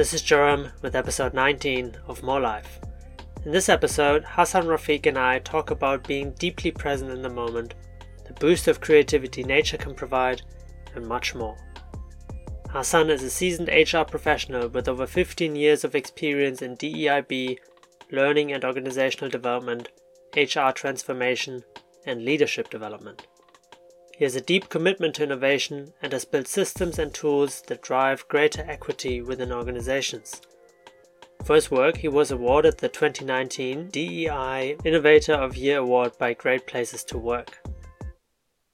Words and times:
This 0.00 0.14
is 0.14 0.22
Jorim 0.22 0.72
with 0.80 0.96
episode 0.96 1.34
19 1.34 1.94
of 2.08 2.22
More 2.22 2.40
Life. 2.40 2.80
In 3.44 3.52
this 3.52 3.68
episode, 3.68 4.24
Hasan 4.24 4.64
Rafiq 4.64 5.04
and 5.04 5.18
I 5.18 5.40
talk 5.40 5.70
about 5.70 6.08
being 6.08 6.30
deeply 6.38 6.70
present 6.70 7.10
in 7.10 7.20
the 7.20 7.28
moment, 7.28 7.74
the 8.26 8.32
boost 8.32 8.66
of 8.66 8.80
creativity 8.80 9.44
nature 9.44 9.76
can 9.76 9.94
provide, 9.94 10.40
and 10.94 11.06
much 11.06 11.34
more. 11.34 11.54
Hasan 12.72 13.10
is 13.10 13.22
a 13.22 13.28
seasoned 13.28 13.68
HR 13.68 14.04
professional 14.04 14.68
with 14.68 14.88
over 14.88 15.06
15 15.06 15.54
years 15.54 15.84
of 15.84 15.94
experience 15.94 16.62
in 16.62 16.78
DEIB, 16.78 17.58
learning 18.10 18.52
and 18.54 18.64
organizational 18.64 19.28
development, 19.28 19.90
HR 20.34 20.70
transformation, 20.70 21.62
and 22.06 22.24
leadership 22.24 22.70
development. 22.70 23.26
He 24.20 24.24
has 24.24 24.36
a 24.36 24.42
deep 24.42 24.68
commitment 24.68 25.14
to 25.14 25.22
innovation 25.22 25.94
and 26.02 26.12
has 26.12 26.26
built 26.26 26.46
systems 26.46 26.98
and 26.98 27.14
tools 27.14 27.62
that 27.68 27.80
drive 27.80 28.28
greater 28.28 28.62
equity 28.68 29.22
within 29.22 29.50
organizations. 29.50 30.42
For 31.42 31.54
his 31.54 31.70
work, 31.70 31.96
he 31.96 32.08
was 32.08 32.30
awarded 32.30 32.76
the 32.76 32.90
2019 32.90 33.88
DEI 33.88 34.76
Innovator 34.84 35.32
of 35.32 35.56
Year 35.56 35.78
Award 35.78 36.18
by 36.18 36.34
Great 36.34 36.66
Places 36.66 37.02
to 37.04 37.16
Work. 37.16 37.66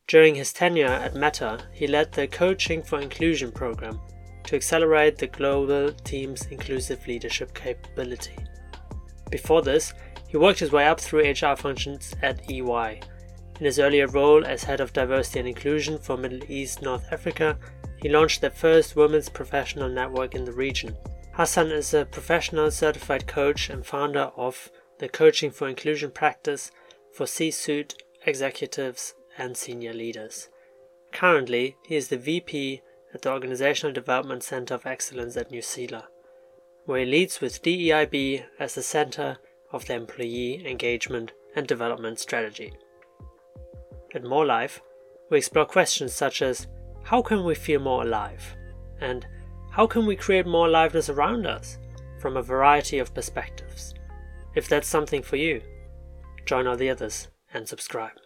During 0.09 0.35
his 0.35 0.53
tenure 0.53 0.87
at 0.87 1.15
Meta, 1.15 1.61
he 1.73 1.87
led 1.87 2.11
the 2.11 2.27
Coaching 2.27 2.83
for 2.83 3.01
Inclusion 3.01 3.53
program 3.53 4.01
to 4.47 4.57
accelerate 4.57 5.17
the 5.17 5.29
global 5.29 5.93
team's 5.93 6.47
inclusive 6.47 7.07
leadership 7.07 7.55
capability. 7.55 8.37
Before 9.31 9.63
this, 9.63 9.95
he 10.27 10.39
worked 10.39 10.59
his 10.59 10.73
way 10.73 10.89
up 10.89 11.01
through 11.01 11.31
HR 11.31 11.55
functions 11.55 12.17
at 12.21 12.51
EY 12.51 13.01
in 13.59 13.67
his 13.67 13.79
earlier 13.79 14.07
role 14.07 14.45
as 14.45 14.65
head 14.65 14.81
of 14.81 14.93
diversity 14.93 15.39
and 15.39 15.49
inclusion 15.49 15.99
for 15.99 16.17
Middle 16.17 16.51
East 16.51 16.83
North 16.83 17.07
Africa, 17.11 17.59
he 18.03 18.09
launched 18.09 18.41
the 18.41 18.51
first 18.51 18.97
women's 18.97 19.29
professional 19.29 19.89
network 19.89 20.35
in 20.35 20.45
the 20.45 20.53
region. 20.53 20.97
Hasan 21.37 21.71
is 21.71 21.93
a 21.93 22.05
professional 22.05 22.71
certified 22.71 23.27
coach 23.27 23.69
and 23.71 23.85
founder 23.85 24.31
of 24.37 24.71
the 24.99 25.09
Coaching 25.09 25.51
for 25.51 25.69
Inclusion 25.69 26.11
practice 26.11 26.71
for 27.13 27.27
C 27.27 27.51
suite 27.51 27.95
executives 28.25 29.15
and 29.39 29.57
senior 29.57 29.93
leaders. 29.93 30.49
Currently, 31.13 31.77
he 31.87 31.97
is 31.97 32.09
the 32.09 32.17
VP 32.19 32.83
at 33.15 33.23
the 33.23 33.31
Organizational 33.31 33.93
Development 33.93 34.43
Center 34.43 34.75
of 34.75 34.87
Excellence 34.87 35.37
at 35.37 35.51
Newsela, 35.51 36.05
where 36.85 37.01
he 37.01 37.07
leads 37.07 37.41
with 37.41 37.63
DEIB 37.63 38.45
as 38.59 38.75
the 38.75 38.83
center 38.83 39.39
of 39.73 39.87
the 39.87 39.95
employee 39.95 40.67
engagement 40.67 41.33
and 41.55 41.67
development 41.67 42.19
strategy. 42.19 42.73
At 44.17 44.25
More 44.25 44.47
Life, 44.47 44.81
we 45.31 45.37
explore 45.37 45.67
questions 45.67 46.15
such 46.15 46.41
as 46.41 46.69
how 47.03 47.21
can 47.21 47.45
we 47.45 47.55
feel 47.55 47.81
more 47.81 48.03
alive? 48.03 48.57
And 48.99 49.27
how 49.71 49.87
can 49.87 50.07
we 50.07 50.17
create 50.17 50.47
more 50.47 50.69
aliveness 50.69 51.11
around 51.11 51.47
us 51.47 51.77
from 52.19 52.39
a 52.39 52.43
variety 52.43 52.99
of 52.99 53.13
perspectives? 53.13 53.93
If 54.55 54.71
that's 54.71 54.89
something 54.89 55.23
for 55.23 55.37
you, 55.37 55.61
join 56.47 56.67
all 56.67 56.79
the 56.79 56.89
others 56.89 57.29
and 57.53 57.69
subscribe. 57.69 58.17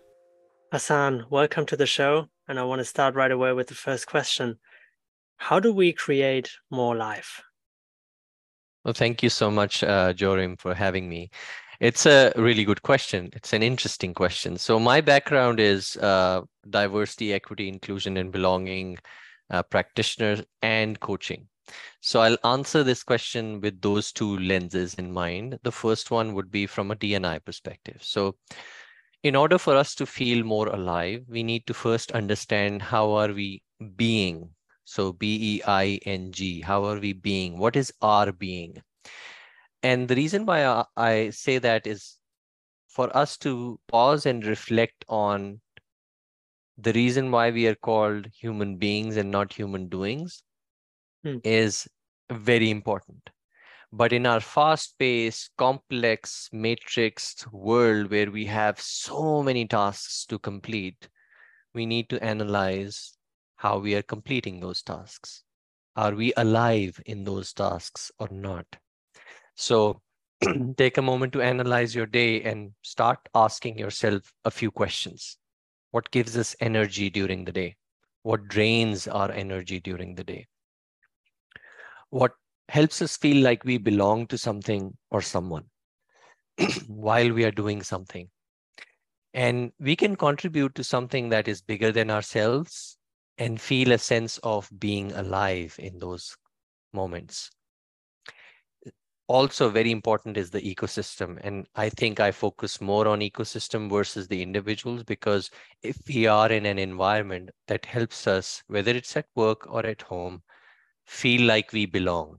Hasan, 0.70 1.26
welcome 1.28 1.66
to 1.66 1.76
the 1.76 1.86
show. 1.86 2.28
And 2.46 2.60
I 2.60 2.62
want 2.62 2.78
to 2.78 2.84
start 2.84 3.16
right 3.16 3.32
away 3.32 3.52
with 3.52 3.66
the 3.66 3.74
first 3.74 4.06
question 4.06 4.60
How 5.38 5.58
do 5.58 5.72
we 5.72 5.92
create 5.92 6.52
more 6.70 6.94
life? 6.94 7.42
Well, 8.84 8.94
thank 8.94 9.24
you 9.24 9.28
so 9.28 9.50
much, 9.50 9.82
uh, 9.82 10.12
Jorim, 10.12 10.56
for 10.56 10.72
having 10.72 11.08
me. 11.08 11.30
It's 11.80 12.04
a 12.04 12.30
really 12.36 12.64
good 12.64 12.82
question. 12.82 13.30
It's 13.32 13.54
an 13.54 13.62
interesting 13.62 14.12
question. 14.12 14.58
So 14.58 14.78
my 14.78 15.00
background 15.00 15.58
is 15.58 15.96
uh, 15.96 16.42
diversity, 16.68 17.32
equity, 17.32 17.68
inclusion, 17.68 18.18
and 18.18 18.30
belonging 18.30 18.98
uh, 19.48 19.62
practitioner 19.62 20.44
and 20.60 21.00
coaching. 21.00 21.48
So 22.02 22.20
I'll 22.20 22.36
answer 22.44 22.82
this 22.82 23.02
question 23.02 23.62
with 23.62 23.80
those 23.80 24.12
two 24.12 24.36
lenses 24.38 24.92
in 24.94 25.10
mind. 25.10 25.58
The 25.62 25.72
first 25.72 26.10
one 26.10 26.34
would 26.34 26.50
be 26.50 26.66
from 26.66 26.90
a 26.90 26.96
D&I 26.96 27.38
perspective. 27.38 28.00
So 28.02 28.36
in 29.22 29.34
order 29.34 29.56
for 29.56 29.74
us 29.74 29.94
to 29.94 30.06
feel 30.06 30.44
more 30.44 30.68
alive, 30.68 31.24
we 31.28 31.42
need 31.42 31.66
to 31.66 31.72
first 31.72 32.12
understand 32.12 32.82
how 32.82 33.12
are 33.12 33.32
we 33.32 33.62
being. 33.96 34.50
So 34.84 35.12
B-E-I-N-G, 35.12 36.60
how 36.60 36.84
are 36.84 36.98
we 36.98 37.14
being? 37.14 37.56
What 37.58 37.76
is 37.76 37.90
our 38.02 38.32
being? 38.32 38.82
And 39.82 40.08
the 40.08 40.16
reason 40.16 40.46
why 40.46 40.64
I, 40.64 40.84
I 40.96 41.30
say 41.30 41.58
that 41.58 41.86
is 41.86 42.18
for 42.88 43.14
us 43.16 43.36
to 43.38 43.78
pause 43.88 44.26
and 44.26 44.44
reflect 44.44 45.04
on 45.08 45.60
the 46.76 46.92
reason 46.92 47.30
why 47.30 47.50
we 47.50 47.66
are 47.66 47.74
called 47.74 48.26
human 48.34 48.76
beings 48.76 49.16
and 49.16 49.30
not 49.30 49.52
human 49.52 49.88
doings 49.88 50.42
hmm. 51.22 51.38
is 51.44 51.88
very 52.30 52.70
important. 52.70 53.30
But 53.92 54.12
in 54.12 54.24
our 54.24 54.40
fast 54.40 54.98
paced, 54.98 55.50
complex, 55.56 56.48
matrixed 56.54 57.52
world 57.52 58.10
where 58.10 58.30
we 58.30 58.46
have 58.46 58.80
so 58.80 59.42
many 59.42 59.66
tasks 59.66 60.24
to 60.26 60.38
complete, 60.38 61.08
we 61.74 61.86
need 61.86 62.08
to 62.10 62.22
analyze 62.22 63.16
how 63.56 63.78
we 63.78 63.94
are 63.94 64.02
completing 64.02 64.60
those 64.60 64.82
tasks. 64.82 65.42
Are 65.96 66.14
we 66.14 66.32
alive 66.36 67.00
in 67.04 67.24
those 67.24 67.52
tasks 67.52 68.12
or 68.18 68.28
not? 68.30 68.66
So 69.60 70.00
take 70.78 70.96
a 70.96 71.02
moment 71.02 71.34
to 71.34 71.42
analyze 71.42 71.94
your 71.94 72.06
day 72.06 72.42
and 72.44 72.72
start 72.80 73.18
asking 73.34 73.76
yourself 73.76 74.32
a 74.46 74.50
few 74.50 74.70
questions. 74.70 75.36
What 75.90 76.10
gives 76.10 76.34
us 76.34 76.56
energy 76.60 77.10
during 77.10 77.44
the 77.44 77.52
day? 77.52 77.76
What 78.22 78.48
drains 78.48 79.06
our 79.06 79.30
energy 79.30 79.78
during 79.78 80.14
the 80.14 80.24
day? 80.24 80.46
What 82.08 82.32
helps 82.70 83.02
us 83.02 83.18
feel 83.18 83.44
like 83.44 83.62
we 83.62 83.76
belong 83.76 84.28
to 84.28 84.38
something 84.38 84.96
or 85.10 85.20
someone 85.20 85.66
while 86.86 87.30
we 87.30 87.44
are 87.44 87.50
doing 87.50 87.82
something? 87.82 88.30
And 89.34 89.72
we 89.78 89.94
can 89.94 90.16
contribute 90.16 90.74
to 90.76 90.84
something 90.84 91.28
that 91.28 91.48
is 91.48 91.60
bigger 91.60 91.92
than 91.92 92.10
ourselves 92.10 92.96
and 93.36 93.60
feel 93.60 93.92
a 93.92 93.98
sense 93.98 94.38
of 94.38 94.70
being 94.78 95.12
alive 95.12 95.76
in 95.78 95.98
those 95.98 96.34
moments 96.94 97.50
also 99.30 99.70
very 99.70 99.92
important 99.92 100.36
is 100.36 100.50
the 100.50 100.60
ecosystem. 100.60 101.38
And 101.44 101.66
i 101.76 101.88
think 101.88 102.18
i 102.18 102.32
focus 102.32 102.80
more 102.80 103.06
on 103.06 103.20
ecosystem 103.20 103.88
versus 103.88 104.26
the 104.26 104.42
individuals 104.42 105.04
because 105.04 105.50
if 105.82 105.96
we 106.08 106.26
are 106.26 106.50
in 106.50 106.66
an 106.66 106.80
environment 106.80 107.50
that 107.68 107.86
helps 107.86 108.26
us 108.26 108.64
whether 108.66 108.90
it's 108.90 109.16
at 109.16 109.26
work 109.36 109.68
or 109.72 109.86
at 109.86 110.02
home 110.02 110.42
feel 111.06 111.46
like 111.46 111.72
we 111.72 111.86
belong 111.86 112.38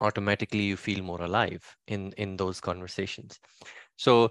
automatically 0.00 0.62
you 0.70 0.76
feel 0.76 1.02
more 1.02 1.20
alive 1.22 1.76
in 1.88 2.12
in 2.12 2.36
those 2.36 2.60
conversations. 2.60 3.40
So 3.96 4.30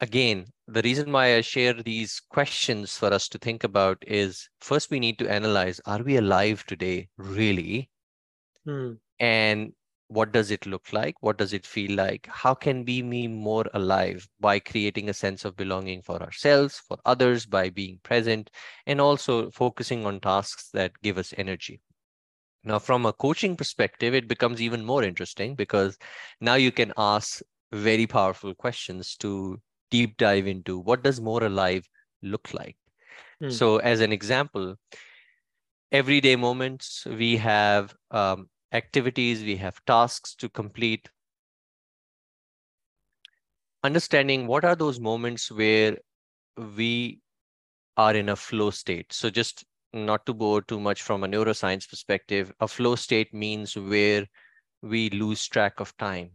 again 0.00 0.46
the 0.68 0.82
reason 0.82 1.12
why 1.12 1.26
i 1.36 1.40
share 1.40 1.74
these 1.90 2.20
questions 2.38 2.96
for 2.96 3.12
us 3.12 3.28
to 3.28 3.38
think 3.38 3.64
about 3.64 3.98
is 4.06 4.48
first 4.60 4.90
we 4.90 5.00
need 5.00 5.18
to 5.18 5.30
analyze 5.40 5.80
are 5.84 6.02
we 6.02 6.16
alive 6.24 6.64
today 6.66 7.08
really? 7.16 7.88
Hmm. 8.64 8.92
and 9.18 9.72
what 10.12 10.32
does 10.32 10.50
it 10.50 10.66
look 10.66 10.92
like? 10.92 11.14
What 11.20 11.38
does 11.38 11.52
it 11.52 11.66
feel 11.66 11.96
like? 11.96 12.28
How 12.30 12.54
can 12.54 12.84
we 12.84 13.02
be 13.02 13.28
more 13.28 13.64
alive 13.74 14.28
by 14.40 14.58
creating 14.58 15.08
a 15.08 15.14
sense 15.14 15.44
of 15.44 15.56
belonging 15.56 16.02
for 16.02 16.22
ourselves 16.22 16.80
for 16.86 16.98
others 17.04 17.46
by 17.46 17.70
being 17.70 17.98
present 18.02 18.50
and 18.86 19.00
also 19.00 19.50
focusing 19.50 20.04
on 20.06 20.20
tasks 20.20 20.70
that 20.74 20.92
give 21.02 21.18
us 21.18 21.32
energy? 21.36 21.80
Now 22.64 22.78
from 22.78 23.06
a 23.06 23.12
coaching 23.12 23.56
perspective 23.56 24.14
it 24.14 24.28
becomes 24.28 24.60
even 24.60 24.84
more 24.84 25.02
interesting 25.02 25.54
because 25.54 25.98
now 26.40 26.54
you 26.54 26.70
can 26.70 26.92
ask 26.96 27.40
very 27.72 28.06
powerful 28.06 28.54
questions 28.54 29.16
to 29.16 29.60
deep 29.90 30.16
dive 30.16 30.46
into 30.46 30.78
what 30.78 31.02
does 31.02 31.20
more 31.20 31.42
alive 31.44 31.88
look 32.22 32.52
like? 32.54 32.76
Mm. 33.42 33.52
so 33.52 33.78
as 33.78 34.00
an 34.00 34.12
example 34.12 34.76
everyday 35.90 36.36
moments 36.36 37.04
we 37.06 37.36
have 37.36 37.94
um, 38.10 38.48
activities, 38.72 39.42
we 39.42 39.56
have 39.56 39.84
tasks 39.84 40.34
to 40.36 40.48
complete. 40.48 41.08
Understanding 43.84 44.46
what 44.46 44.64
are 44.64 44.76
those 44.76 45.00
moments 45.00 45.50
where 45.50 45.98
we 46.76 47.20
are 47.96 48.14
in 48.14 48.28
a 48.30 48.36
flow 48.36 48.70
state. 48.70 49.12
So 49.12 49.30
just 49.30 49.64
not 49.92 50.24
to 50.26 50.34
bore 50.34 50.62
too 50.62 50.80
much 50.80 51.02
from 51.02 51.24
a 51.24 51.28
neuroscience 51.28 51.88
perspective, 51.88 52.52
a 52.60 52.68
flow 52.68 52.94
state 52.96 53.34
means 53.34 53.76
where 53.76 54.26
we 54.82 55.10
lose 55.10 55.46
track 55.46 55.80
of 55.80 55.96
time. 55.96 56.30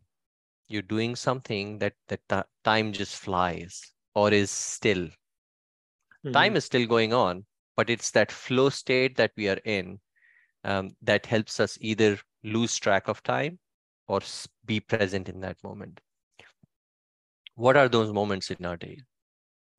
You're 0.68 0.82
doing 0.82 1.16
something 1.16 1.80
that 1.80 1.94
that 2.08 2.48
time 2.64 2.92
just 2.92 3.16
flies 3.16 3.82
or 4.14 4.32
is 4.32 4.52
still. 4.52 5.08
Mm-hmm. 5.08 6.32
Time 6.34 6.56
is 6.56 6.66
still 6.66 6.86
going 6.86 7.14
on, 7.14 7.46
but 7.76 7.90
it's 7.90 8.12
that 8.12 8.32
flow 8.32 8.70
state 8.70 9.16
that 9.16 9.32
we 9.38 9.48
are 9.48 9.60
in 9.64 10.00
um, 10.64 10.92
that 11.02 11.26
helps 11.26 11.60
us 11.60 11.78
either 11.80 12.18
lose 12.44 12.78
track 12.78 13.08
of 13.08 13.24
time 13.24 13.60
or 14.08 14.22
be 14.66 14.80
present 14.80 15.30
in 15.30 15.40
that 15.42 15.64
moment. 15.64 16.00
What 17.56 17.76
are 17.78 17.90
those 17.90 18.14
moments 18.14 18.52
in 18.52 18.64
our 18.66 18.78
day? 18.78 19.00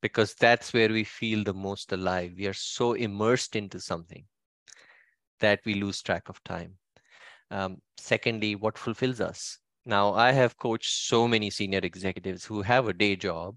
Because 0.01 0.33
that's 0.35 0.73
where 0.73 0.89
we 0.89 1.03
feel 1.03 1.43
the 1.43 1.53
most 1.53 1.91
alive. 1.91 2.33
We 2.37 2.47
are 2.47 2.53
so 2.53 2.93
immersed 2.93 3.55
into 3.55 3.79
something 3.79 4.25
that 5.39 5.59
we 5.65 5.75
lose 5.75 6.01
track 6.01 6.29
of 6.29 6.43
time. 6.43 6.77
Um, 7.51 7.81
secondly, 7.97 8.55
what 8.55 8.77
fulfills 8.77 9.21
us? 9.21 9.59
Now, 9.85 10.13
I 10.13 10.31
have 10.31 10.57
coached 10.57 10.91
so 10.91 11.27
many 11.27 11.49
senior 11.49 11.79
executives 11.83 12.45
who 12.45 12.61
have 12.61 12.87
a 12.87 12.93
day 12.93 13.15
job, 13.15 13.55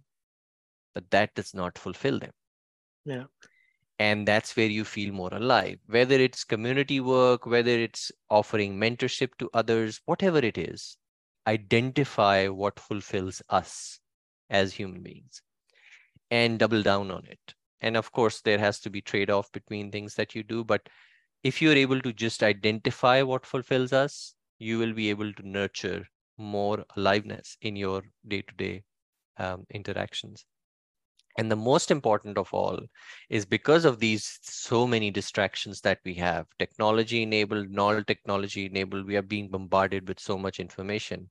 but 0.94 1.10
that 1.10 1.34
does 1.34 1.54
not 1.54 1.78
fulfill 1.78 2.18
them. 2.18 2.32
Yeah. 3.04 3.24
And 3.98 4.26
that's 4.26 4.56
where 4.56 4.66
you 4.66 4.84
feel 4.84 5.12
more 5.12 5.32
alive, 5.32 5.78
whether 5.86 6.16
it's 6.16 6.44
community 6.44 6.98
work, 6.98 7.46
whether 7.46 7.70
it's 7.70 8.10
offering 8.30 8.76
mentorship 8.76 9.30
to 9.38 9.48
others, 9.54 10.00
whatever 10.06 10.38
it 10.38 10.58
is, 10.58 10.96
identify 11.46 12.48
what 12.48 12.80
fulfills 12.80 13.42
us 13.48 14.00
as 14.50 14.72
human 14.72 15.02
beings 15.02 15.42
and 16.30 16.58
double 16.58 16.82
down 16.82 17.10
on 17.10 17.24
it. 17.26 17.54
And 17.80 17.96
of 17.96 18.10
course, 18.12 18.40
there 18.40 18.58
has 18.58 18.80
to 18.80 18.90
be 18.90 19.00
trade 19.00 19.30
off 19.30 19.52
between 19.52 19.90
things 19.90 20.14
that 20.16 20.34
you 20.34 20.42
do. 20.42 20.64
But 20.64 20.88
if 21.44 21.60
you're 21.60 21.74
able 21.74 22.00
to 22.00 22.12
just 22.12 22.42
identify 22.42 23.22
what 23.22 23.46
fulfills 23.46 23.92
us, 23.92 24.34
you 24.58 24.78
will 24.78 24.92
be 24.92 25.10
able 25.10 25.32
to 25.32 25.48
nurture 25.48 26.06
more 26.38 26.84
aliveness 26.96 27.56
in 27.60 27.76
your 27.76 28.02
day 28.26 28.42
to 28.42 28.54
day 28.54 28.82
interactions. 29.70 30.44
And 31.38 31.50
the 31.50 31.56
most 31.56 31.90
important 31.90 32.36
of 32.36 32.52
all 32.52 32.78
is 33.30 33.46
because 33.46 33.84
of 33.86 33.98
these 33.98 34.38
so 34.42 34.86
many 34.86 35.10
distractions 35.10 35.80
that 35.80 36.00
we 36.04 36.14
have, 36.14 36.46
technology 36.58 37.22
enabled, 37.22 37.70
non 37.70 38.04
technology 38.04 38.66
enabled, 38.66 39.06
we 39.06 39.16
are 39.16 39.22
being 39.22 39.48
bombarded 39.48 40.06
with 40.08 40.20
so 40.20 40.36
much 40.36 40.60
information. 40.60 41.30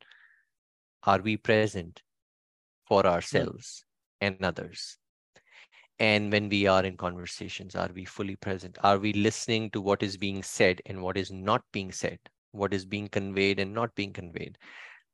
Are 1.04 1.20
we 1.20 1.38
present 1.38 2.02
for 2.88 3.06
ourselves 3.06 3.86
and 4.20 4.44
others? 4.44 4.98
And 6.00 6.32
when 6.32 6.50
we 6.50 6.66
are 6.66 6.84
in 6.84 6.98
conversations, 6.98 7.76
are 7.76 7.92
we 7.94 8.06
fully 8.06 8.36
present? 8.36 8.80
Are 8.84 8.98
we 8.98 9.14
listening 9.14 9.70
to 9.70 9.82
what 9.82 10.02
is 10.02 10.18
being 10.18 10.42
said 10.42 10.82
and 10.88 11.04
what 11.04 11.16
is 11.16 11.32
not 11.32 11.64
being 11.72 11.92
said? 11.92 12.18
What 12.54 12.74
is 12.74 12.86
being 12.86 13.08
conveyed 13.08 13.60
and 13.60 13.72
not 13.72 13.94
being 13.94 14.14
conveyed? 14.14 14.58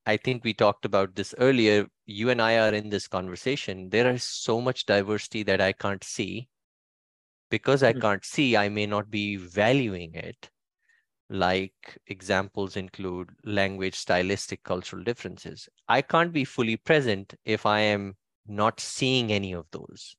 I 0.08 0.16
think 0.16 0.46
we 0.46 0.54
talked 0.54 0.86
about 0.86 1.16
this 1.16 1.36
earlier. 1.38 1.86
You 2.06 2.30
and 2.30 2.42
I 2.42 2.58
are 2.60 2.74
in 2.74 2.90
this 2.90 3.10
conversation. 3.10 3.90
There 3.90 4.10
is 4.10 4.24
so 4.24 4.62
much 4.62 4.86
diversity 4.86 5.44
that 5.44 5.60
I 5.60 5.74
can't 5.74 6.02
see. 6.02 6.48
Because 7.50 7.84
I 7.84 7.92
mm-hmm. 7.92 8.00
can't 8.00 8.26
see, 8.26 8.56
I 8.56 8.70
may 8.70 8.86
not 8.86 9.12
be 9.12 9.36
valuing 9.36 10.16
it. 10.16 10.50
Like 11.30 11.98
examples 12.08 12.78
include 12.78 13.32
language, 13.44 13.96
stylistic, 13.96 14.64
cultural 14.64 15.04
differences. 15.04 15.68
I 15.90 16.02
can't 16.02 16.32
be 16.32 16.46
fully 16.46 16.78
present 16.78 17.36
if 17.44 17.66
I 17.66 17.82
am 17.82 18.16
not 18.48 18.80
seeing 18.80 19.34
any 19.34 19.52
of 19.52 19.66
those. 19.72 20.16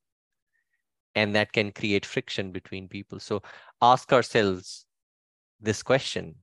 And 1.14 1.34
that 1.34 1.52
can 1.54 1.72
create 1.72 2.04
friction 2.04 2.52
between 2.52 2.88
people. 2.88 3.20
So 3.20 3.42
ask 3.80 4.12
ourselves 4.12 4.84
this 5.62 5.82
question 5.82 6.34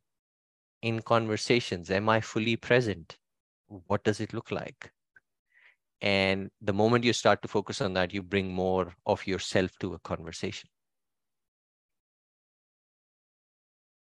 in 0.81 1.03
conversations 1.03 1.91
Am 1.91 2.09
I 2.09 2.21
fully 2.21 2.55
present? 2.55 3.19
What 3.67 4.03
does 4.03 4.19
it 4.19 4.33
look 4.33 4.51
like? 4.51 4.91
And 6.01 6.51
the 6.61 6.73
moment 6.73 7.03
you 7.03 7.13
start 7.13 7.41
to 7.41 7.47
focus 7.47 7.81
on 7.81 7.93
that, 7.93 8.13
you 8.13 8.21
bring 8.21 8.53
more 8.53 8.95
of 9.05 9.25
yourself 9.25 9.71
to 9.79 9.93
a 9.93 9.99
conversation. 9.99 10.69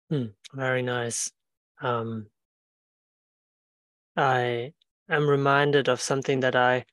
Hmm, 0.09 0.25
very 0.53 0.81
nice. 0.81 1.31
Um, 1.81 2.29
I 4.15 4.73
am 5.09 5.27
reminded 5.27 5.89
of 5.89 5.99
something 5.99 6.41
that 6.41 6.55
I 6.55 6.85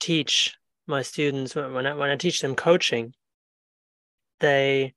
teach 0.00 0.56
my 0.86 1.02
students 1.02 1.54
when 1.54 1.86
I, 1.86 1.94
when 1.94 2.10
I 2.10 2.16
teach 2.16 2.40
them 2.40 2.56
coaching. 2.56 3.14
They 4.40 4.94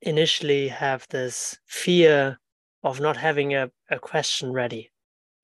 initially 0.00 0.68
have 0.68 1.06
this 1.08 1.58
fear 1.66 2.38
of 2.82 3.00
not 3.00 3.16
having 3.16 3.54
a, 3.54 3.70
a 3.90 3.98
question 3.98 4.52
ready 4.52 4.90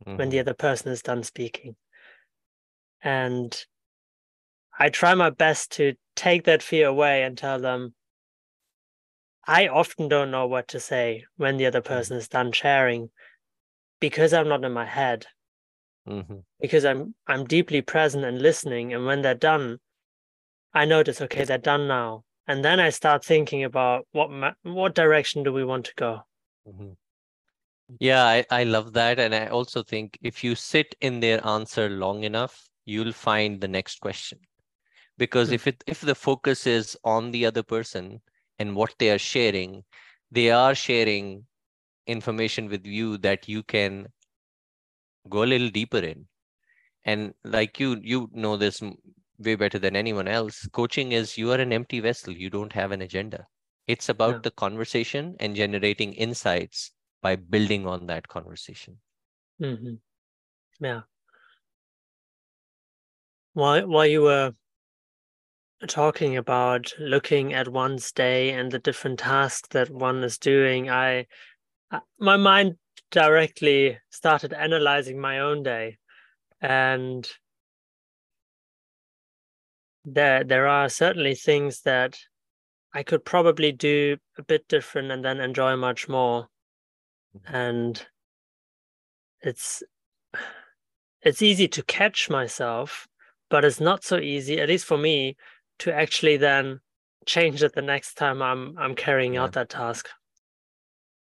mm-hmm. 0.04 0.16
when 0.16 0.30
the 0.30 0.36
mm-hmm. 0.36 0.48
other 0.48 0.54
person 0.54 0.92
is 0.92 1.02
done 1.02 1.22
speaking. 1.22 1.76
And 3.02 3.64
I 4.78 4.88
try 4.88 5.14
my 5.14 5.30
best 5.30 5.72
to 5.72 5.94
take 6.14 6.44
that 6.44 6.62
fear 6.62 6.88
away 6.88 7.22
and 7.22 7.36
tell 7.36 7.58
them, 7.58 7.94
I 9.46 9.68
often 9.68 10.08
don't 10.08 10.30
know 10.30 10.46
what 10.46 10.68
to 10.68 10.80
say 10.80 11.24
when 11.36 11.56
the 11.56 11.66
other 11.66 11.80
mm-hmm. 11.80 11.92
person 11.92 12.16
is 12.16 12.28
done 12.28 12.52
sharing 12.52 13.10
because 14.00 14.32
I'm 14.32 14.48
not 14.48 14.64
in 14.64 14.72
my 14.72 14.86
head. 14.86 15.26
Mm-hmm. 16.08 16.36
Because 16.60 16.84
I'm 16.84 17.14
I'm 17.26 17.44
deeply 17.44 17.82
present 17.82 18.24
and 18.24 18.40
listening. 18.40 18.94
And 18.94 19.06
when 19.06 19.22
they're 19.22 19.34
done, 19.34 19.78
I 20.72 20.84
notice, 20.84 21.20
okay, 21.20 21.44
they're 21.44 21.58
done 21.58 21.88
now. 21.88 22.22
And 22.46 22.64
then 22.64 22.78
I 22.78 22.90
start 22.90 23.24
thinking 23.24 23.64
about 23.64 24.06
what 24.12 24.30
what 24.62 24.94
direction 24.94 25.42
do 25.42 25.52
we 25.52 25.64
want 25.64 25.86
to 25.86 25.94
go. 25.96 26.20
Mm-hmm. 26.68 26.92
Yeah, 28.00 28.24
I, 28.24 28.44
I 28.50 28.64
love 28.64 28.92
that. 28.94 29.18
And 29.18 29.34
I 29.34 29.46
also 29.46 29.82
think 29.82 30.18
if 30.22 30.42
you 30.42 30.54
sit 30.54 30.94
in 31.00 31.20
their 31.20 31.44
answer 31.46 31.88
long 31.88 32.24
enough, 32.24 32.68
you'll 32.84 33.12
find 33.12 33.60
the 33.60 33.68
next 33.68 34.00
question. 34.00 34.38
Because 35.18 35.48
mm-hmm. 35.48 35.54
if 35.54 35.66
it 35.66 35.84
if 35.86 36.00
the 36.00 36.14
focus 36.14 36.66
is 36.66 36.96
on 37.04 37.30
the 37.30 37.46
other 37.46 37.62
person 37.62 38.20
and 38.58 38.74
what 38.74 38.94
they 38.98 39.10
are 39.10 39.18
sharing, 39.18 39.84
they 40.30 40.50
are 40.50 40.74
sharing 40.74 41.46
information 42.06 42.68
with 42.68 42.86
you 42.86 43.18
that 43.18 43.48
you 43.48 43.62
can 43.62 44.08
go 45.28 45.42
a 45.42 45.50
little 45.52 45.70
deeper 45.70 45.98
in. 45.98 46.26
And 47.04 47.34
like 47.44 47.78
you, 47.78 48.00
you 48.02 48.28
know 48.32 48.56
this 48.56 48.82
way 49.38 49.54
better 49.54 49.78
than 49.78 49.94
anyone 49.94 50.28
else. 50.28 50.66
Coaching 50.72 51.12
is 51.12 51.38
you 51.38 51.52
are 51.52 51.60
an 51.60 51.72
empty 51.72 52.00
vessel. 52.00 52.32
You 52.32 52.50
don't 52.50 52.72
have 52.72 52.90
an 52.90 53.02
agenda. 53.02 53.46
It's 53.86 54.08
about 54.08 54.34
yeah. 54.34 54.40
the 54.42 54.50
conversation 54.50 55.36
and 55.38 55.54
generating 55.54 56.12
insights 56.14 56.90
by 57.26 57.34
building 57.34 57.88
on 57.88 58.06
that 58.06 58.28
conversation. 58.28 58.98
Mm-hmm. 59.60 59.94
Yeah. 60.78 61.00
While 63.54 63.88
while 63.88 64.06
you 64.06 64.22
were 64.22 64.52
talking 65.88 66.36
about 66.36 66.92
looking 67.00 67.52
at 67.52 67.66
one's 67.66 68.12
day 68.12 68.50
and 68.50 68.70
the 68.70 68.78
different 68.78 69.18
tasks 69.18 69.68
that 69.70 69.90
one 69.90 70.22
is 70.22 70.38
doing, 70.38 70.88
I 70.88 71.26
my 72.20 72.36
mind 72.36 72.76
directly 73.10 73.98
started 74.10 74.52
analyzing 74.52 75.20
my 75.20 75.40
own 75.40 75.64
day, 75.64 75.98
and 76.60 77.28
there 80.04 80.44
there 80.44 80.68
are 80.68 80.88
certainly 80.88 81.34
things 81.34 81.80
that 81.82 82.20
I 82.94 83.02
could 83.02 83.24
probably 83.24 83.72
do 83.72 84.18
a 84.38 84.44
bit 84.44 84.68
different 84.68 85.10
and 85.10 85.24
then 85.24 85.40
enjoy 85.40 85.74
much 85.74 86.08
more 86.08 86.48
and 87.48 88.06
it's 89.42 89.82
it's 91.22 91.42
easy 91.42 91.68
to 91.68 91.82
catch 91.84 92.30
myself 92.30 93.06
but 93.48 93.64
it's 93.64 93.80
not 93.80 94.04
so 94.04 94.18
easy 94.18 94.60
at 94.60 94.68
least 94.68 94.84
for 94.84 94.98
me 94.98 95.36
to 95.78 95.92
actually 95.92 96.36
then 96.36 96.80
change 97.26 97.62
it 97.62 97.74
the 97.74 97.82
next 97.82 98.14
time 98.14 98.42
i'm 98.42 98.76
i'm 98.78 98.94
carrying 98.94 99.34
yeah. 99.34 99.42
out 99.42 99.52
that 99.52 99.68
task 99.68 100.08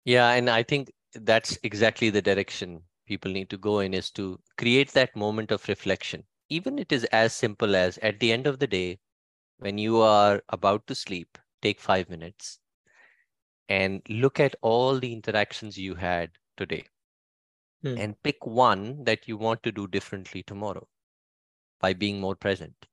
yeah 0.04 0.30
and 0.32 0.50
i 0.50 0.62
think 0.62 0.90
that's 1.22 1.58
exactly 1.62 2.10
the 2.10 2.22
direction 2.22 2.80
people 3.06 3.30
need 3.30 3.48
to 3.48 3.56
go 3.56 3.80
in 3.80 3.94
is 3.94 4.10
to 4.10 4.38
create 4.58 4.92
that 4.92 5.14
moment 5.16 5.50
of 5.50 5.66
reflection 5.68 6.22
even 6.48 6.78
it 6.78 6.92
is 6.92 7.04
as 7.04 7.32
simple 7.32 7.75
as 7.75 7.98
at 7.98 8.20
the 8.20 8.32
end 8.32 8.46
of 8.46 8.58
the 8.58 8.66
day 8.66 8.98
when 9.58 9.78
you 9.78 10.00
are 10.00 10.42
about 10.50 10.86
to 10.86 10.94
sleep 10.94 11.38
take 11.62 11.80
5 11.80 12.10
minutes 12.10 12.58
and 13.68 14.02
look 14.08 14.40
at 14.40 14.54
all 14.62 14.99
the 14.99 15.12
interactions 15.12 15.78
you 15.78 15.94
had 15.94 16.32
today. 16.56 16.87
Hmm. 17.82 17.96
and 17.99 18.23
pick 18.23 18.44
one 18.46 19.04
that 19.04 19.26
you 19.28 19.37
want 19.38 19.62
to 19.62 19.73
do 19.73 19.87
differently 19.87 20.42
tomorrow 20.42 20.88
by 21.80 21.94
being 21.94 22.20
more 22.20 22.37
present. 22.37 22.87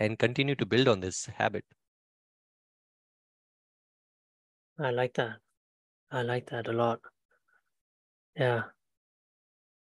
And 0.00 0.18
continue 0.18 0.56
to 0.56 0.66
build 0.66 0.88
on 0.88 0.98
this 0.98 1.26
habit. 1.26 1.64
I 4.78 4.90
like 4.90 5.14
that. 5.14 5.40
I 6.10 6.22
like 6.22 6.50
that 6.50 6.66
a 6.66 6.72
lot. 6.72 7.00
Yeah. 8.34 8.70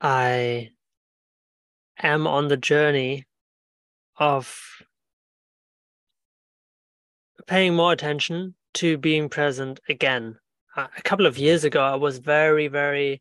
I 0.01 0.73
am 2.03 2.27
on 2.27 2.49
the 2.49 2.57
journey 2.57 3.27
of 4.17 4.83
paying 7.49 7.75
more 7.75 7.93
attention 7.93 8.55
to 8.75 8.99
being 8.99 9.29
present 9.29 9.81
again. 9.89 10.37
a 10.77 11.03
couple 11.03 11.27
of 11.27 11.39
years 11.39 11.65
ago, 11.65 11.83
I 11.83 11.97
was 11.97 12.19
very, 12.19 12.69
very, 12.69 13.21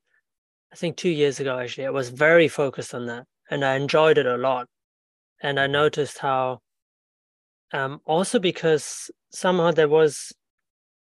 I 0.71 0.75
think 0.75 0.97
two 0.97 1.09
years 1.09 1.39
ago, 1.39 1.57
actually, 1.57 1.87
I 1.87 1.91
was 1.91 2.09
very 2.09 2.47
focused 2.47 2.93
on 2.93 3.07
that 3.07 3.25
and 3.49 3.65
I 3.65 3.75
enjoyed 3.75 4.19
it 4.19 4.27
a 4.27 4.37
lot. 4.37 4.67
And 5.41 5.59
I 5.59 5.65
noticed 5.65 6.19
how, 6.19 6.59
um, 7.71 7.99
also 8.05 8.37
because 8.37 9.09
somehow 9.31 9.71
there 9.71 9.87
was 9.87 10.33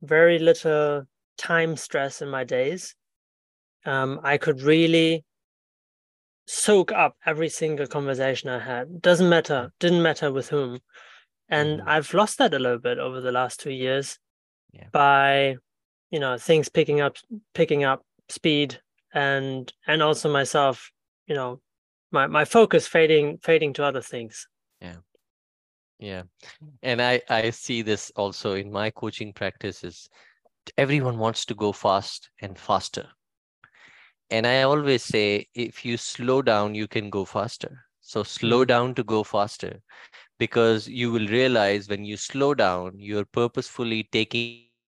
very 0.02 0.40
little 0.40 1.04
time 1.38 1.76
stress 1.76 2.22
in 2.22 2.30
my 2.30 2.46
days, 2.46 2.96
um, 3.86 4.20
I 4.24 4.38
could 4.38 4.62
really 4.62 5.26
soak 6.48 6.92
up 6.92 7.16
every 7.26 7.50
single 7.50 7.86
conversation 7.86 8.50
I 8.50 8.60
had. 8.60 9.02
Doesn't 9.02 9.30
matter, 9.30 9.72
didn't 9.80 10.02
matter 10.02 10.32
with 10.32 10.50
whom. 10.50 10.80
And 11.50 11.80
mm-hmm. 11.80 11.90
I've 11.90 12.14
lost 12.14 12.38
that 12.38 12.54
a 12.54 12.60
little 12.60 12.80
bit 12.80 13.00
over 13.00 13.22
the 13.22 13.32
last 13.32 13.60
two 13.60 13.72
years. 13.72 14.20
yeah. 14.72 14.88
by 14.92 15.58
you 16.12 16.20
know 16.20 16.38
things 16.38 16.70
picking 16.70 17.02
up 17.02 17.18
picking 17.54 17.84
up 17.84 18.04
speed 18.30 18.80
and 19.14 19.74
and 19.88 20.02
also 20.02 20.32
myself 20.32 20.92
you 21.28 21.36
know 21.36 21.60
my 22.12 22.28
my 22.28 22.46
focus 22.46 22.88
fading 22.88 23.38
fading 23.38 23.74
to 23.74 23.84
other 23.84 24.02
things 24.02 24.48
yeah 24.82 24.98
yeah 26.00 26.24
and 26.84 27.02
i 27.02 27.22
i 27.30 27.50
see 27.50 27.82
this 27.82 28.12
also 28.16 28.54
in 28.54 28.72
my 28.72 28.90
coaching 28.90 29.34
practices 29.34 30.10
everyone 30.78 31.18
wants 31.18 31.46
to 31.46 31.56
go 31.56 31.72
fast 31.72 32.30
and 32.42 32.58
faster 32.58 33.08
and 34.30 34.46
i 34.46 34.62
always 34.62 35.04
say 35.04 35.48
if 35.56 35.84
you 35.84 35.98
slow 35.98 36.42
down 36.42 36.76
you 36.76 36.88
can 36.88 37.10
go 37.10 37.26
faster 37.26 37.86
so 38.02 38.24
slow 38.24 38.64
mm. 38.64 38.68
down 38.68 38.96
to 38.96 39.04
go 39.04 39.24
faster 39.24 39.82
because 40.40 40.88
you 40.88 41.12
will 41.12 41.28
realize 41.28 41.90
when 41.90 42.06
you 42.06 42.18
slow 42.18 42.54
down 42.56 42.94
you're 42.98 43.26
purposefully 43.26 44.04
taking 44.12 44.62
in 44.68 44.90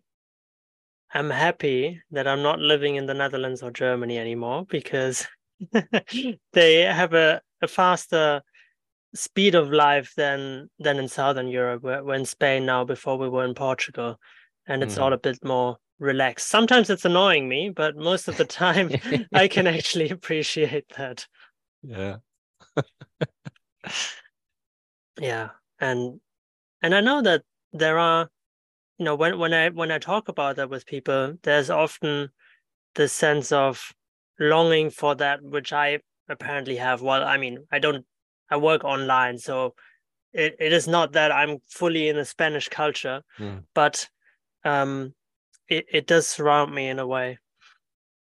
am 1.14 1.30
happy 1.30 2.02
that 2.12 2.28
i'm 2.28 2.42
not 2.42 2.60
living 2.60 2.96
in 2.96 3.06
the 3.06 3.14
netherlands 3.14 3.64
or 3.64 3.72
germany 3.72 4.18
anymore 4.18 4.66
because 4.70 5.28
they 6.54 6.82
have 6.82 7.14
a, 7.14 7.42
a 7.62 7.68
faster 7.68 8.42
speed 9.16 9.56
of 9.56 9.72
life 9.72 10.14
than 10.18 10.70
than 10.80 10.98
in 10.98 11.08
southern 11.08 11.48
europe 11.48 11.82
where, 11.82 12.04
when 12.04 12.26
spain 12.26 12.66
now 12.66 12.84
before 12.84 13.18
we 13.18 13.30
were 13.30 13.46
in 13.46 13.54
portugal 13.54 14.20
and 14.68 14.84
it's 14.84 14.96
mm. 14.96 15.02
all 15.02 15.14
a 15.14 15.18
bit 15.18 15.44
more 15.44 15.78
relaxed. 16.00 16.50
Sometimes 16.50 16.90
it's 16.90 17.06
annoying 17.06 17.48
me, 17.48 17.70
but 17.70 17.96
most 17.96 18.28
of 18.28 18.38
the 18.38 18.46
time 18.46 18.92
I 19.34 19.48
can 19.48 19.68
actually 19.68 20.10
appreciate 20.18 20.86
that. 20.98 21.28
Yeah. 21.82 22.18
yeah. 25.20 25.50
And 25.80 26.20
and 26.82 26.94
I 26.96 27.02
know 27.02 27.22
that 27.22 27.44
there 27.74 27.98
are 27.98 28.30
you 28.98 29.06
know 29.06 29.16
when 29.16 29.38
when 29.38 29.54
I 29.54 29.70
when 29.70 29.92
I 29.92 30.00
talk 30.00 30.28
about 30.28 30.56
that 30.56 30.70
with 30.70 30.86
people, 30.86 31.36
there's 31.44 31.70
often 31.70 32.30
the 32.96 33.08
sense 33.08 33.52
of 33.52 33.94
longing 34.40 34.90
for 34.90 35.16
that 35.16 35.42
which 35.44 35.72
I 35.72 36.00
apparently 36.30 36.78
have. 36.78 37.02
Well, 37.02 37.24
I 37.24 37.38
mean, 37.38 37.66
I 37.72 37.80
don't 37.80 38.06
I 38.50 38.58
work 38.58 38.84
online, 38.84 39.38
so 39.38 39.76
it, 40.34 40.56
it 40.60 40.74
is 40.74 40.88
not 40.88 41.14
that 41.14 41.32
I'm 41.32 41.60
fully 41.68 42.10
in 42.10 42.16
the 42.16 42.26
Spanish 42.26 42.70
culture, 42.70 43.22
mm. 43.40 43.64
but 43.74 44.08
um 44.66 45.14
it, 45.68 45.86
it 45.92 46.08
does 46.08 46.28
surround 46.28 46.74
me 46.74 46.88
in 46.88 47.00
a 47.00 47.08
way. 47.08 47.40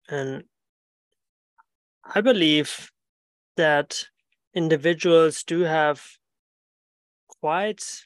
And 0.09 0.45
I 2.05 2.21
believe 2.21 2.91
that 3.57 4.05
individuals 4.55 5.43
do 5.45 5.61
have 5.61 6.05
quite 7.41 8.05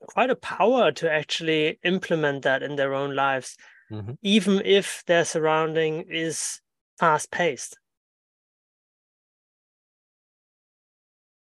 quite 0.00 0.30
a 0.30 0.36
power 0.36 0.90
to 0.92 1.10
actually 1.10 1.78
implement 1.84 2.42
that 2.42 2.62
in 2.62 2.76
their 2.76 2.94
own 2.94 3.14
lives 3.14 3.56
mm-hmm. 3.90 4.12
even 4.22 4.62
if 4.64 5.02
their 5.06 5.24
surrounding 5.24 6.04
is 6.10 6.60
fast 6.98 7.30
paced 7.30 7.76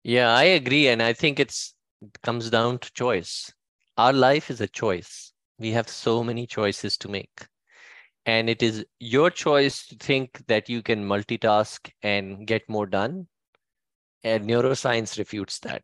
yeah 0.03 0.35
i 0.35 0.45
agree 0.45 0.89
and 0.89 1.03
i 1.03 1.13
think 1.13 1.39
it's 1.39 1.75
it 2.03 2.21
comes 2.23 2.51
down 2.51 2.79
to 2.81 2.93
choice. 2.93 3.53
Our 3.97 4.13
life 4.13 4.51
is 4.51 4.61
a 4.61 4.67
choice. 4.67 5.33
We 5.59 5.71
have 5.71 5.89
so 5.89 6.25
many 6.25 6.47
choices 6.47 6.97
to 6.99 7.09
make. 7.09 7.47
And 8.27 8.51
it 8.51 8.63
is 8.63 8.85
your 8.99 9.31
choice 9.31 9.87
to 9.89 9.97
think 9.97 10.45
that 10.49 10.69
you 10.69 10.83
can 10.83 11.05
multitask 11.05 11.91
and 12.03 12.47
get 12.47 12.69
more 12.69 12.87
done 12.87 13.29
and 14.25 14.49
neuroscience 14.49 15.19
refutes 15.19 15.59
that. 15.61 15.83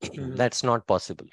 Mm-hmm. 0.00 0.36
that's 0.36 0.62
not 0.62 0.86
possible 0.86 1.26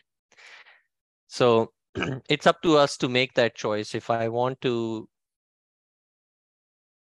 so 1.28 1.72
it's 2.30 2.48
up 2.48 2.62
to 2.62 2.78
us 2.78 2.98
to 2.98 3.10
make 3.10 3.34
that 3.34 3.56
choice 3.56 3.96
if 3.96 4.10
i 4.10 4.28
want 4.28 4.60
to 4.62 5.08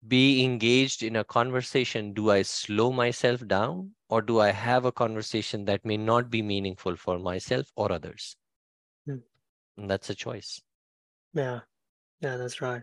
be 0.07 0.45
engaged 0.45 1.03
in 1.03 1.17
a 1.17 1.25
conversation 1.25 2.13
do 2.13 2.31
i 2.31 2.43
slow 2.43 2.93
myself 2.93 3.45
down 3.47 3.91
or 4.09 4.23
do 4.23 4.39
i 4.41 4.51
have 4.51 4.85
a 4.85 4.93
conversation 4.93 5.65
that 5.65 5.85
may 5.85 5.97
not 5.97 6.31
be 6.31 6.43
meaningful 6.43 6.95
for 6.95 7.19
myself 7.19 7.67
or 7.75 7.91
others 7.91 8.37
mm. 9.09 9.21
that's 9.77 10.11
a 10.11 10.15
choice 10.15 10.61
yeah, 11.37 11.61
yeah, 12.23 12.39
that's 12.39 12.63
right. 12.63 12.83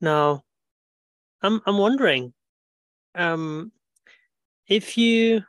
Now, 0.00 0.44
I'm 1.42 1.60
I'm 1.66 1.76
wondering, 1.76 2.32
um, 3.16 3.72
if 4.68 4.96
you 4.96 5.42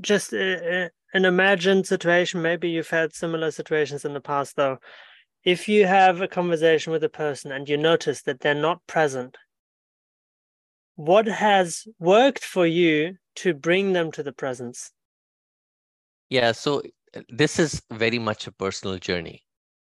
just 0.00 0.32
uh, 0.32 0.36
uh, 0.36 0.88
an 1.14 1.24
imagined 1.24 1.86
situation, 1.86 2.42
maybe 2.42 2.68
you've 2.68 2.90
had 2.90 3.14
similar 3.14 3.52
situations 3.52 4.04
in 4.04 4.12
the 4.12 4.20
past, 4.20 4.56
though. 4.56 4.78
If 5.44 5.68
you 5.68 5.86
have 5.86 6.20
a 6.20 6.28
conversation 6.28 6.92
with 6.92 7.04
a 7.04 7.08
person 7.08 7.52
and 7.52 7.68
you 7.68 7.76
notice 7.76 8.22
that 8.22 8.40
they're 8.40 8.54
not 8.54 8.84
present, 8.88 9.38
what 10.96 11.26
has 11.26 11.86
worked 11.98 12.44
for 12.44 12.66
you 12.66 13.16
to 13.36 13.54
bring 13.54 13.92
them 13.92 14.10
to 14.12 14.22
the 14.22 14.32
presence? 14.32 14.90
Yeah, 16.30 16.52
so 16.52 16.82
uh, 17.16 17.20
this 17.28 17.58
is 17.58 17.82
very 17.92 18.18
much 18.18 18.46
a 18.46 18.52
personal 18.52 18.98
journey. 18.98 19.44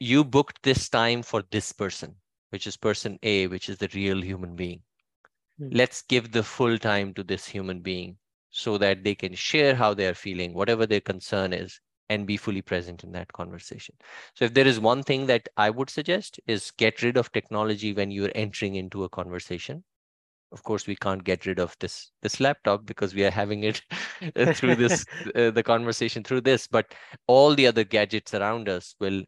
you 0.00 0.24
booked 0.24 0.62
this 0.62 0.88
time 0.88 1.22
for 1.22 1.42
this 1.50 1.72
person, 1.72 2.16
which 2.54 2.68
is 2.68 2.76
person 2.76 3.18
A, 3.24 3.48
which 3.48 3.68
is 3.68 3.78
the 3.78 3.88
real 3.94 4.22
human 4.22 4.54
being. 4.54 4.80
Mm. 5.60 5.70
Let's 5.72 6.02
give 6.02 6.30
the 6.30 6.44
full 6.44 6.78
time 6.78 7.12
to 7.14 7.24
this 7.24 7.48
human 7.48 7.80
being 7.80 8.16
so 8.50 8.78
that 8.78 9.02
they 9.02 9.16
can 9.16 9.34
share 9.34 9.74
how 9.74 9.92
they're 9.92 10.14
feeling, 10.14 10.54
whatever 10.54 10.86
their 10.86 11.00
concern 11.00 11.52
is, 11.52 11.80
and 12.10 12.28
be 12.28 12.36
fully 12.36 12.62
present 12.62 13.02
in 13.02 13.10
that 13.10 13.32
conversation. 13.32 13.96
So 14.36 14.44
if 14.44 14.54
there 14.54 14.68
is 14.68 14.78
one 14.78 15.02
thing 15.02 15.26
that 15.26 15.48
I 15.56 15.68
would 15.68 15.90
suggest 15.90 16.38
is 16.46 16.70
get 16.70 17.02
rid 17.02 17.16
of 17.16 17.32
technology 17.32 17.92
when 17.92 18.12
you're 18.12 18.30
entering 18.36 18.76
into 18.76 19.02
a 19.02 19.08
conversation. 19.08 19.82
Of 20.52 20.62
course, 20.62 20.86
we 20.86 20.94
can't 20.94 21.24
get 21.24 21.46
rid 21.46 21.58
of 21.58 21.74
this 21.80 22.12
this 22.22 22.38
laptop 22.38 22.86
because 22.86 23.16
we 23.16 23.24
are 23.24 23.32
having 23.32 23.64
it 23.64 23.82
through 24.54 24.76
this 24.76 25.04
uh, 25.34 25.50
the 25.50 25.64
conversation 25.64 26.22
through 26.22 26.42
this. 26.42 26.68
But 26.68 26.94
all 27.26 27.56
the 27.56 27.66
other 27.66 27.82
gadgets 27.82 28.32
around 28.32 28.68
us 28.68 28.94
will 29.00 29.24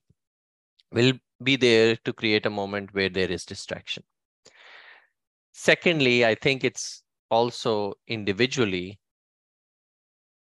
will 0.93 1.15
be 1.43 1.57
there 1.57 1.97
to 1.97 2.13
create 2.13 2.47
a 2.47 2.51
moment 2.51 2.95
where 2.95 3.09
there 3.09 3.31
is 3.31 3.45
distraction. 3.45 4.03
Secondly, 5.53 6.25
I 6.25 6.35
think 6.35 6.65
it's 6.65 7.03
also 7.31 7.95
individually, 8.07 8.99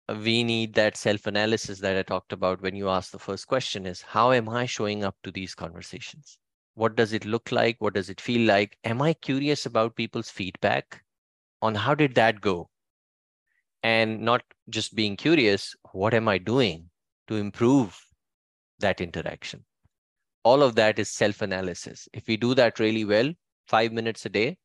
we 0.09 0.43
need 0.43 0.73
that 0.75 0.97
self 0.97 1.25
analysis 1.25 1.79
that 1.79 1.97
I 1.97 2.03
talked 2.03 2.33
about 2.33 2.61
when 2.61 2.75
you 2.75 2.89
asked 2.89 3.11
the 3.11 3.19
first 3.19 3.47
question 3.47 3.85
is 3.85 4.01
how 4.01 4.31
am 4.31 4.49
I 4.49 4.65
showing 4.65 5.03
up 5.03 5.15
to 5.23 5.31
these 5.31 5.55
conversations? 5.55 6.37
What 6.75 6.95
does 6.95 7.13
it 7.13 7.25
look 7.25 7.51
like? 7.51 7.77
What 7.79 7.93
does 7.93 8.09
it 8.09 8.21
feel 8.21 8.45
like? 8.47 8.77
Am 8.83 9.01
I 9.01 9.13
curious 9.13 9.65
about 9.65 9.95
people's 9.95 10.29
feedback 10.29 11.03
on 11.61 11.75
how 11.75 11.95
did 11.95 12.15
that 12.15 12.41
go? 12.41 12.69
And 13.81 14.21
not 14.21 14.43
just 14.69 14.95
being 14.95 15.15
curious, 15.15 15.75
what 15.91 16.13
am 16.13 16.27
I 16.27 16.37
doing 16.37 16.89
to 17.27 17.35
improve 17.35 17.99
that 18.79 18.99
interaction? 18.99 19.63
All 20.45 20.61
of 20.61 20.75
that 20.75 20.99
is 20.99 21.09
self 21.09 21.41
analysis. 21.41 22.07
If 22.13 22.27
we 22.27 22.37
do 22.37 22.53
that 22.53 22.79
really 22.79 23.03
well, 23.03 23.33
five 23.67 23.91
minutes 23.91 24.25
a 24.27 24.29
day, 24.29 24.57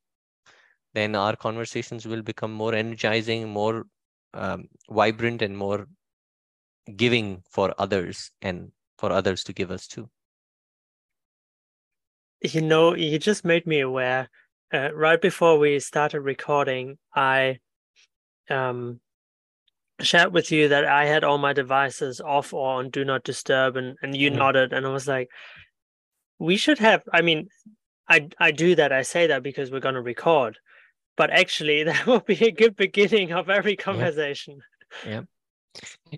then 0.92 1.16
our 1.16 1.34
conversations 1.34 2.06
will 2.06 2.22
become 2.22 2.52
more 2.52 2.74
energizing, 2.74 3.48
more 3.48 3.86
um, 4.34 4.68
vibrant, 4.90 5.40
and 5.40 5.56
more 5.56 5.88
giving 6.96 7.42
for 7.50 7.74
others 7.78 8.30
and 8.42 8.72
for 8.98 9.10
others 9.10 9.42
to 9.44 9.54
give 9.54 9.70
us 9.70 9.86
too. 9.86 10.10
You 12.42 12.60
know, 12.60 12.94
you 12.94 13.18
just 13.18 13.44
made 13.44 13.66
me 13.66 13.80
aware. 13.80 14.28
Uh, 14.72 14.92
right 14.94 15.20
before 15.20 15.58
we 15.58 15.78
started 15.80 16.20
recording, 16.20 16.98
I 17.14 17.58
um, 18.50 19.00
shared 20.00 20.32
with 20.32 20.52
you 20.52 20.68
that 20.68 20.84
I 20.84 21.06
had 21.06 21.24
all 21.24 21.38
my 21.38 21.52
devices 21.52 22.20
off 22.20 22.52
or 22.52 22.78
on 22.78 22.90
do 22.90 23.04
not 23.04 23.24
disturb, 23.24 23.76
and 23.76 23.96
and 24.02 24.16
you 24.16 24.28
mm-hmm. 24.28 24.38
nodded, 24.38 24.72
and 24.72 24.86
I 24.86 24.90
was 24.90 25.08
like, 25.08 25.28
we 26.40 26.56
should 26.56 26.78
have. 26.78 27.02
I 27.12 27.22
mean, 27.22 27.48
I 28.08 28.28
I 28.40 28.50
do 28.50 28.74
that. 28.74 28.92
I 28.92 29.02
say 29.02 29.28
that 29.28 29.44
because 29.44 29.70
we're 29.70 29.86
going 29.86 29.94
to 29.94 30.02
record, 30.02 30.58
but 31.16 31.30
actually, 31.30 31.82
that 31.90 32.06
will 32.06 32.20
be 32.20 32.44
a 32.44 32.50
good 32.50 32.74
beginning 32.74 33.32
of 33.32 33.48
every 33.48 33.76
conversation. 33.76 34.58
Yeah. 35.06 35.10
yeah. 35.10 35.22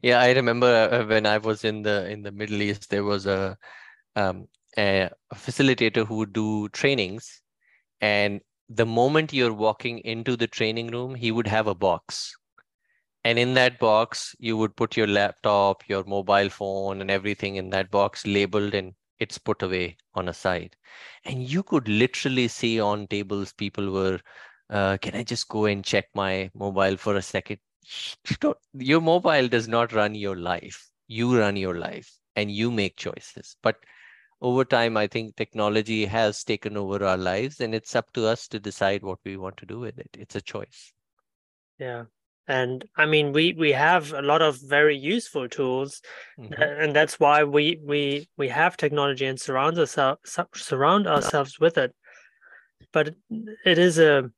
Yeah, 0.03 0.21
I 0.21 0.33
remember 0.33 0.89
uh, 0.91 1.05
when 1.05 1.27
I 1.27 1.37
was 1.37 1.63
in 1.63 1.83
the 1.83 2.09
in 2.09 2.23
the 2.23 2.33
Middle 2.33 2.63
East, 2.63 2.89
there 2.89 3.05
was 3.05 3.27
a 3.27 3.59
um, 4.17 4.49
a 4.79 5.11
facilitator 5.35 6.07
who 6.07 6.17
would 6.17 6.33
do 6.33 6.71
trainings, 6.71 7.43
and 8.01 8.41
the 8.71 8.87
moment 8.87 9.35
you're 9.35 9.53
walking 9.53 9.99
into 9.99 10.37
the 10.39 10.47
training 10.47 10.87
room, 10.87 11.15
he 11.15 11.31
would 11.31 11.47
have 11.47 11.67
a 11.67 11.75
box, 11.75 12.35
and 13.25 13.39
in 13.39 13.53
that 13.55 13.79
box 13.79 14.35
you 14.39 14.57
would 14.57 14.75
put 14.75 14.97
your 14.97 15.07
laptop, 15.07 15.83
your 15.87 16.05
mobile 16.05 16.49
phone, 16.49 17.03
and 17.03 17.11
everything 17.11 17.57
in 17.57 17.69
that 17.71 17.91
box 17.91 18.27
labeled, 18.27 18.73
and 18.73 18.95
it's 19.23 19.39
put 19.39 19.63
away 19.63 19.97
on 20.15 20.29
a 20.29 20.35
side, 20.35 20.77
and 21.25 21.43
you 21.43 21.63
could 21.63 21.89
literally 21.89 22.49
see 22.49 22.81
on 22.81 23.07
tables 23.09 23.53
people 23.53 23.91
were. 23.93 24.21
Uh, 24.71 24.97
can 24.99 25.15
I 25.17 25.23
just 25.23 25.49
go 25.49 25.67
and 25.67 25.85
check 25.85 26.07
my 26.15 26.51
mobile 26.55 26.97
for 26.97 27.17
a 27.17 27.23
second? 27.23 27.59
your 28.75 29.01
mobile 29.01 29.49
does 29.49 29.69
not 29.69 29.93
run 29.93 30.15
your 30.15 30.37
life. 30.37 30.91
You 31.09 31.39
run 31.39 31.57
your 31.57 31.77
life 31.79 32.11
and 32.37 32.51
you 32.51 32.71
make 32.71 32.97
choices. 32.97 33.57
But 33.63 33.77
over 34.41 34.65
time, 34.65 34.97
I 34.97 35.07
think 35.07 35.37
technology 35.37 36.07
has 36.07 36.45
taken 36.45 36.77
over 36.77 37.05
our 37.05 37.17
lives 37.19 37.61
and 37.61 37.75
it's 37.75 37.95
up 37.95 38.13
to 38.15 38.27
us 38.27 38.49
to 38.49 38.61
decide 38.61 39.03
what 39.03 39.19
we 39.25 39.37
want 39.37 39.57
to 39.59 39.67
do 39.67 39.81
with 39.81 39.99
it. 39.99 40.11
It's 40.19 40.37
a 40.37 40.41
choice. 40.41 40.93
Yeah. 41.79 42.05
And 42.49 42.85
I 42.97 43.07
mean, 43.07 43.33
we, 43.33 43.53
we 43.53 43.73
have 43.73 44.13
a 44.13 44.23
lot 44.23 44.43
of 44.43 44.59
very 44.61 44.97
useful 44.97 45.49
tools, 45.49 46.03
mm-hmm. 46.39 46.61
and 46.61 46.95
that's 46.95 47.21
why 47.21 47.45
we, 47.45 47.79
we 47.83 48.29
we 48.37 48.49
have 48.49 48.77
technology 48.77 49.27
and 49.27 49.41
surround 49.41 49.79
ourselves 49.79 50.39
surround 50.55 51.07
ourselves 51.07 51.61
with 51.61 51.79
it. 51.79 51.95
But 52.93 53.15
it 53.65 53.79
is 53.79 53.99
a 53.99 54.31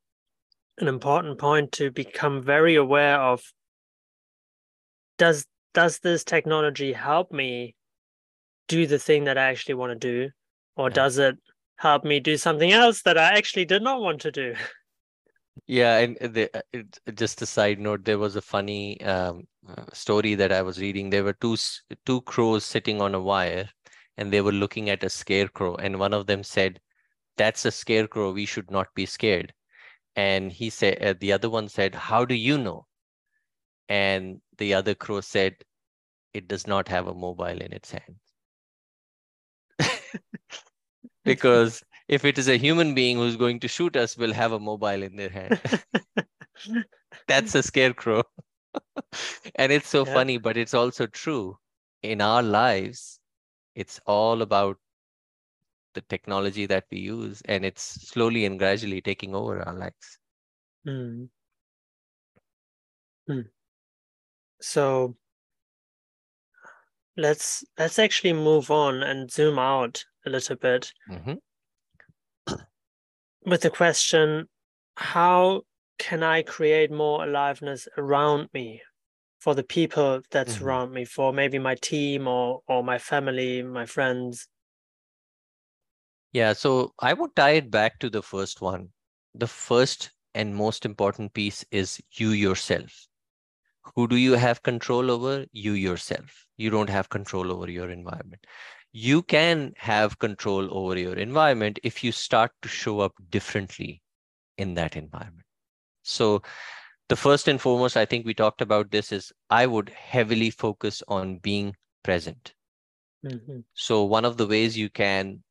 an 0.78 0.88
important 0.88 1.38
point 1.38 1.73
to 1.73 1.90
become 1.90 2.42
very 2.42 2.75
aware 2.75 3.20
of 3.20 3.42
does 5.18 5.46
does 5.73 5.99
this 6.00 6.25
technology 6.25 6.92
help 6.92 7.32
me 7.32 7.75
do 8.68 8.87
the 8.87 8.99
thing 8.99 9.25
that 9.25 9.38
I 9.38 9.50
actually 9.50 9.75
want 9.75 9.92
to 9.92 10.08
do 10.08 10.30
or 10.76 10.88
yeah. 10.88 10.94
does 10.94 11.18
it 11.18 11.37
help 11.76 12.05
me 12.05 12.20
do 12.20 12.37
something 12.37 12.72
else 12.72 13.02
that 13.02 13.18
I 13.18 13.37
actually 13.37 13.64
did 13.64 13.83
not 13.83 14.00
want 14.00 14.20
to 14.22 14.33
do 14.33 14.55
yeah 15.66 15.98
and 15.98 16.16
the, 16.34 16.50
uh, 16.56 16.82
just 17.14 17.42
a 17.42 17.46
side 17.46 17.78
note 17.78 18.04
there 18.04 18.18
was 18.18 18.36
a 18.36 18.42
funny 18.42 19.00
um, 19.02 19.46
uh, 19.68 19.84
story 19.92 20.34
that 20.34 20.52
I 20.52 20.62
was 20.62 20.78
reading. 20.80 21.10
There 21.10 21.24
were 21.24 21.32
two 21.34 21.56
two 22.06 22.20
crows 22.22 22.64
sitting 22.64 23.00
on 23.00 23.14
a 23.14 23.20
wire 23.20 23.68
and 24.16 24.32
they 24.32 24.40
were 24.40 24.52
looking 24.52 24.90
at 24.90 25.04
a 25.04 25.10
scarecrow 25.10 25.76
and 25.76 25.98
one 25.98 26.12
of 26.14 26.26
them 26.26 26.42
said 26.42 26.80
that's 27.36 27.64
a 27.66 27.70
scarecrow 27.72 28.32
we 28.32 28.46
should 28.46 28.70
not 28.70 28.88
be 28.94 29.06
scared. 29.06 29.52
And 30.16 30.52
he 30.52 30.70
said 30.70 31.02
uh, 31.02 31.14
the 31.20 31.32
other 31.32 31.50
one 31.50 31.68
said 31.68 31.94
how 31.94 32.24
do 32.24 32.34
you 32.34 32.58
know? 32.58 32.86
And 33.88 34.42
the 34.58 34.74
other 34.74 34.94
crow 34.94 35.22
said 35.22 35.64
it 36.34 36.48
does 36.48 36.66
not 36.66 36.88
have 36.88 37.06
a 37.08 37.14
mobile 37.14 37.60
in 37.62 37.72
its 37.72 37.92
hand 37.92 38.18
because 41.24 41.82
if 42.08 42.24
it 42.24 42.38
is 42.38 42.48
a 42.48 42.58
human 42.58 42.94
being 42.94 43.16
who's 43.16 43.36
going 43.36 43.60
to 43.60 43.68
shoot 43.68 43.96
us 43.96 44.16
will 44.16 44.32
have 44.32 44.52
a 44.52 44.60
mobile 44.60 45.02
in 45.02 45.16
their 45.16 45.30
hand 45.30 45.60
that's 47.28 47.54
a 47.54 47.62
scarecrow 47.62 48.22
and 49.56 49.72
it's 49.72 49.88
so 49.88 50.04
yeah. 50.06 50.12
funny 50.12 50.38
but 50.38 50.56
it's 50.56 50.74
also 50.74 51.06
true 51.06 51.56
in 52.02 52.20
our 52.20 52.42
lives 52.42 53.20
it's 53.74 54.00
all 54.06 54.42
about 54.42 54.76
the 55.94 56.02
technology 56.02 56.66
that 56.66 56.84
we 56.90 56.98
use 56.98 57.40
and 57.46 57.64
it's 57.64 58.08
slowly 58.08 58.44
and 58.44 58.58
gradually 58.58 59.00
taking 59.00 59.34
over 59.34 59.62
our 59.62 59.74
lives 59.74 60.18
mm. 60.86 61.28
Mm. 63.30 63.44
so 64.60 65.16
let's 67.16 67.64
let's 67.78 67.98
actually 67.98 68.32
move 68.32 68.70
on 68.70 69.02
and 69.02 69.30
zoom 69.30 69.58
out 69.58 70.04
a 70.26 70.30
little 70.30 70.56
bit 70.56 70.92
mm-hmm. 71.08 71.34
With 73.44 73.62
the 73.62 73.70
question 73.70 74.46
how 74.96 75.62
can 75.98 76.22
i 76.22 76.42
create 76.42 76.90
more 76.90 77.24
aliveness 77.24 77.87
around 77.98 78.48
me 78.54 78.80
for 79.38 79.54
the 79.54 79.62
people 79.62 80.20
that 80.30 80.46
mm-hmm. 80.46 80.59
surround 80.59 80.92
me 80.92 81.04
for 81.04 81.33
maybe 81.33 81.59
my 81.59 81.74
team 81.76 82.26
or 82.26 82.61
or 82.68 82.83
my 82.83 82.98
family 82.98 83.62
my 83.62 83.87
friends 83.87 84.48
yeah, 86.35 86.52
so 86.52 86.92
I 86.98 87.12
would 87.12 87.37
tie 87.37 87.52
it 87.62 87.70
back 87.70 88.00
to 88.00 88.11
the 88.11 88.20
first 88.20 88.61
one. 88.61 88.88
The 89.37 89.46
first 89.46 90.11
and 90.35 90.54
most 90.54 90.85
important 90.85 91.33
piece 91.33 91.64
is 91.70 92.02
you 92.11 92.30
yourself. 92.30 93.07
Who 93.94 94.09
do 94.09 94.16
you 94.16 94.33
have 94.33 94.64
control 94.64 95.12
over? 95.12 95.46
You 95.52 95.74
yourself. 95.74 96.46
You 96.57 96.70
don't 96.70 96.90
have 96.90 97.09
control 97.09 97.52
over 97.52 97.70
your 97.70 97.88
environment. 97.88 98.44
You 98.94 99.22
can 99.22 99.74
have 99.76 100.18
control 100.18 100.72
over 100.72 100.98
your 100.98 101.16
environment 101.16 101.80
if 101.83 102.02
you 102.02 102.12
start 102.12 102.52
to 102.62 102.68
show 102.68 103.00
up 103.00 103.12
differently 103.28 104.00
in 104.57 104.74
that 104.74 104.96
environment. 104.96 105.44
So, 106.02 106.42
the 107.09 107.16
first 107.16 107.48
and 107.48 107.61
foremost, 107.61 107.96
I 107.96 108.07
think 108.07 108.24
we 108.24 108.35
talked 108.35 108.62
about 108.62 108.90
this 108.90 109.12
is 109.12 109.33
I 109.50 109.66
would 109.66 109.90
heavily 109.90 110.50
focus 110.50 111.02
on 111.09 111.38
being 111.38 111.76
present. 112.02 112.54
Mm-hmm. 113.26 113.61
So, 113.74 114.04
one 114.04 114.24
of 114.24 114.38
the 114.38 114.46
ways 114.46 114.78
you 114.78 114.88
can 114.88 115.42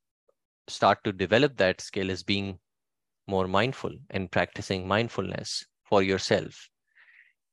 start 0.68 1.04
to 1.04 1.12
develop 1.12 1.56
that 1.58 1.80
skill 1.80 2.10
is 2.10 2.24
being 2.24 2.58
more 3.28 3.46
mindful 3.46 3.92
and 4.10 4.32
practicing 4.32 4.88
mindfulness 4.88 5.66
for 5.84 6.02
yourself 6.02 6.70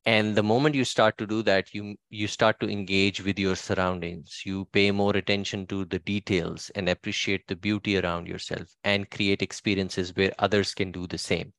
and 0.05 0.35
the 0.35 0.43
moment 0.43 0.75
you 0.75 0.83
start 0.83 1.17
to 1.17 1.27
do 1.27 1.43
that 1.43 1.73
you 1.73 1.95
you 2.09 2.27
start 2.27 2.59
to 2.59 2.69
engage 2.69 3.21
with 3.21 3.37
your 3.37 3.55
surroundings. 3.55 4.41
You 4.45 4.65
pay 4.65 4.91
more 4.91 5.15
attention 5.15 5.67
to 5.67 5.85
the 5.85 5.99
details 5.99 6.71
and 6.75 6.89
appreciate 6.89 7.47
the 7.47 7.55
beauty 7.55 7.97
around 7.97 8.27
yourself 8.27 8.75
and 8.83 9.09
create 9.09 9.41
experiences 9.41 10.15
where 10.15 10.33
others 10.39 10.73
can 10.73 10.91
do 10.91 11.07
the 11.07 11.17
same. 11.17 11.53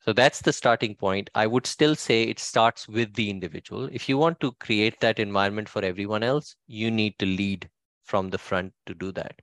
So 0.00 0.12
that's 0.12 0.42
the 0.42 0.52
starting 0.52 0.96
point. 0.96 1.30
I 1.34 1.46
would 1.46 1.66
still 1.66 1.94
say 1.94 2.24
it 2.24 2.38
starts 2.38 2.86
with 2.86 3.14
the 3.14 3.30
individual. 3.30 3.88
If 3.90 4.08
you 4.08 4.18
want 4.18 4.38
to 4.40 4.52
create 4.52 5.00
that 5.00 5.18
environment 5.18 5.68
for 5.68 5.82
everyone 5.82 6.22
else 6.22 6.56
you 6.66 6.90
need 6.90 7.18
to 7.20 7.26
lead 7.26 7.70
from 8.04 8.28
the 8.28 8.38
front 8.38 8.74
to 8.86 8.94
do 8.94 9.12
that. 9.12 9.40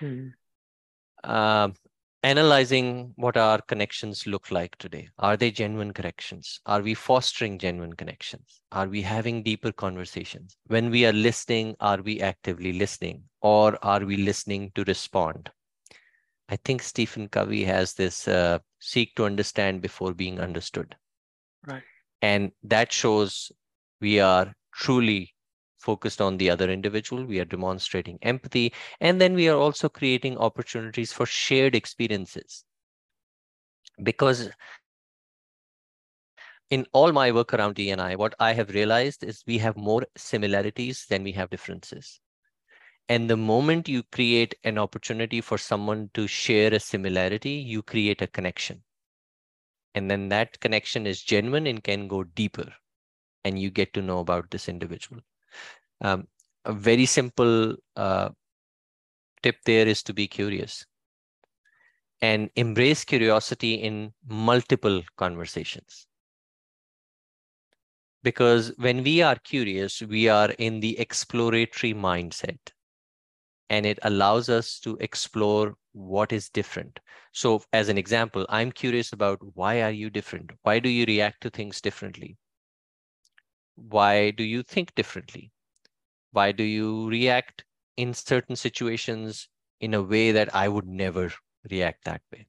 Hmm. 0.00 0.28
Uh, 1.22 1.68
analyzing 2.22 3.12
what 3.16 3.36
our 3.36 3.60
connections 3.62 4.26
look 4.26 4.50
like 4.50 4.76
today. 4.76 5.08
Are 5.18 5.36
they 5.36 5.50
genuine 5.50 5.92
connections? 5.92 6.60
Are 6.66 6.82
we 6.82 6.94
fostering 6.94 7.58
genuine 7.58 7.94
connections? 7.94 8.62
Are 8.72 8.88
we 8.88 9.02
having 9.02 9.42
deeper 9.42 9.72
conversations? 9.72 10.56
When 10.66 10.90
we 10.90 11.06
are 11.06 11.12
listening, 11.12 11.76
are 11.80 12.02
we 12.02 12.20
actively 12.20 12.72
listening 12.72 13.24
or 13.40 13.78
are 13.82 14.04
we 14.04 14.16
listening 14.16 14.72
to 14.74 14.84
respond? 14.84 15.50
I 16.48 16.56
think 16.56 16.82
Stephen 16.82 17.28
Covey 17.28 17.64
has 17.64 17.94
this 17.94 18.26
uh, 18.26 18.58
seek 18.80 19.14
to 19.14 19.24
understand 19.24 19.82
before 19.82 20.12
being 20.12 20.40
understood. 20.40 20.96
Right. 21.66 21.82
And 22.22 22.52
that 22.64 22.92
shows 22.92 23.52
we 24.00 24.20
are 24.20 24.52
truly 24.74 25.34
focused 25.80 26.20
on 26.20 26.36
the 26.36 26.50
other 26.50 26.70
individual. 26.70 27.24
We 27.24 27.40
are 27.40 27.44
demonstrating 27.44 28.18
empathy. 28.22 28.72
And 29.00 29.20
then 29.20 29.34
we 29.34 29.48
are 29.48 29.58
also 29.58 29.88
creating 29.88 30.38
opportunities 30.38 31.12
for 31.12 31.26
shared 31.26 31.74
experiences. 31.74 32.64
Because 34.02 34.50
in 36.70 36.86
all 36.92 37.12
my 37.12 37.32
work 37.32 37.52
around 37.52 37.74
D&I, 37.74 38.14
what 38.14 38.34
I 38.38 38.52
have 38.52 38.70
realized 38.70 39.24
is 39.24 39.42
we 39.46 39.58
have 39.58 39.76
more 39.76 40.06
similarities 40.16 41.06
than 41.08 41.24
we 41.24 41.32
have 41.32 41.50
differences. 41.50 42.20
And 43.08 43.28
the 43.28 43.36
moment 43.36 43.88
you 43.88 44.04
create 44.04 44.54
an 44.62 44.78
opportunity 44.78 45.40
for 45.40 45.58
someone 45.58 46.10
to 46.14 46.28
share 46.28 46.72
a 46.72 46.78
similarity, 46.78 47.50
you 47.50 47.82
create 47.82 48.22
a 48.22 48.28
connection. 48.28 48.84
And 49.96 50.08
then 50.08 50.28
that 50.28 50.60
connection 50.60 51.08
is 51.08 51.20
genuine 51.20 51.66
and 51.66 51.82
can 51.82 52.06
go 52.06 52.22
deeper. 52.22 52.72
And 53.44 53.58
you 53.58 53.70
get 53.70 53.92
to 53.94 54.02
know 54.02 54.20
about 54.20 54.50
this 54.52 54.68
individual. 54.68 55.22
Um, 56.00 56.28
a 56.64 56.72
very 56.72 57.06
simple 57.06 57.76
uh, 57.96 58.30
tip 59.42 59.56
there 59.66 59.86
is 59.86 60.02
to 60.02 60.14
be 60.14 60.26
curious 60.26 60.86
and 62.22 62.50
embrace 62.56 63.04
curiosity 63.04 63.74
in 63.74 64.14
multiple 64.26 65.02
conversations 65.16 66.06
because 68.22 68.72
when 68.78 69.02
we 69.04 69.20
are 69.20 69.36
curious 69.36 70.00
we 70.00 70.26
are 70.26 70.52
in 70.52 70.80
the 70.80 70.98
exploratory 70.98 71.92
mindset 71.92 72.72
and 73.70 73.86
it 73.86 73.98
allows 74.02 74.48
us 74.50 74.78
to 74.78 74.96
explore 75.00 75.74
what 75.92 76.32
is 76.32 76.48
different. 76.50 77.00
So, 77.32 77.62
as 77.72 77.88
an 77.88 77.96
example, 77.98 78.46
I'm 78.50 78.70
curious 78.70 79.12
about 79.12 79.38
why 79.56 79.82
are 79.82 79.90
you 79.90 80.10
different? 80.10 80.50
Why 80.62 80.78
do 80.78 80.88
you 80.90 81.04
react 81.06 81.40
to 81.42 81.50
things 81.50 81.80
differently? 81.80 82.36
Why 83.88 84.30
do 84.30 84.44
you 84.44 84.62
think 84.62 84.94
differently? 84.94 85.50
Why 86.32 86.52
do 86.52 86.62
you 86.62 87.08
react 87.08 87.64
in 87.96 88.14
certain 88.14 88.56
situations 88.56 89.48
in 89.80 89.94
a 89.94 90.02
way 90.02 90.32
that 90.32 90.54
I 90.54 90.68
would 90.68 90.86
never 90.86 91.32
react 91.70 92.04
that 92.04 92.22
way? 92.32 92.46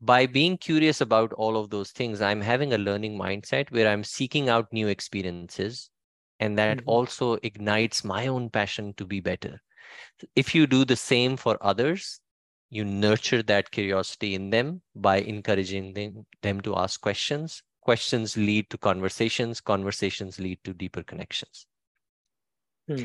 By 0.00 0.26
being 0.26 0.58
curious 0.58 1.00
about 1.00 1.32
all 1.32 1.56
of 1.56 1.70
those 1.70 1.90
things, 1.90 2.20
I'm 2.20 2.42
having 2.42 2.72
a 2.72 2.78
learning 2.78 3.18
mindset 3.18 3.70
where 3.70 3.88
I'm 3.88 4.04
seeking 4.04 4.48
out 4.48 4.72
new 4.72 4.88
experiences. 4.88 5.90
And 6.38 6.58
that 6.58 6.78
mm-hmm. 6.78 6.88
also 6.88 7.38
ignites 7.42 8.04
my 8.04 8.26
own 8.26 8.50
passion 8.50 8.92
to 8.98 9.06
be 9.06 9.20
better 9.20 9.62
if 10.34 10.54
you 10.54 10.66
do 10.66 10.84
the 10.84 10.96
same 10.96 11.36
for 11.36 11.58
others, 11.60 12.20
you 12.70 12.84
nurture 12.84 13.42
that 13.44 13.70
curiosity 13.70 14.34
in 14.34 14.50
them 14.50 14.82
by 14.94 15.18
encouraging 15.18 15.92
them, 15.94 16.26
them 16.42 16.60
to 16.62 16.76
ask 16.76 17.00
questions. 17.00 17.62
Questions 17.86 18.36
lead 18.36 18.68
to 18.70 18.78
conversations, 18.78 19.60
conversations 19.60 20.40
lead 20.40 20.58
to 20.64 20.74
deeper 20.74 21.04
connections. 21.04 21.68
Hmm. 22.88 23.04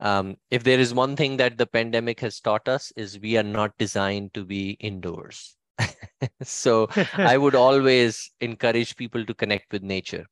Um, 0.00 0.36
if 0.50 0.64
there 0.64 0.80
is 0.80 0.94
one 0.94 1.16
thing 1.16 1.36
that 1.36 1.58
the 1.58 1.66
pandemic 1.66 2.20
has 2.20 2.40
taught 2.40 2.66
us 2.66 2.94
is 2.96 3.20
we 3.20 3.36
are 3.36 3.42
not 3.42 3.76
designed 3.76 4.32
to 4.32 4.46
be 4.46 4.70
indoors. 4.80 5.58
so 6.42 6.88
I 7.12 7.36
would 7.36 7.54
always 7.66 8.30
encourage 8.40 8.96
people 8.96 9.22
to 9.26 9.34
connect 9.34 9.70
with 9.70 9.82
nature. 9.82 10.24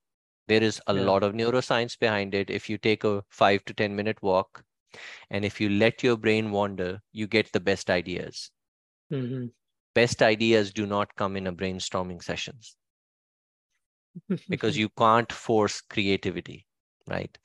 There 0.48 0.62
is 0.62 0.80
a 0.86 0.94
yeah. 0.94 1.02
lot 1.02 1.22
of 1.22 1.34
neuroscience 1.34 1.98
behind 1.98 2.34
it. 2.34 2.48
If 2.48 2.70
you 2.70 2.78
take 2.78 3.04
a 3.04 3.22
five 3.28 3.66
to 3.66 3.74
10 3.74 3.94
minute 3.94 4.22
walk, 4.22 4.64
and 5.28 5.44
if 5.44 5.60
you 5.60 5.68
let 5.68 6.02
your 6.02 6.16
brain 6.16 6.52
wander, 6.52 7.02
you 7.12 7.26
get 7.26 7.52
the 7.52 7.60
best 7.60 7.90
ideas. 7.90 8.50
Mm-hmm. 9.12 9.48
Best 9.94 10.22
ideas 10.22 10.72
do 10.72 10.86
not 10.86 11.14
come 11.16 11.36
in 11.36 11.48
a 11.48 11.52
brainstorming 11.52 12.22
sessions 12.22 12.78
because 14.48 14.76
you 14.78 14.88
can't 14.90 15.30
force 15.32 15.80
creativity, 15.80 16.66
right? 17.08 17.36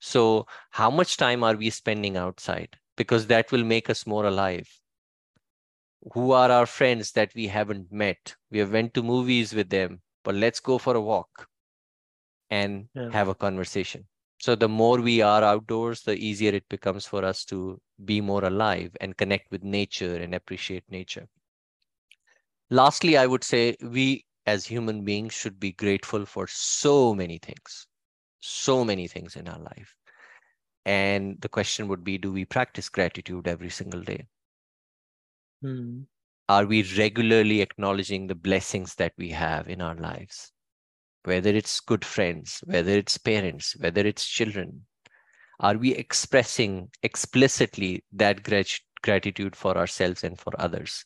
So, 0.00 0.46
how 0.70 0.90
much 0.90 1.16
time 1.16 1.44
are 1.44 1.56
we 1.56 1.70
spending 1.70 2.16
outside? 2.16 2.76
Because 2.96 3.26
that 3.28 3.52
will 3.52 3.64
make 3.64 3.90
us 3.90 4.06
more 4.06 4.26
alive. 4.26 4.68
Who 6.12 6.32
are 6.32 6.50
our 6.50 6.66
friends 6.66 7.12
that 7.12 7.34
we 7.34 7.48
haven't 7.48 7.92
met? 7.92 8.36
We 8.50 8.58
have 8.58 8.72
went 8.72 8.94
to 8.94 9.02
movies 9.02 9.54
with 9.54 9.70
them, 9.70 10.02
but 10.24 10.34
let's 10.34 10.60
go 10.60 10.78
for 10.78 10.94
a 10.94 11.00
walk 11.00 11.48
and 12.50 12.88
yeah. 12.94 13.10
have 13.10 13.28
a 13.28 13.34
conversation 13.34 14.06
so 14.38 14.54
the 14.54 14.68
more 14.68 15.00
we 15.00 15.22
are 15.22 15.42
outdoors, 15.42 16.02
the 16.02 16.14
easier 16.14 16.52
it 16.52 16.68
becomes 16.68 17.06
for 17.06 17.24
us 17.24 17.44
to 17.46 17.80
be 18.04 18.20
more 18.20 18.44
alive 18.44 18.94
and 19.00 19.16
connect 19.16 19.50
with 19.50 19.62
nature 19.62 20.16
and 20.16 20.34
appreciate 20.34 20.84
nature. 20.90 21.26
Lastly, 22.68 23.16
I 23.16 23.26
would 23.26 23.44
say 23.44 23.76
we 23.80 24.25
as 24.46 24.66
human 24.66 25.04
beings 25.04 25.34
should 25.34 25.58
be 25.58 25.72
grateful 25.72 26.24
for 26.24 26.46
so 26.48 27.14
many 27.14 27.38
things, 27.38 27.86
so 28.40 28.84
many 28.84 29.08
things 29.08 29.36
in 29.36 29.48
our 29.48 29.58
life. 29.58 29.96
And 30.84 31.40
the 31.40 31.48
question 31.48 31.88
would 31.88 32.04
be 32.04 32.18
do 32.18 32.32
we 32.32 32.44
practice 32.44 32.88
gratitude 32.88 33.48
every 33.48 33.70
single 33.70 34.02
day? 34.02 34.26
Hmm. 35.62 36.02
Are 36.48 36.64
we 36.64 36.84
regularly 36.96 37.60
acknowledging 37.60 38.26
the 38.28 38.36
blessings 38.36 38.94
that 38.96 39.12
we 39.18 39.30
have 39.30 39.68
in 39.68 39.82
our 39.82 39.96
lives? 39.96 40.52
whether 41.26 41.50
it's 41.50 41.80
good 41.80 42.04
friends, 42.04 42.60
whether 42.64 42.92
it's 42.92 43.18
parents, 43.18 43.76
whether 43.80 44.06
it's 44.06 44.26
children? 44.26 44.86
Are 45.58 45.76
we 45.76 45.92
expressing 45.94 46.90
explicitly 47.02 48.04
that 48.12 48.44
grat- 48.44 48.80
gratitude 49.02 49.56
for 49.56 49.76
ourselves 49.76 50.22
and 50.22 50.38
for 50.38 50.52
others? 50.58 51.04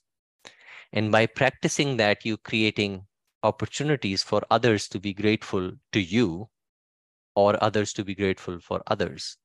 And 0.93 1.11
by 1.11 1.27
practicing 1.27 1.97
that, 1.97 2.25
you're 2.25 2.37
creating 2.37 3.07
opportunities 3.43 4.23
for 4.23 4.43
others 4.51 4.89
to 4.89 5.01
be 5.01 5.13
grateful 5.15 5.73
to 5.93 6.01
you 6.01 6.49
or 7.35 7.63
others 7.63 7.93
to 7.95 8.05
be 8.05 8.15
grateful 8.15 8.59
for 8.61 8.83
others. 8.87 9.37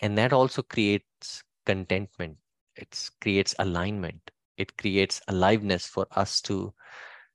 And 0.00 0.18
that 0.18 0.32
also 0.32 0.62
creates 0.62 1.42
contentment. 1.66 2.38
It 2.76 3.10
creates 3.20 3.54
alignment. 3.58 4.30
It 4.56 4.76
creates 4.76 5.20
aliveness 5.28 5.86
for 5.86 6.06
us 6.12 6.40
to 6.42 6.74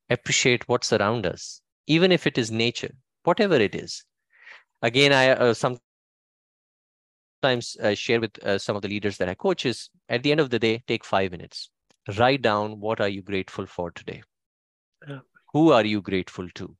appreciate 0.09 0.67
what's 0.67 0.93
around 0.93 1.25
us 1.25 1.61
even 1.87 2.11
if 2.11 2.27
it 2.27 2.37
is 2.37 2.51
nature, 2.51 2.93
whatever 3.23 3.55
it 3.55 3.73
is. 3.73 4.03
Again, 4.81 5.13
I 5.13 5.29
uh, 5.29 5.53
sometimes 5.53 5.81
uh, 7.81 7.95
share 7.95 8.19
with 8.19 8.43
uh, 8.43 8.57
some 8.59 8.75
of 8.75 8.81
the 8.81 8.89
leaders 8.89 9.17
that 9.17 9.29
I 9.29 9.33
coach 9.33 9.65
is 9.65 9.89
at 10.09 10.21
the 10.21 10.31
end 10.31 10.41
of 10.41 10.49
the 10.49 10.59
day, 10.59 10.83
take 10.85 11.03
five 11.03 11.31
minutes, 11.31 11.69
write 12.17 12.41
down 12.41 12.79
what 12.79 13.01
are 13.01 13.07
you 13.07 13.21
grateful 13.21 13.65
for 13.65 13.89
today? 13.91 14.21
Yeah. 15.07 15.19
Who 15.53 15.71
are 15.71 15.85
you 15.85 16.01
grateful 16.01 16.49
to? 16.55 16.77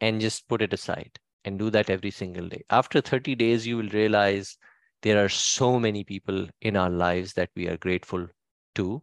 And 0.00 0.20
just 0.20 0.48
put 0.48 0.62
it 0.62 0.72
aside 0.72 1.18
and 1.44 1.58
do 1.58 1.70
that 1.70 1.90
every 1.90 2.10
single 2.10 2.48
day. 2.48 2.64
After 2.70 3.00
30 3.00 3.34
days, 3.34 3.66
you 3.66 3.76
will 3.76 3.88
realize 3.88 4.56
there 5.02 5.24
are 5.24 5.28
so 5.28 5.78
many 5.78 6.04
people 6.04 6.48
in 6.60 6.76
our 6.76 6.90
lives 6.90 7.34
that 7.34 7.50
we 7.54 7.68
are 7.68 7.76
grateful 7.76 8.28
to. 8.76 9.02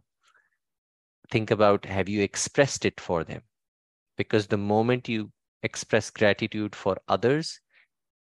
Think 1.29 1.51
about 1.51 1.85
have 1.85 2.07
you 2.09 2.21
expressed 2.21 2.85
it 2.85 2.99
for 2.99 3.23
them? 3.23 3.43
because 4.17 4.47
the 4.47 4.57
moment 4.57 5.07
you 5.09 5.31
express 5.63 6.09
gratitude 6.09 6.75
for 6.75 6.97
others, 7.07 7.59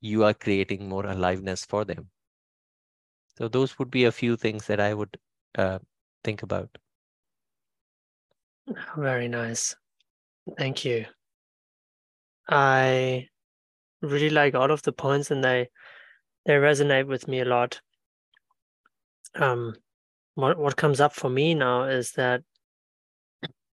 you 0.00 0.24
are 0.24 0.34
creating 0.34 0.88
more 0.88 1.06
aliveness 1.06 1.64
for 1.64 1.84
them. 1.84 2.10
So 3.36 3.48
those 3.48 3.78
would 3.78 3.90
be 3.90 4.04
a 4.04 4.12
few 4.12 4.36
things 4.36 4.66
that 4.66 4.80
I 4.80 4.94
would 4.94 5.18
uh, 5.56 5.78
think 6.24 6.42
about. 6.42 6.78
Very 8.96 9.28
nice. 9.28 9.76
Thank 10.58 10.84
you. 10.84 11.06
I 12.48 13.28
really 14.02 14.30
like 14.30 14.54
all 14.54 14.70
of 14.70 14.82
the 14.82 14.92
points 14.92 15.30
and 15.30 15.42
they 15.44 15.68
they 16.46 16.54
resonate 16.54 17.06
with 17.06 17.28
me 17.28 17.40
a 17.40 17.44
lot. 17.44 17.80
Um 19.34 19.76
what 20.34 20.58
what 20.58 20.76
comes 20.76 21.00
up 21.00 21.14
for 21.14 21.30
me 21.30 21.54
now 21.54 21.84
is 21.84 22.12
that 22.12 22.42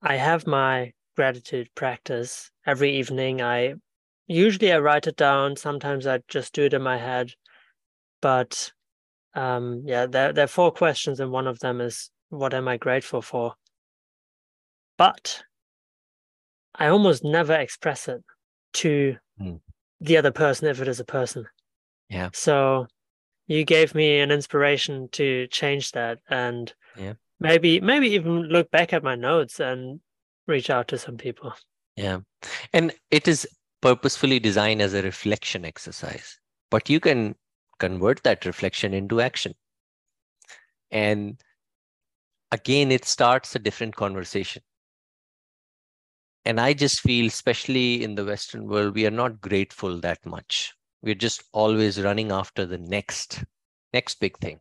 I 0.02 0.16
have 0.16 0.46
my 0.46 0.92
gratitude 1.16 1.68
practice 1.74 2.50
every 2.66 2.96
evening. 2.96 3.42
I 3.42 3.74
usually 4.26 4.72
I 4.72 4.78
write 4.78 5.06
it 5.06 5.16
down. 5.16 5.56
Sometimes 5.56 6.06
I 6.06 6.20
just 6.28 6.52
do 6.52 6.64
it 6.64 6.74
in 6.74 6.82
my 6.82 6.98
head. 6.98 7.32
But 8.20 8.72
um, 9.34 9.82
yeah, 9.86 10.06
there 10.06 10.32
there 10.32 10.44
are 10.44 10.48
four 10.48 10.72
questions, 10.72 11.20
and 11.20 11.30
one 11.32 11.46
of 11.46 11.60
them 11.60 11.80
is 11.80 12.10
what 12.30 12.54
am 12.54 12.68
I 12.68 12.76
grateful 12.76 13.22
for? 13.22 13.54
But 14.96 15.44
I 16.78 16.88
almost 16.88 17.24
never 17.24 17.54
express 17.54 18.08
it 18.08 18.22
to 18.74 19.16
mm. 19.40 19.60
the 20.00 20.16
other 20.16 20.30
person 20.30 20.68
if 20.68 20.80
it 20.80 20.88
is 20.88 21.00
a 21.00 21.04
person. 21.04 21.46
Yeah. 22.08 22.30
So 22.32 22.86
you 23.46 23.64
gave 23.64 23.94
me 23.94 24.20
an 24.20 24.30
inspiration 24.30 25.08
to 25.12 25.46
change 25.48 25.92
that 25.92 26.18
and 26.28 26.72
yeah. 26.96 27.14
maybe 27.40 27.80
maybe 27.80 28.08
even 28.10 28.42
look 28.42 28.70
back 28.70 28.92
at 28.92 29.02
my 29.02 29.14
notes 29.14 29.58
and 29.58 30.00
reach 30.46 30.70
out 30.70 30.88
to 30.88 30.98
some 30.98 31.16
people. 31.16 31.52
Yeah. 31.96 32.20
And 32.72 32.92
it 33.10 33.26
is 33.26 33.46
purposefully 33.80 34.38
designed 34.38 34.82
as 34.82 34.94
a 34.94 35.02
reflection 35.02 35.64
exercise, 35.64 36.38
but 36.70 36.88
you 36.88 37.00
can 37.00 37.34
convert 37.78 38.22
that 38.22 38.44
reflection 38.44 38.94
into 38.94 39.20
action. 39.20 39.54
And 40.90 41.40
again, 42.52 42.90
it 42.92 43.04
starts 43.04 43.54
a 43.54 43.58
different 43.58 43.96
conversation. 43.96 44.62
And 46.48 46.60
I 46.60 46.74
just 46.74 47.00
feel, 47.02 47.28
especially 47.28 48.02
in 48.02 48.16
the 48.16 48.24
Western 48.24 48.66
world, 48.66 48.96
we 48.96 49.06
are 49.06 49.10
not 49.12 49.40
grateful 49.40 50.00
that 50.00 50.26
much. 50.26 50.74
We're 51.02 51.14
just 51.14 51.44
always 51.52 52.02
running 52.02 52.32
after 52.32 52.66
the 52.66 52.78
next, 52.78 53.44
next 53.94 54.20
big 54.20 54.38
thing. 54.38 54.60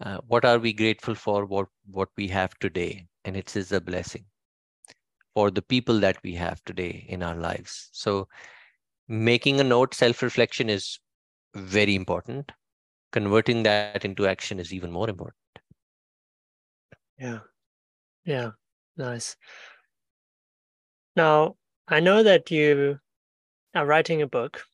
Uh, 0.00 0.18
what 0.26 0.44
are 0.44 0.58
we 0.58 0.72
grateful 0.74 1.14
for? 1.14 1.46
What 1.46 1.68
what 1.90 2.10
we 2.16 2.28
have 2.28 2.58
today, 2.58 3.08
and 3.24 3.36
it 3.36 3.56
is 3.56 3.72
a 3.72 3.80
blessing 3.80 4.26
for 5.34 5.50
the 5.50 5.62
people 5.62 6.00
that 6.00 6.22
we 6.22 6.34
have 6.34 6.62
today 6.64 7.04
in 7.08 7.22
our 7.22 7.36
lives. 7.36 7.88
So, 7.92 8.28
making 9.08 9.60
a 9.60 9.64
note, 9.64 9.94
self 9.94 10.22
reflection 10.22 10.70
is 10.70 11.00
very 11.54 11.94
important. 11.96 12.52
converting 13.12 13.64
that 13.64 13.84
into 13.84 14.26
action 14.26 14.58
is 14.60 14.72
even 14.74 14.74
more 14.74 14.86
important. 14.86 15.24
Yeah. 17.18 17.40
Yeah. 18.24 18.52
Nice. 18.96 19.36
Now, 21.20 21.56
I 21.86 22.00
know 22.00 22.22
that 22.22 22.50
you 22.50 22.98
are 23.74 23.84
writing 23.84 24.22
a 24.22 24.26
book 24.26 24.64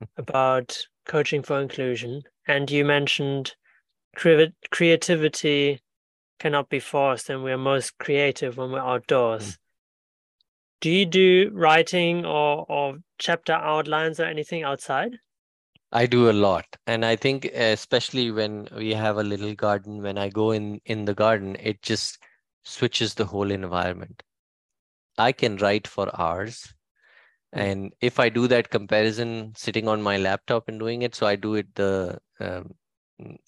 about 0.16 0.86
coaching 1.06 1.42
for 1.42 1.60
inclusion, 1.60 2.22
and 2.46 2.70
you 2.70 2.84
mentioned 2.84 3.56
cre- 4.14 4.54
creativity 4.70 5.80
cannot 6.38 6.68
be 6.68 6.78
forced, 6.78 7.28
and 7.30 7.42
we're 7.42 7.58
most 7.58 7.98
creative 7.98 8.56
when 8.56 8.70
we're 8.70 8.78
outdoors. 8.78 9.44
Mm. 9.44 9.58
Do 10.82 10.90
you 10.90 11.04
do 11.04 11.50
writing 11.52 12.24
or, 12.24 12.64
or 12.68 12.98
chapter 13.18 13.54
outlines 13.54 14.20
or 14.20 14.26
anything 14.26 14.62
outside? 14.62 15.18
I 15.90 16.06
do 16.06 16.30
a 16.30 16.38
lot, 16.46 16.66
and 16.86 17.04
I 17.04 17.16
think 17.16 17.44
especially 17.46 18.30
when 18.30 18.68
we 18.72 18.94
have 18.94 19.16
a 19.16 19.24
little 19.24 19.56
garden, 19.56 20.00
when 20.00 20.16
I 20.16 20.28
go 20.28 20.52
in 20.52 20.80
in 20.84 21.06
the 21.06 21.14
garden, 21.14 21.56
it 21.58 21.82
just 21.82 22.18
switches 22.62 23.14
the 23.14 23.24
whole 23.24 23.50
environment. 23.50 24.22
I 25.18 25.32
can 25.32 25.56
write 25.56 25.86
for 25.86 26.10
hours. 26.20 26.72
Hmm. 27.54 27.60
And 27.60 27.92
if 28.00 28.18
I 28.20 28.28
do 28.28 28.46
that 28.48 28.70
comparison 28.70 29.52
sitting 29.56 29.88
on 29.88 30.02
my 30.02 30.16
laptop 30.16 30.68
and 30.68 30.78
doing 30.78 31.02
it, 31.02 31.14
so 31.14 31.26
I 31.26 31.36
do 31.36 31.54
it 31.54 31.74
the 31.74 32.18
um, 32.40 32.74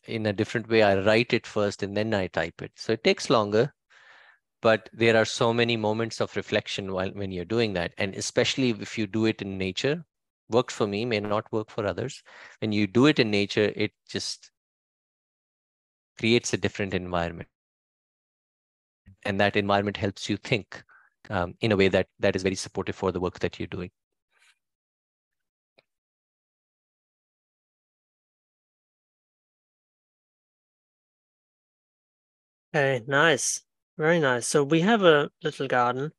in 0.05 0.27
a 0.27 0.33
different 0.33 0.69
way. 0.69 0.83
I 0.83 1.01
write 1.01 1.33
it 1.33 1.47
first 1.47 1.83
and 1.83 1.97
then 1.97 2.15
I 2.15 2.29
type 2.29 2.63
it. 2.63 2.73
So 2.77 2.93
it 2.93 3.05
takes 3.05 3.31
longer, 3.31 3.73
but 4.63 4.89
there 4.93 5.17
are 5.17 5.25
so 5.25 5.53
many 5.53 5.77
moments 5.77 6.21
of 6.21 6.37
reflection 6.37 6.93
while 6.93 7.11
when 7.11 7.31
you're 7.33 7.45
doing 7.45 7.75
that, 7.75 7.93
and 7.99 8.15
especially 8.15 8.71
if 8.71 8.99
you 8.99 9.07
do 9.07 9.27
it 9.27 9.43
in 9.43 9.59
nature, 9.59 10.05
works 10.51 10.75
for 10.75 10.87
me 10.87 11.05
may 11.05 11.21
not 11.21 11.51
work 11.53 11.71
for 11.71 11.87
others. 11.87 12.23
When 12.61 12.73
you 12.73 12.87
do 12.87 13.07
it 13.07 13.19
in 13.19 13.31
nature, 13.31 13.73
it 13.77 13.93
just 14.09 14.51
creates 16.19 16.53
a 16.53 16.59
different 16.59 16.95
environment, 16.95 17.49
and 19.25 19.41
that 19.41 19.57
environment 19.57 19.97
helps 19.99 20.29
you 20.29 20.37
think 20.37 20.83
um, 21.31 21.55
in 21.61 21.73
a 21.73 21.77
way 21.77 21.89
that 21.89 22.07
that 22.21 22.37
is 22.37 22.43
very 22.43 22.55
supportive 22.55 22.97
for 22.97 23.13
the 23.13 23.21
work 23.21 23.39
that 23.41 23.59
you're 23.59 23.67
doing. 23.67 23.91
Okay, 32.75 33.03
nice. 33.07 33.63
Very 33.97 34.21
nice. 34.21 34.47
So 34.47 34.63
we 34.63 34.81
have 34.81 35.03
a 35.03 35.31
little 35.43 35.67
garden 35.67 36.13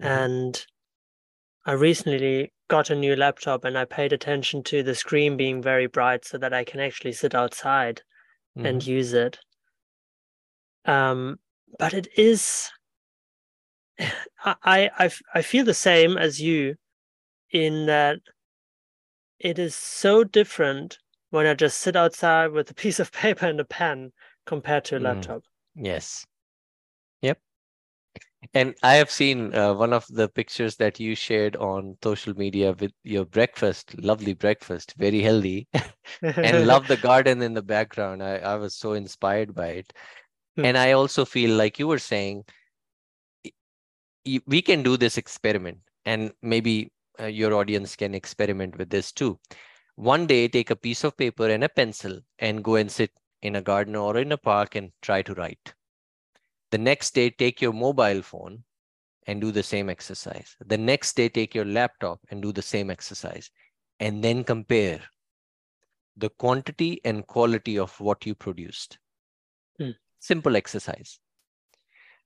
mm-hmm. 0.00 0.06
and 0.06 0.66
I 1.66 1.72
recently 1.72 2.52
got 2.68 2.90
a 2.90 2.96
new 2.96 3.14
laptop 3.14 3.64
and 3.64 3.76
I 3.78 3.84
paid 3.84 4.12
attention 4.12 4.62
to 4.64 4.82
the 4.82 4.94
screen 4.94 5.36
being 5.36 5.62
very 5.62 5.86
bright 5.86 6.24
so 6.24 6.38
that 6.38 6.52
I 6.52 6.64
can 6.64 6.80
actually 6.80 7.12
sit 7.12 7.34
outside 7.34 8.02
mm-hmm. 8.56 8.66
and 8.66 8.86
use 8.86 9.12
it. 9.12 9.38
Um, 10.84 11.38
but 11.78 11.92
it 11.92 12.08
is 12.16 12.70
I, 14.44 14.90
I 14.98 15.10
I 15.34 15.42
feel 15.42 15.64
the 15.64 15.74
same 15.74 16.16
as 16.16 16.40
you 16.40 16.76
in 17.50 17.86
that 17.86 18.18
it 19.38 19.58
is 19.58 19.74
so 19.74 20.24
different 20.24 20.98
when 21.30 21.46
I 21.46 21.54
just 21.54 21.78
sit 21.78 21.96
outside 21.96 22.52
with 22.52 22.70
a 22.70 22.74
piece 22.82 23.00
of 23.00 23.12
paper 23.12 23.46
and 23.46 23.60
a 23.60 23.64
pen 23.64 24.12
compared 24.46 24.84
to 24.86 24.96
a 24.96 25.00
mm. 25.00 25.04
laptop. 25.04 25.42
Yes. 25.74 26.26
Yep. 27.22 27.38
And 28.54 28.74
I 28.82 28.94
have 28.94 29.10
seen 29.10 29.54
uh, 29.54 29.74
one 29.74 29.92
of 29.92 30.06
the 30.08 30.28
pictures 30.28 30.76
that 30.76 31.00
you 31.00 31.14
shared 31.14 31.56
on 31.56 31.96
social 32.02 32.34
media 32.34 32.72
with 32.78 32.92
your 33.02 33.24
breakfast, 33.24 34.00
lovely 34.00 34.32
breakfast, 34.32 34.94
very 34.96 35.20
healthy, 35.20 35.66
and 36.22 36.66
love 36.66 36.86
the 36.86 36.96
garden 37.08 37.42
in 37.42 37.54
the 37.54 37.62
background. 37.62 38.22
I, 38.22 38.36
I 38.36 38.54
was 38.56 38.74
so 38.74 38.92
inspired 38.92 39.54
by 39.54 39.68
it. 39.68 39.92
Hmm. 40.56 40.64
And 40.66 40.78
I 40.78 40.92
also 40.92 41.24
feel 41.24 41.56
like 41.56 41.78
you 41.78 41.88
were 41.88 41.98
saying, 41.98 42.44
we 44.46 44.62
can 44.62 44.82
do 44.82 44.96
this 44.96 45.18
experiment 45.18 45.78
and 46.04 46.32
maybe 46.42 46.92
uh, 47.20 47.26
your 47.26 47.54
audience 47.54 47.96
can 47.96 48.14
experiment 48.14 48.76
with 48.78 48.90
this 48.90 49.12
too. 49.12 49.38
One 49.96 50.26
day 50.26 50.48
take 50.48 50.70
a 50.70 50.76
piece 50.76 51.04
of 51.04 51.16
paper 51.16 51.48
and 51.48 51.64
a 51.64 51.68
pencil 51.68 52.20
and 52.38 52.62
go 52.62 52.76
and 52.76 52.90
sit 52.90 53.10
in 53.42 53.56
a 53.56 53.62
garden 53.62 53.96
or 53.96 54.16
in 54.16 54.32
a 54.32 54.36
park 54.36 54.74
and 54.76 54.92
try 55.02 55.22
to 55.22 55.34
write. 55.34 55.74
The 56.70 56.78
next 56.78 57.14
day 57.14 57.30
take 57.30 57.60
your 57.60 57.72
mobile 57.72 58.22
phone 58.22 58.64
and 59.26 59.40
do 59.40 59.50
the 59.50 59.62
same 59.62 59.88
exercise. 59.88 60.56
The 60.64 60.78
next 60.78 61.16
day 61.16 61.28
take 61.28 61.54
your 61.54 61.64
laptop 61.64 62.20
and 62.30 62.42
do 62.42 62.52
the 62.52 62.62
same 62.62 62.90
exercise 62.90 63.50
and 64.00 64.22
then 64.22 64.44
compare 64.44 65.00
the 66.16 66.30
quantity 66.30 67.00
and 67.04 67.26
quality 67.26 67.78
of 67.78 67.98
what 68.00 68.26
you 68.26 68.34
produced. 68.34 68.98
Hmm. 69.78 69.90
simple 70.18 70.56
exercise 70.56 71.20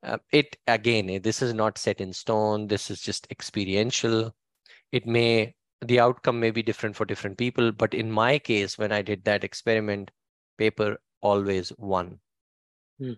uh, 0.03 0.19
it 0.33 0.57
again 0.67 1.09
eh, 1.11 1.19
this 1.19 1.43
is 1.43 1.55
not 1.55 1.79
set 1.79 2.01
in 2.01 2.13
stone. 2.13 2.67
This 2.67 2.91
is 2.91 3.01
just 3.01 3.27
experiential. 3.31 4.35
It 4.91 5.07
may 5.07 5.55
the 5.81 6.01
outcome 6.01 6.39
may 6.39 6.51
be 6.51 6.63
different 6.63 6.95
for 6.95 7.05
different 7.05 7.37
people 7.37 7.73
but 7.73 7.93
in 7.93 8.09
my 8.09 8.39
case 8.39 8.79
when 8.79 8.93
i 8.93 9.03
did 9.03 9.25
that 9.25 9.43
experiment 9.43 10.13
paper 10.57 10.97
always 11.21 11.73
won. 11.79 12.19
Hmm. 12.99 13.13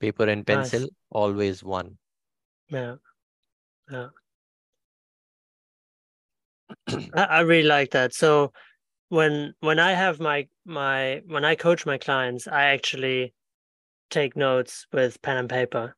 paper 0.00 0.24
and 0.24 0.46
pencil 0.46 0.80
nice. 0.80 0.90
always 1.10 1.64
won. 1.64 1.98
Yeah. 2.70 2.96
Yeah. 3.90 4.08
I, 7.14 7.24
I 7.24 7.40
really 7.40 7.68
like 7.68 7.90
that. 7.90 8.14
So 8.14 8.52
when 9.08 9.54
when 9.60 9.78
i 9.78 9.92
have 9.92 10.18
my 10.18 10.48
my 10.64 11.22
when 11.26 11.44
i 11.44 11.54
coach 11.54 11.86
my 11.86 11.96
clients 11.96 12.48
i 12.48 12.64
actually 12.64 13.32
take 14.10 14.36
notes 14.36 14.86
with 14.92 15.20
pen 15.22 15.36
and 15.36 15.48
paper. 15.48 15.96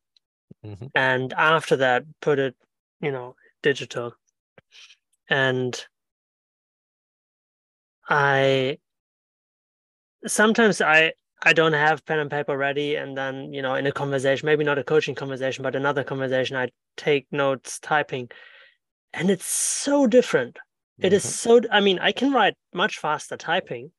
Mm-hmm. 0.65 0.87
And 0.95 1.33
after 1.33 1.75
that, 1.77 2.03
put 2.21 2.39
it, 2.39 2.55
you 3.01 3.11
know, 3.11 3.35
digital. 3.61 4.13
And 5.29 5.79
I 8.09 8.79
sometimes 10.25 10.81
I 10.81 11.13
I 11.41 11.53
don't 11.53 11.73
have 11.73 12.05
pen 12.05 12.19
and 12.19 12.29
paper 12.29 12.57
ready, 12.57 12.95
and 12.95 13.17
then 13.17 13.53
you 13.53 13.61
know, 13.61 13.75
in 13.75 13.87
a 13.87 13.91
conversation, 13.91 14.45
maybe 14.45 14.63
not 14.63 14.79
a 14.79 14.83
coaching 14.83 15.15
conversation, 15.15 15.63
but 15.63 15.75
another 15.75 16.03
conversation, 16.03 16.57
I 16.57 16.69
take 16.97 17.27
notes 17.31 17.79
typing, 17.79 18.29
and 19.13 19.29
it's 19.29 19.45
so 19.45 20.07
different. 20.07 20.57
It 20.99 21.13
is 21.13 21.23
mm-hmm. 21.23 21.61
so. 21.63 21.69
I 21.71 21.79
mean, 21.79 21.99
I 21.99 22.11
can 22.11 22.33
write 22.33 22.55
much 22.73 22.97
faster 22.97 23.37
typing, 23.37 23.91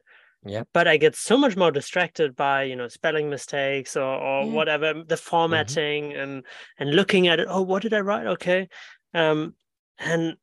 yeah. 0.45 0.65
But 0.73 0.89
I 0.89 0.97
get 0.97 1.17
so 1.17 1.37
much 1.37 1.57
more 1.57 1.71
distracted 1.71 2.35
by, 2.35 2.63
you 2.63 2.77
know, 2.77 2.89
spelling 2.89 3.29
mistakes 3.29 3.97
or, 3.97 4.05
or 4.05 4.45
yeah. 4.45 4.53
whatever, 4.53 4.95
the 4.95 5.01
mm-hmm. 5.01 5.15
formatting 5.15 6.05
mm-hmm. 6.11 6.21
and 6.21 6.45
and 6.79 6.95
looking 6.95 7.29
at 7.29 7.41
it. 7.41 7.47
Oh, 7.49 7.63
what 7.63 7.83
did 7.83 7.93
I 7.93 8.01
write? 8.01 8.27
Okay. 8.27 8.69
Um, 9.13 9.55
and 9.99 10.37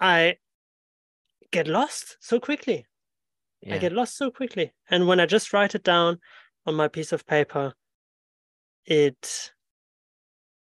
I 0.00 0.36
get 1.50 1.66
lost 1.66 2.16
so 2.20 2.38
quickly. 2.38 2.86
Yeah. 3.60 3.74
I 3.74 3.78
get 3.78 3.92
lost 3.92 4.16
so 4.16 4.30
quickly. 4.30 4.72
And 4.90 5.06
when 5.08 5.20
I 5.20 5.26
just 5.26 5.52
write 5.52 5.74
it 5.74 5.82
down 5.82 6.18
on 6.66 6.74
my 6.74 6.88
piece 6.88 7.12
of 7.12 7.26
paper, 7.26 7.74
it 8.84 9.52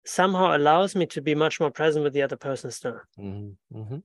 somehow 0.04 0.56
allows 0.56 0.94
me 0.94 1.06
to 1.06 1.22
be 1.22 1.34
much 1.34 1.60
more 1.60 1.70
present 1.70 2.04
with 2.04 2.12
the 2.12 2.22
other 2.22 2.36
person 2.36 2.70
still. 2.70 3.00
Mm-hmm. 3.18 3.96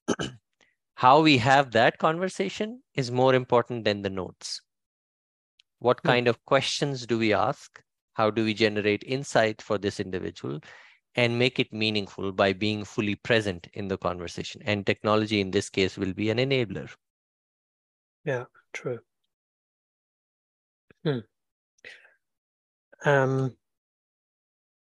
how 0.96 1.22
we 1.22 1.38
have 1.38 1.72
that 1.72 1.98
conversation 1.98 2.84
is 2.94 3.10
more 3.10 3.36
important 3.36 3.86
than 3.86 4.02
the 4.02 4.10
notes. 4.10 4.62
What 5.80 6.00
hmm. 6.02 6.08
kind 6.08 6.28
of 6.28 6.44
questions 6.46 7.06
do 7.06 7.18
we 7.18 7.34
ask? 7.34 7.82
How 8.14 8.32
do 8.32 8.44
we 8.44 8.54
generate 8.54 9.04
insight 9.06 9.62
for 9.62 9.78
this 9.78 10.00
individual 10.00 10.60
and 11.16 11.38
make 11.38 11.60
it 11.60 11.72
meaningful 11.72 12.32
by 12.32 12.54
being 12.54 12.84
fully 12.84 13.16
present 13.16 13.68
in 13.74 13.88
the 13.88 13.98
conversation? 13.98 14.62
And 14.66 14.86
technology 14.86 15.40
in 15.40 15.52
this 15.52 15.70
case 15.70 15.98
will 15.98 16.14
be 16.14 16.30
an 16.30 16.38
enabler. 16.38 16.90
Yeah, 18.26 18.46
true. 18.74 19.00
Hmm. 21.04 21.20
Um, 23.06 23.56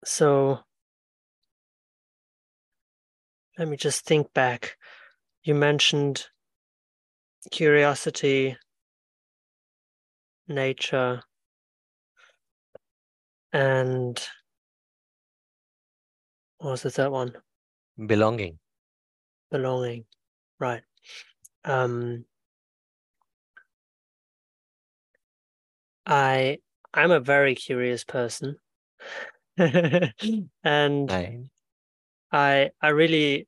so 0.03 0.59
let 3.57 3.67
me 3.67 3.77
just 3.77 4.05
think 4.05 4.33
back. 4.33 4.77
You 5.43 5.55
mentioned 5.55 6.27
curiosity, 7.51 8.57
nature 10.47 11.23
and 13.53 14.27
what 16.57 16.71
was 16.71 16.81
the 16.83 16.89
third 16.89 17.09
one? 17.11 17.35
Belonging. 17.97 18.59
Belonging. 19.51 20.05
Right. 20.59 20.83
Um 21.65 22.25
I 26.05 26.59
I'm 26.93 27.11
a 27.11 27.19
very 27.19 27.55
curious 27.55 28.03
person. 28.03 28.57
and. 29.57 31.17
I 32.33 32.71
I 32.81 32.89
really 32.89 33.47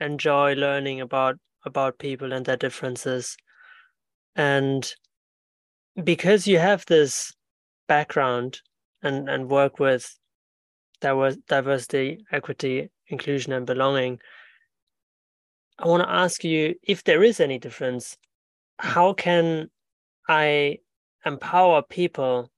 enjoy 0.00 0.54
learning 0.54 1.00
about 1.00 1.38
about 1.64 1.98
people 1.98 2.32
and 2.32 2.46
their 2.46 2.56
differences. 2.56 3.36
And 4.36 4.92
because 6.02 6.46
you 6.46 6.58
have 6.58 6.84
this 6.86 7.32
background 7.88 8.60
and, 9.02 9.28
and 9.28 9.50
work 9.50 9.78
with 9.78 10.16
diversity, 11.00 12.24
equity, 12.30 12.90
inclusion, 13.08 13.52
and 13.52 13.66
belonging, 13.66 14.20
I 15.78 15.88
want 15.88 16.02
to 16.02 16.10
ask 16.10 16.44
you 16.44 16.74
if 16.82 17.04
there 17.04 17.24
is 17.24 17.40
any 17.40 17.58
difference, 17.58 18.18
how 18.78 19.14
can 19.14 19.70
I 20.28 20.78
empower 21.24 21.82
people 21.82 22.50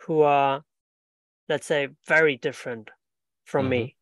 who 0.00 0.22
are, 0.22 0.64
let's 1.48 1.66
say, 1.66 1.88
very 2.06 2.36
different 2.36 2.90
from 3.44 3.64
mm-hmm. 3.64 3.70
me 3.70 3.96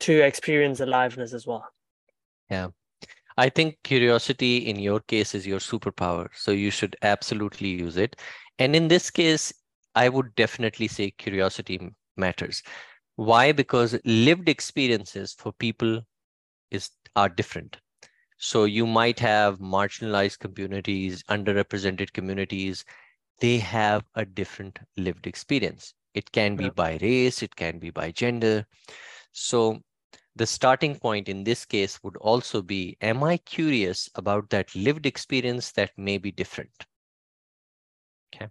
to 0.00 0.20
experience 0.20 0.80
aliveness 0.80 1.32
as 1.32 1.46
well? 1.46 1.66
Yeah. 2.50 2.68
I 3.40 3.48
think 3.48 3.78
curiosity 3.84 4.58
in 4.58 4.78
your 4.78 5.00
case 5.00 5.34
is 5.34 5.46
your 5.46 5.60
superpower. 5.60 6.28
So 6.34 6.50
you 6.50 6.70
should 6.70 6.94
absolutely 7.00 7.68
use 7.68 7.96
it. 7.96 8.16
And 8.58 8.76
in 8.76 8.88
this 8.88 9.10
case, 9.10 9.50
I 9.94 10.10
would 10.10 10.34
definitely 10.34 10.88
say 10.88 11.12
curiosity 11.12 11.80
matters. 12.18 12.62
Why? 13.16 13.52
Because 13.52 13.98
lived 14.04 14.50
experiences 14.50 15.32
for 15.32 15.52
people 15.54 16.02
is 16.70 16.90
are 17.16 17.30
different. 17.30 17.78
So 18.36 18.64
you 18.64 18.86
might 18.86 19.18
have 19.20 19.58
marginalized 19.58 20.40
communities, 20.40 21.22
underrepresented 21.30 22.12
communities. 22.12 22.84
They 23.40 23.56
have 23.56 24.04
a 24.16 24.26
different 24.26 24.78
lived 24.98 25.26
experience. 25.26 25.94
It 26.12 26.30
can 26.32 26.56
be 26.56 26.64
yeah. 26.64 26.76
by 26.76 26.98
race, 27.00 27.42
it 27.42 27.56
can 27.56 27.78
be 27.78 27.88
by 27.88 28.10
gender. 28.10 28.66
So 29.32 29.80
the 30.36 30.46
starting 30.46 30.96
point 30.96 31.28
in 31.28 31.44
this 31.44 31.64
case 31.64 32.02
would 32.02 32.16
also 32.18 32.62
be, 32.62 32.96
am 33.00 33.22
I 33.22 33.36
curious 33.38 34.08
about 34.14 34.48
that 34.50 34.74
lived 34.74 35.06
experience 35.06 35.72
that 35.72 35.90
may 35.96 36.18
be 36.18 36.30
different? 36.30 36.86
Okay. 38.34 38.46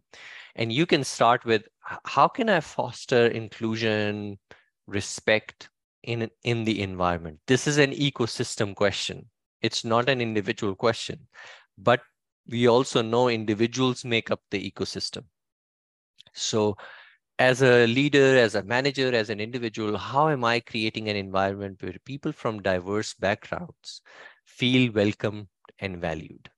And 0.56 0.74
you 0.74 0.86
can 0.86 1.04
start 1.04 1.46
with, 1.46 1.63
how 2.06 2.28
can 2.28 2.50
I 2.50 2.60
foster 2.60 3.28
inclusion, 3.28 4.38
respect 4.88 5.70
in, 6.04 6.30
in 6.44 6.65
the 6.65 6.82
environment? 6.82 7.39
This 7.48 7.65
is 7.65 7.78
an 7.78 7.92
ecosystem 7.92 8.76
question. 8.76 9.30
It's 9.62 9.86
not 9.86 10.10
an 10.10 10.22
individual 10.22 10.76
question, 10.76 11.28
but 11.78 12.02
we 12.48 12.68
also 12.68 13.02
know 13.02 13.30
individuals 13.30 14.04
make 14.04 14.32
up 14.32 14.42
the 14.52 14.72
ecosystem. 14.72 15.24
So 16.34 16.78
as 17.39 17.63
a 17.63 17.88
leader, 17.88 18.38
as 18.38 18.54
a 18.54 18.63
manager, 18.63 19.15
as 19.15 19.32
an 19.32 19.39
individual, 19.39 19.97
how 19.97 20.30
am 20.30 20.43
I 20.45 20.60
creating 20.60 21.10
an 21.10 21.15
environment 21.15 21.82
where 21.82 21.97
people 22.06 22.32
from 22.34 22.62
diverse 22.62 23.15
backgrounds 23.15 24.02
feel 24.45 24.91
welcome 24.91 25.49
and 25.80 25.99
valued? 25.99 26.52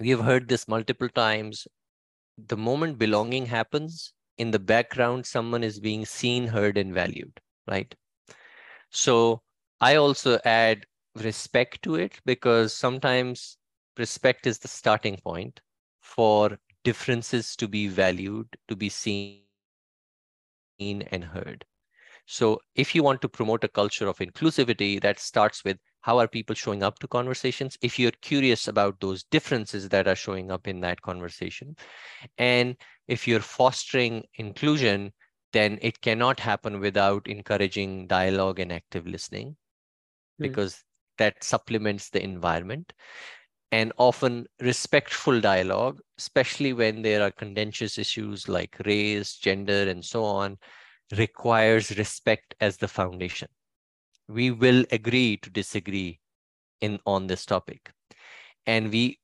We 0.00 0.08
have 0.10 0.22
heard 0.22 0.48
this 0.48 0.66
multiple 0.66 1.08
times. 1.08 1.68
The 2.38 2.56
moment 2.56 2.98
belonging 2.98 3.46
happens, 3.46 4.12
in 4.38 4.50
the 4.52 4.58
background, 4.58 5.26
someone 5.26 5.64
is 5.64 5.80
being 5.80 6.06
seen, 6.06 6.48
heard, 6.48 6.78
and 6.78 6.94
valued, 6.94 7.40
right? 7.68 7.94
So 8.90 9.42
I 9.80 9.96
also 9.96 10.38
add 10.44 10.86
respect 11.16 11.82
to 11.82 11.96
it 11.96 12.20
because 12.24 12.74
sometimes 12.74 13.58
respect 13.98 14.46
is 14.46 14.58
the 14.60 14.68
starting 14.68 15.16
point 15.18 15.60
for 16.00 16.58
differences 16.84 17.56
to 17.56 17.68
be 17.68 17.88
valued, 17.88 18.48
to 18.68 18.76
be 18.76 18.88
seen 18.88 19.42
and 20.78 21.24
heard. 21.24 21.64
So 22.26 22.60
if 22.74 22.94
you 22.94 23.02
want 23.02 23.22
to 23.22 23.28
promote 23.28 23.64
a 23.64 23.68
culture 23.68 24.06
of 24.06 24.18
inclusivity, 24.18 25.00
that 25.02 25.18
starts 25.18 25.64
with 25.64 25.78
how 26.02 26.18
are 26.18 26.28
people 26.28 26.54
showing 26.54 26.82
up 26.82 26.98
to 27.00 27.08
conversations? 27.08 27.76
If 27.82 27.98
you're 27.98 28.12
curious 28.22 28.68
about 28.68 29.00
those 29.00 29.24
differences 29.24 29.88
that 29.90 30.08
are 30.08 30.14
showing 30.14 30.50
up 30.50 30.66
in 30.66 30.80
that 30.80 31.02
conversation, 31.02 31.76
and 32.38 32.76
if 33.08 33.28
you're 33.28 33.40
fostering 33.40 34.24
inclusion, 34.34 35.12
then 35.52 35.78
it 35.82 36.00
cannot 36.00 36.40
happen 36.40 36.80
without 36.80 37.26
encouraging 37.26 38.06
dialogue 38.06 38.60
and 38.60 38.72
active 38.72 39.06
listening 39.06 39.48
mm. 39.48 39.56
because 40.38 40.84
that 41.18 41.42
supplements 41.42 42.08
the 42.10 42.22
environment 42.22 42.92
and 43.72 43.92
often 43.98 44.46
respectful 44.60 45.40
dialogue, 45.40 46.00
especially 46.18 46.72
when 46.72 47.02
there 47.02 47.22
are 47.22 47.30
contentious 47.30 47.98
issues 47.98 48.48
like 48.48 48.80
race, 48.84 49.36
gender, 49.36 49.88
and 49.88 50.04
so 50.04 50.24
on, 50.24 50.58
requires 51.16 51.96
respect 51.96 52.54
as 52.60 52.76
the 52.76 52.88
foundation. 52.88 53.48
We 54.28 54.50
will 54.50 54.84
agree 54.90 55.36
to 55.38 55.50
disagree 55.50 56.20
in 56.80 56.98
on 57.06 57.26
this 57.26 57.46
topic. 57.46 57.92
And 58.66 58.90
we 58.90 59.18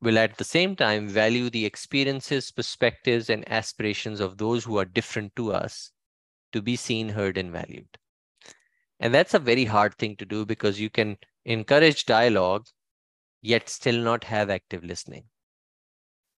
will 0.00 0.18
at 0.18 0.36
the 0.38 0.44
same 0.44 0.76
time 0.76 1.08
value 1.08 1.50
the 1.50 1.66
experiences, 1.66 2.50
perspectives, 2.50 3.30
and 3.30 3.50
aspirations 3.50 4.20
of 4.20 4.38
those 4.38 4.64
who 4.64 4.78
are 4.78 4.84
different 4.84 5.34
to 5.36 5.52
us 5.52 5.92
to 6.52 6.62
be 6.62 6.76
seen, 6.76 7.08
heard, 7.08 7.36
and 7.36 7.52
valued. 7.52 7.88
And 8.98 9.14
that's 9.14 9.34
a 9.34 9.38
very 9.38 9.64
hard 9.64 9.94
thing 9.96 10.16
to 10.16 10.26
do 10.26 10.44
because 10.44 10.80
you 10.80 10.90
can 10.90 11.16
encourage 11.44 12.04
dialogue 12.06 12.66
yet 13.42 13.68
still 13.68 13.98
not 13.98 14.24
have 14.24 14.50
active 14.50 14.84
listening. 14.84 15.24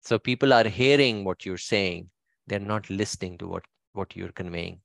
So 0.00 0.18
people 0.18 0.52
are 0.52 0.66
hearing 0.66 1.24
what 1.24 1.46
you're 1.46 1.58
saying, 1.58 2.10
they're 2.46 2.58
not 2.58 2.88
listening 2.90 3.38
to 3.38 3.48
what, 3.48 3.64
what 3.92 4.16
you're 4.16 4.32
conveying. 4.32 4.80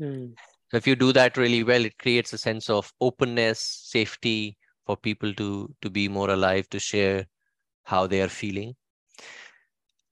Mm. 0.00 0.34
So 0.70 0.76
if 0.76 0.86
you 0.86 0.96
do 0.96 1.12
that 1.12 1.36
really 1.36 1.62
well, 1.62 1.84
it 1.84 1.98
creates 1.98 2.32
a 2.32 2.38
sense 2.38 2.70
of 2.70 2.92
openness, 3.00 3.60
safety 3.60 4.56
for 4.86 4.96
people 4.96 5.34
to, 5.34 5.74
to 5.82 5.90
be 5.90 6.08
more 6.08 6.30
alive, 6.30 6.68
to 6.70 6.78
share 6.78 7.26
how 7.84 8.06
they 8.06 8.22
are 8.22 8.28
feeling. 8.28 8.74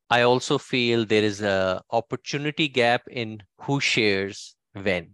I 0.08 0.22
also 0.22 0.56
feel 0.56 1.04
there 1.04 1.24
is 1.24 1.42
a 1.42 1.82
opportunity 1.90 2.68
gap 2.68 3.02
in 3.10 3.42
who 3.62 3.80
shares 3.80 4.54
when. 4.72 5.12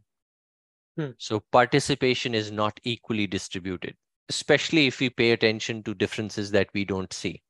Hmm. 0.96 1.10
So 1.18 1.40
participation 1.50 2.34
is 2.34 2.52
not 2.52 2.78
equally 2.84 3.26
distributed 3.26 3.96
especially 4.32 4.86
if 4.86 4.98
we 4.98 5.10
pay 5.10 5.32
attention 5.32 5.82
to 5.82 5.94
differences 5.94 6.50
that 6.52 6.68
we 6.72 6.86
don't 6.86 7.12
see, 7.12 7.42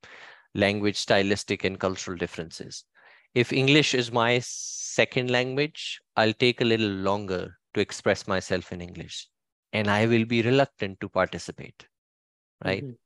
language, 0.55 0.97
stylistic, 0.97 1.63
and 1.63 1.79
cultural 1.79 2.17
differences. 2.17 2.85
If 3.35 3.53
English 3.53 3.95
is 3.95 4.11
my 4.11 4.41
second 4.43 5.31
language, 5.31 6.01
I'll 6.17 6.33
take 6.33 6.61
a 6.61 6.65
little 6.65 6.95
longer 7.11 7.57
to 7.75 7.81
express 7.81 8.27
myself 8.27 8.73
in 8.73 8.81
English, 8.81 9.29
and 9.73 9.89
I 9.89 10.07
will 10.07 10.25
be 10.25 10.43
reluctant 10.43 10.99
to 11.01 11.09
participate, 11.09 11.87
right? 12.65 12.83
Mm-hmm. 12.83 13.01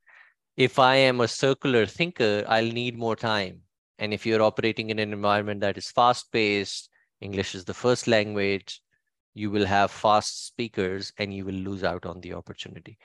If 0.56 0.78
I 0.78 0.96
am 0.96 1.20
a 1.20 1.28
circular 1.28 1.84
thinker, 1.84 2.44
I'll 2.48 2.72
need 2.82 2.96
more 2.96 3.14
time. 3.14 3.60
And 3.98 4.14
if 4.14 4.24
you're 4.24 4.42
operating 4.42 4.88
in 4.88 4.98
an 4.98 5.12
environment 5.12 5.60
that 5.60 5.76
is 5.76 5.90
fast 5.90 6.32
paced, 6.32 6.88
English 7.20 7.54
is 7.54 7.66
the 7.66 7.74
first 7.74 8.06
language, 8.06 8.80
you 9.36 9.50
will 9.50 9.66
have 9.66 9.90
fast 9.90 10.46
speakers 10.46 11.12
and 11.18 11.32
you 11.32 11.44
will 11.44 11.54
lose 11.54 11.84
out 11.84 12.06
on 12.06 12.20
the 12.20 12.32
opportunity. 12.32 12.96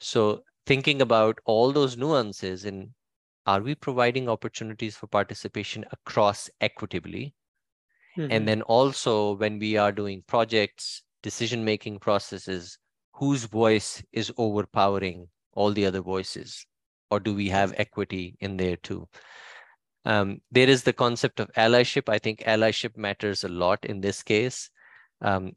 So 0.00 0.42
thinking 0.66 1.00
about 1.00 1.38
all 1.46 1.72
those 1.72 1.96
nuances 1.96 2.66
and 2.66 2.90
are 3.46 3.62
we 3.62 3.74
providing 3.74 4.28
opportunities 4.28 4.96
for 4.96 5.06
participation 5.06 5.86
across 5.90 6.50
equitably? 6.60 7.34
Mm-hmm. 8.18 8.30
And 8.30 8.46
then 8.46 8.60
also 8.62 9.36
when 9.36 9.58
we 9.58 9.78
are 9.78 9.90
doing 9.90 10.22
projects, 10.26 11.02
decision 11.22 11.64
making 11.64 12.00
processes, 12.00 12.78
whose 13.14 13.44
voice 13.44 14.02
is 14.12 14.30
overpowering 14.36 15.28
all 15.54 15.72
the 15.72 15.86
other 15.86 16.02
voices? 16.02 16.66
Or 17.10 17.18
do 17.18 17.34
we 17.34 17.48
have 17.48 17.74
equity 17.78 18.36
in 18.40 18.58
there 18.58 18.76
too? 18.76 19.08
Um, 20.04 20.40
there 20.50 20.68
is 20.68 20.82
the 20.82 20.92
concept 20.92 21.40
of 21.40 21.50
allyship. 21.56 22.10
I 22.10 22.18
think 22.18 22.40
allyship 22.40 22.96
matters 22.96 23.44
a 23.44 23.48
lot 23.48 23.84
in 23.86 24.02
this 24.02 24.22
case. 24.22 24.70
Um, 25.22 25.52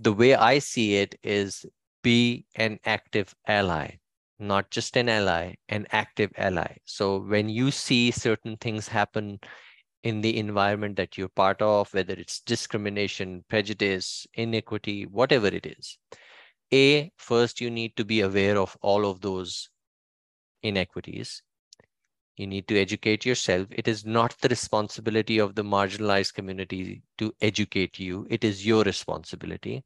the 0.00 0.12
way 0.12 0.34
I 0.34 0.58
see 0.58 0.96
it 0.96 1.14
is 1.22 1.64
be 2.02 2.46
an 2.56 2.78
active 2.84 3.34
ally, 3.46 3.98
not 4.38 4.70
just 4.70 4.96
an 4.96 5.08
ally, 5.08 5.54
an 5.68 5.86
active 5.92 6.32
ally. 6.36 6.76
So 6.84 7.18
when 7.18 7.48
you 7.48 7.70
see 7.70 8.10
certain 8.10 8.56
things 8.56 8.88
happen 8.88 9.40
in 10.02 10.20
the 10.20 10.36
environment 10.38 10.96
that 10.96 11.16
you're 11.16 11.28
part 11.28 11.62
of, 11.62 11.92
whether 11.94 12.14
it's 12.14 12.40
discrimination, 12.40 13.44
prejudice, 13.48 14.26
inequity, 14.34 15.06
whatever 15.06 15.46
it 15.46 15.66
is, 15.66 15.98
A, 16.72 17.10
first 17.16 17.60
you 17.60 17.70
need 17.70 17.96
to 17.96 18.04
be 18.04 18.20
aware 18.22 18.58
of 18.58 18.76
all 18.82 19.06
of 19.06 19.20
those 19.20 19.68
inequities. 20.62 21.42
You 22.36 22.46
need 22.46 22.68
to 22.68 22.78
educate 22.80 23.24
yourself. 23.26 23.68
It 23.70 23.88
is 23.88 24.04
not 24.04 24.38
the 24.40 24.48
responsibility 24.48 25.38
of 25.38 25.54
the 25.54 25.62
marginalized 25.64 26.34
community 26.34 27.02
to 27.18 27.34
educate 27.40 27.98
you. 27.98 28.26
It 28.30 28.44
is 28.44 28.66
your 28.66 28.82
responsibility. 28.84 29.84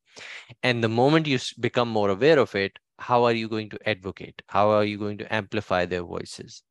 And 0.62 0.82
the 0.82 0.88
moment 0.88 1.26
you 1.26 1.38
become 1.60 1.88
more 1.88 2.10
aware 2.10 2.38
of 2.38 2.54
it, 2.54 2.78
how 2.98 3.24
are 3.24 3.32
you 3.32 3.48
going 3.48 3.68
to 3.70 3.88
advocate? 3.88 4.42
How 4.48 4.70
are 4.70 4.84
you 4.84 4.98
going 4.98 5.18
to 5.18 5.34
amplify 5.34 5.84
their 5.86 6.02
voices? 6.04 6.62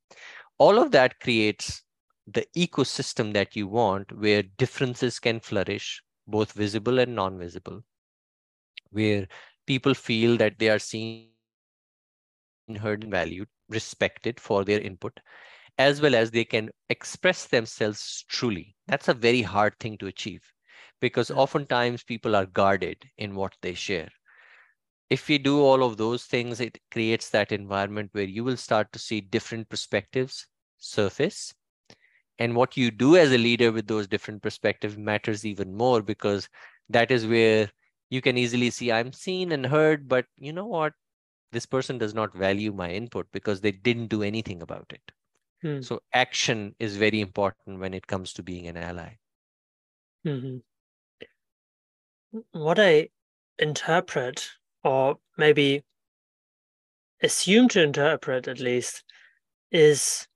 All 0.57 0.79
of 0.79 0.91
that 0.91 1.19
creates 1.19 1.83
the 2.27 2.45
ecosystem 2.55 3.33
that 3.33 3.55
you 3.55 3.67
want 3.67 4.11
where 4.11 4.43
differences 4.43 5.19
can 5.19 5.39
flourish, 5.39 6.03
both 6.27 6.53
visible 6.53 6.99
and 6.99 7.15
non 7.15 7.37
visible, 7.37 7.83
where 8.91 9.27
people 9.65 9.93
feel 9.93 10.37
that 10.37 10.59
they 10.59 10.69
are 10.69 10.79
seen, 10.79 11.19
heard, 11.19 11.57
and 11.63 11.71
valued, 11.91 12.15
respected 12.69 13.43
for 13.43 13.69
their 13.69 13.95
input, 13.95 14.05
as 15.77 16.01
well 16.01 16.15
as 16.15 16.31
they 16.31 16.45
can 16.45 16.69
express 16.89 17.47
themselves 17.47 18.25
truly. 18.27 18.75
That's 18.87 19.07
a 19.07 19.13
very 19.13 19.41
hard 19.41 19.79
thing 19.79 19.97
to 19.99 20.07
achieve 20.07 20.43
because 21.01 21.31
oftentimes 21.31 22.03
people 22.03 22.35
are 22.35 22.45
guarded 22.45 23.03
in 23.17 23.35
what 23.35 23.55
they 23.61 23.73
share. 23.73 24.09
If 25.09 25.27
we 25.27 25.39
do 25.39 25.61
all 25.61 25.83
of 25.83 25.97
those 25.97 26.25
things, 26.25 26.59
it 26.59 26.77
creates 26.91 27.29
that 27.31 27.51
environment 27.51 28.09
where 28.13 28.25
you 28.25 28.43
will 28.43 28.57
start 28.57 28.91
to 28.93 28.99
see 28.99 29.19
different 29.19 29.67
perspectives 29.69 30.47
surface. 30.77 31.55
And 32.39 32.55
what 32.55 32.77
you 32.77 32.91
do 32.91 33.17
as 33.17 33.31
a 33.31 33.37
leader 33.37 33.71
with 33.71 33.87
those 33.87 34.07
different 34.07 34.41
perspectives 34.41 34.97
matters 34.97 35.45
even 35.45 35.75
more 35.75 36.01
because 36.01 36.49
that 36.89 37.11
is 37.11 37.27
where 37.27 37.71
you 38.09 38.21
can 38.21 38.37
easily 38.37 38.69
see 38.69 38.91
I'm 38.91 39.13
seen 39.13 39.51
and 39.51 39.65
heard, 39.65 40.07
but 40.07 40.27
you 40.37 40.53
know 40.53 40.67
what? 40.67 40.93
This 41.51 41.65
person 41.65 41.97
does 41.97 42.13
not 42.13 42.35
value 42.35 42.73
my 42.73 42.91
input 42.91 43.27
because 43.31 43.61
they 43.61 43.71
didn't 43.71 44.07
do 44.07 44.23
anything 44.23 44.61
about 44.61 44.91
it. 44.93 45.11
Hmm. 45.61 45.81
So 45.81 46.01
action 46.13 46.75
is 46.79 46.97
very 46.97 47.21
important 47.21 47.79
when 47.79 47.93
it 47.93 48.07
comes 48.07 48.33
to 48.33 48.43
being 48.43 48.67
an 48.67 48.77
ally. 48.77 49.17
Mm-hmm. 50.25 50.57
What 52.51 52.79
I 52.79 53.09
interpret, 53.59 54.49
or 54.83 55.17
maybe 55.37 55.83
assume 57.21 57.69
to 57.69 57.81
interpret 57.81 58.47
at 58.47 58.59
least, 58.59 59.03
is 59.71 60.27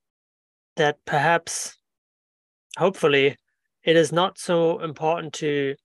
that 0.75 0.97
perhaps, 1.05 1.77
hopefully, 2.77 3.35
it 3.83 3.95
is 3.95 4.11
not 4.11 4.37
so 4.37 4.79
important 4.79 5.33
to 5.33 5.75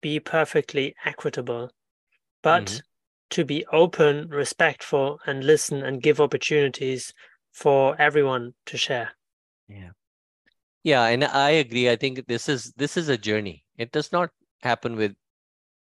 be 0.00 0.18
perfectly 0.20 0.94
equitable, 1.04 1.70
but 2.42 2.64
mm-hmm. 2.64 2.78
to 3.30 3.44
be 3.44 3.66
open, 3.72 4.28
respectful, 4.28 5.20
and 5.26 5.44
listen 5.44 5.82
and 5.82 6.02
give 6.02 6.20
opportunities 6.20 7.12
for 7.60 8.00
everyone 8.00 8.54
to 8.66 8.78
share. 8.78 9.12
Yeah. 9.68 9.90
Yeah, 10.82 11.06
and 11.06 11.24
I 11.24 11.50
agree. 11.50 11.88
I 11.90 11.96
think 11.96 12.26
this 12.26 12.48
is 12.48 12.72
this 12.76 12.96
is 12.96 13.08
a 13.08 13.18
journey. 13.18 13.64
It 13.76 13.92
does 13.92 14.12
not 14.12 14.30
happen 14.62 14.96
with 14.96 15.14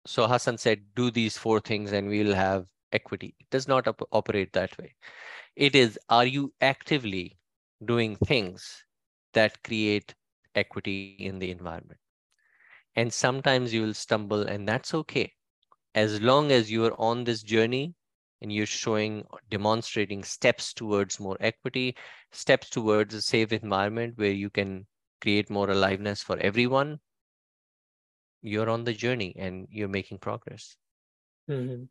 so 0.06 0.26
Hasan 0.28 0.58
said, 0.58 0.94
do 0.94 1.10
these 1.10 1.36
four 1.38 1.60
things 1.60 1.92
and 1.92 2.08
we'll 2.08 2.34
have 2.34 2.66
equity. 2.92 3.34
It 3.40 3.50
does 3.50 3.68
not 3.68 3.88
op- 3.88 4.08
operate 4.12 4.52
that 4.54 4.76
way. 4.78 4.94
It 5.56 5.74
is, 5.74 5.98
are 6.08 6.26
you 6.26 6.52
actively 6.60 7.38
doing 7.84 8.16
things 8.16 8.84
that 9.34 9.62
create 9.64 10.14
equity 10.54 11.02
in 11.02 11.20
the 11.20 11.32
environment? 11.32 11.82
And 12.96 13.12
sometimes 13.12 13.72
you 13.72 13.82
will 13.82 13.94
stumble, 13.94 14.42
and 14.42 14.66
that's 14.68 14.94
okay. 14.94 15.34
As 15.94 16.20
long 16.20 16.50
as 16.50 16.70
you 16.70 16.84
are 16.84 16.98
on 17.00 17.24
this 17.24 17.42
journey 17.42 17.94
and 18.44 18.52
you're 18.52 18.66
showing, 18.66 19.24
demonstrating 19.48 20.22
steps 20.22 20.74
towards 20.74 21.18
more 21.18 21.38
equity, 21.40 21.96
steps 22.30 22.68
towards 22.68 23.14
a 23.14 23.22
safe 23.22 23.52
environment 23.52 24.12
where 24.16 24.32
you 24.32 24.50
can 24.50 24.86
create 25.22 25.48
more 25.48 25.70
aliveness 25.70 26.22
for 26.22 26.38
everyone, 26.40 27.00
you're 28.42 28.68
on 28.68 28.84
the 28.84 28.92
journey 28.92 29.34
and 29.38 29.66
you're 29.70 29.88
making 29.88 30.18
progress. 30.18 30.76
Mm-hmm. 31.48 31.84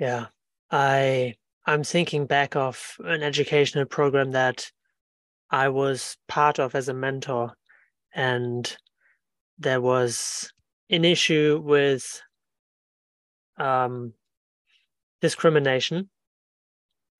Yeah, 0.00 0.26
I 0.72 1.34
I'm 1.66 1.84
thinking 1.84 2.26
back 2.26 2.56
of 2.56 2.96
an 3.04 3.22
educational 3.22 3.84
program 3.84 4.32
that 4.32 4.68
I 5.52 5.68
was 5.68 6.16
part 6.26 6.58
of 6.58 6.74
as 6.74 6.88
a 6.88 6.94
mentor, 6.94 7.54
and 8.12 8.76
there 9.56 9.80
was 9.80 10.50
an 10.88 11.04
issue 11.04 11.62
with 11.64 12.20
um, 13.56 14.14
discrimination 15.20 16.08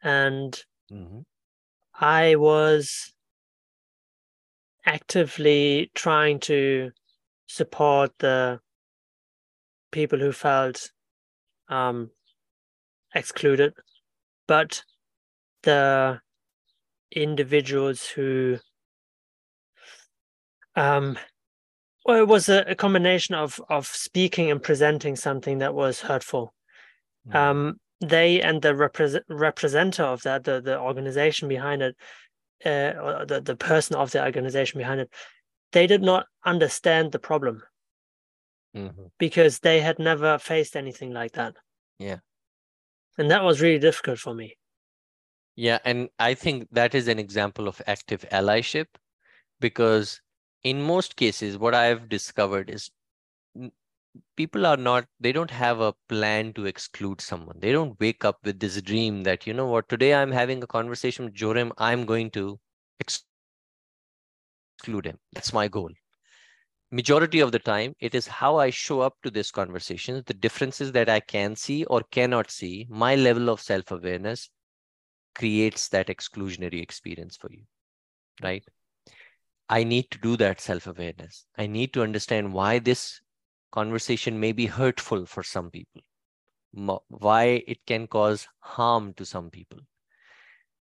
and 0.03 0.65
mm-hmm. 0.93 1.21
i 1.95 2.35
was 2.37 3.13
actively 4.87 5.91
trying 5.95 6.41
to 6.41 6.91
support 7.47 8.11
the 8.19 8.59
people 9.93 10.19
who 10.19 10.33
felt 10.33 10.91
um, 11.69 12.11
excluded 13.15 13.73
but 14.47 14.83
the 15.63 16.21
individuals 17.13 18.07
who 18.07 18.57
um, 20.77 21.19
well 22.07 22.23
it 22.23 22.29
was 22.29 22.49
a, 22.49 22.65
a 22.69 22.75
combination 22.75 23.35
of 23.35 23.61
of 23.69 23.87
speaking 23.87 24.51
and 24.51 24.63
presenting 24.63 25.17
something 25.17 25.59
that 25.59 25.75
was 25.75 26.01
hurtful 26.01 26.55
mm. 27.29 27.35
um 27.35 27.77
they 28.01 28.41
and 28.41 28.63
the 28.63 28.75
represent 28.75 29.25
representative 29.29 30.07
of 30.07 30.23
that, 30.23 30.45
the 30.45 30.61
the 30.61 30.79
organization 30.79 31.49
behind 31.49 31.83
it, 31.83 31.97
uh, 32.65 32.93
or 33.01 33.27
the 33.27 33.41
the 33.41 33.57
person 33.57 33.97
of 33.97 34.11
the 34.11 34.25
organization 34.25 34.79
behind 34.79 35.01
it, 35.01 35.11
they 35.73 35.87
did 35.87 36.03
not 36.03 36.27
understand 36.45 37.13
the 37.13 37.19
problem 37.19 37.63
mm-hmm. 38.75 39.05
because 39.19 39.59
they 39.59 39.81
had 39.81 39.99
never 39.99 40.39
faced 40.39 40.77
anything 40.77 41.13
like 41.13 41.33
that. 41.33 41.55
Yeah, 41.99 42.19
and 43.19 43.31
that 43.31 43.45
was 43.45 43.61
really 43.61 43.79
difficult 43.79 44.19
for 44.19 44.35
me. 44.35 44.57
Yeah, 45.57 45.79
and 45.85 46.09
I 46.19 46.35
think 46.35 46.69
that 46.73 46.95
is 46.95 47.09
an 47.09 47.19
example 47.19 47.69
of 47.69 47.83
active 47.87 48.25
allyship 48.33 48.87
because 49.61 50.21
in 50.65 50.83
most 50.83 51.17
cases, 51.17 51.59
what 51.59 51.75
I've 51.75 52.09
discovered 52.09 52.71
is 52.71 52.91
people 54.37 54.67
are 54.67 54.77
not 54.77 55.07
they 55.21 55.33
don't 55.33 55.51
have 55.51 55.81
a 55.81 55.95
plan 56.09 56.53
to 56.55 56.67
exclude 56.67 57.21
someone. 57.21 57.59
They 57.61 57.73
don't 57.73 57.99
wake 58.01 58.25
up 58.25 58.39
with 58.45 58.61
this 58.61 58.81
dream 58.83 59.23
that 59.23 59.47
you 59.47 59.55
know 59.55 59.67
what 59.67 59.89
today 59.89 60.15
i'm 60.15 60.33
having 60.33 60.63
a 60.63 60.67
conversation 60.67 61.25
with 61.27 61.35
Jorim 61.35 61.73
i'm 61.79 62.05
going 62.07 62.31
to 62.33 62.59
exclude 62.99 63.27
him. 65.07 65.19
That's 65.33 65.53
my 65.53 65.69
goal. 65.69 65.91
Majority 66.91 67.41
of 67.41 67.53
the 67.53 67.59
time 67.59 67.95
it 68.01 68.15
is 68.15 68.27
how 68.27 68.57
i 68.57 68.71
show 68.71 69.01
up 69.01 69.17
to 69.23 69.31
this 69.31 69.51
conversation 69.51 70.23
the 70.27 70.35
differences 70.35 70.93
that 70.93 71.09
i 71.09 71.21
can 71.21 71.55
see 71.55 71.85
or 71.85 72.03
cannot 72.11 72.51
see 72.51 72.87
my 72.91 73.15
level 73.15 73.49
of 73.49 73.61
self-awareness 73.61 74.51
creates 75.37 75.89
that 75.89 76.09
exclusionary 76.09 76.83
experience 76.83 77.37
for 77.37 77.53
you 77.53 77.63
right? 78.43 78.65
I 79.69 79.85
need 79.85 80.11
to 80.11 80.19
do 80.19 80.37
that 80.39 80.61
self-awareness. 80.61 81.47
I 81.57 81.67
need 81.67 81.93
to 81.95 82.03
understand 82.03 82.53
why 82.53 82.79
this 82.81 83.21
conversation 83.71 84.41
may 84.41 84.53
be 84.53 84.67
hurtful 84.67 85.27
for 85.27 85.43
some 85.43 85.71
people, 85.71 86.03
why 87.09 87.63
it 87.67 87.85
can 87.87 88.07
cause 88.07 88.49
harm 88.61 89.15
to 89.15 89.25
some 89.25 89.51
people, 89.51 89.81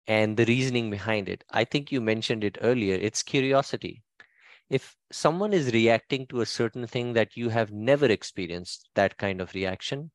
and 0.07 0.37
the 0.37 0.45
reasoning 0.45 0.89
behind 0.89 1.29
it. 1.29 1.43
I 1.49 1.63
think 1.63 1.91
you 1.91 2.01
mentioned 2.01 2.43
it 2.43 2.57
earlier. 2.61 2.95
It's 2.95 3.23
curiosity. 3.23 4.03
If 4.69 4.95
someone 5.11 5.53
is 5.53 5.73
reacting 5.73 6.27
to 6.27 6.41
a 6.41 6.45
certain 6.45 6.87
thing 6.87 7.13
that 7.13 7.37
you 7.37 7.49
have 7.49 7.71
never 7.71 8.05
experienced 8.05 8.89
that 8.95 9.17
kind 9.17 9.41
of 9.41 9.53
reaction, 9.53 10.11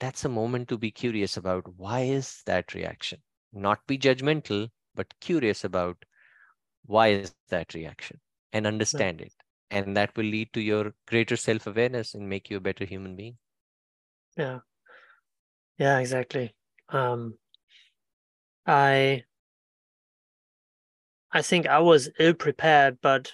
that's 0.00 0.24
a 0.24 0.28
moment 0.28 0.68
to 0.68 0.78
be 0.78 0.90
curious 0.90 1.36
about 1.36 1.76
why 1.76 2.00
is 2.00 2.42
that 2.46 2.74
reaction? 2.74 3.22
Not 3.52 3.86
be 3.86 3.98
judgmental, 3.98 4.70
but 4.94 5.14
curious 5.20 5.64
about 5.64 6.04
why 6.86 7.08
is 7.08 7.30
that 7.50 7.74
reaction 7.74 8.20
and 8.52 8.66
understand 8.66 9.20
it 9.20 9.41
and 9.72 9.96
that 9.96 10.16
will 10.16 10.24
lead 10.24 10.52
to 10.52 10.60
your 10.60 10.94
greater 11.06 11.36
self-awareness 11.36 12.14
and 12.14 12.28
make 12.28 12.50
you 12.50 12.58
a 12.58 12.60
better 12.60 12.84
human 12.84 13.16
being. 13.16 13.38
Yeah. 14.36 14.60
Yeah 15.78 15.98
exactly. 15.98 16.54
Um 16.90 17.38
i 18.66 19.24
i 21.32 21.42
think 21.42 21.66
i 21.66 21.78
was 21.80 22.08
ill 22.20 22.34
prepared 22.34 22.98
but 23.00 23.32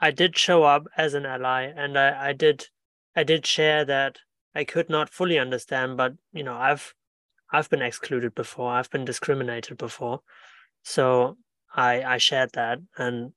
i 0.00 0.10
did 0.10 0.36
show 0.36 0.64
up 0.64 0.86
as 0.96 1.14
an 1.14 1.24
ally 1.24 1.62
and 1.62 1.98
i 1.98 2.28
i 2.28 2.32
did 2.32 2.66
i 3.16 3.22
did 3.22 3.46
share 3.46 3.84
that 3.86 4.18
i 4.54 4.64
could 4.64 4.90
not 4.90 5.08
fully 5.08 5.38
understand 5.38 5.96
but 5.96 6.12
you 6.32 6.42
know 6.42 6.54
i've 6.54 6.94
i've 7.50 7.70
been 7.70 7.82
excluded 7.82 8.34
before. 8.34 8.70
I've 8.72 8.90
been 8.90 9.06
discriminated 9.06 9.78
before. 9.78 10.20
So 10.82 11.38
i 11.74 12.02
i 12.02 12.18
shared 12.18 12.52
that 12.52 12.80
and 12.96 13.32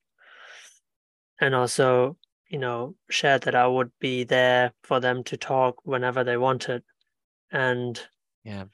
and 1.42 1.56
also 1.56 2.16
you 2.48 2.60
know 2.60 2.96
shared 3.10 3.42
that 3.42 3.56
i 3.56 3.68
would 3.68 3.92
be 4.00 4.24
there 4.24 4.72
for 4.84 5.00
them 5.00 5.24
to 5.24 5.36
talk 5.36 5.78
whenever 5.84 6.24
they 6.24 6.38
wanted. 6.38 6.84
And 7.52 8.00
yeah. 8.46 8.66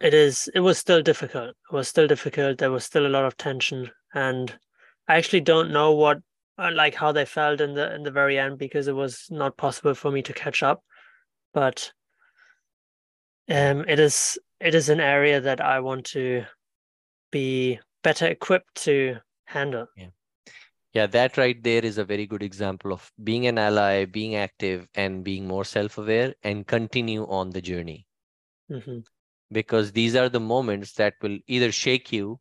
it 0.00 0.14
is 0.14 0.48
it 0.54 0.60
was 0.60 0.78
still 0.78 1.02
difficult. 1.02 1.50
It 1.50 1.74
was 1.74 1.88
still 1.88 2.06
difficult. 2.06 2.58
There 2.58 2.70
was 2.70 2.84
still 2.84 3.06
a 3.06 3.08
lot 3.16 3.24
of 3.24 3.36
tension. 3.36 3.90
And 4.14 4.56
i 5.08 5.16
actually 5.16 5.40
don't 5.40 5.72
know 5.72 5.92
what 5.92 6.18
uh, 6.58 6.70
like 6.72 6.94
how 6.94 7.10
they 7.10 7.24
felt 7.24 7.60
in 7.60 7.74
the 7.74 7.92
in 7.94 8.04
the 8.04 8.12
very 8.12 8.38
end 8.38 8.58
because 8.58 8.86
it 8.86 8.94
was 8.94 9.26
not 9.30 9.56
possible 9.56 9.94
for 9.94 10.12
me 10.12 10.22
to 10.22 10.32
catch 10.32 10.62
up. 10.62 10.84
But 11.52 11.92
um 13.48 13.84
it 13.88 13.98
is 13.98 14.38
it 14.60 14.74
is 14.74 14.88
an 14.88 15.00
area 15.00 15.40
that 15.40 15.60
i 15.60 15.80
want 15.80 16.04
to 16.04 16.44
be 17.32 17.80
better 18.04 18.26
equipped 18.26 18.74
to 18.74 19.16
handle. 19.50 19.86
Yeah. 19.96 20.10
Yeah 20.92 21.06
that 21.06 21.36
right 21.36 21.62
there 21.62 21.84
is 21.84 21.98
a 21.98 22.04
very 22.04 22.26
good 22.26 22.42
example 22.42 22.92
of 22.92 23.10
being 23.22 23.46
an 23.46 23.58
ally 23.58 24.04
being 24.06 24.36
active 24.36 24.88
and 24.94 25.24
being 25.24 25.46
more 25.46 25.64
self-aware 25.64 26.34
and 26.42 26.66
continue 26.66 27.26
on 27.28 27.50
the 27.50 27.62
journey. 27.62 28.06
Mm-hmm. 28.70 29.00
because 29.52 29.92
these 29.92 30.14
are 30.16 30.28
the 30.28 30.40
moments 30.40 30.92
that 30.94 31.14
will 31.22 31.38
either 31.46 31.70
shake 31.72 32.12
you 32.12 32.40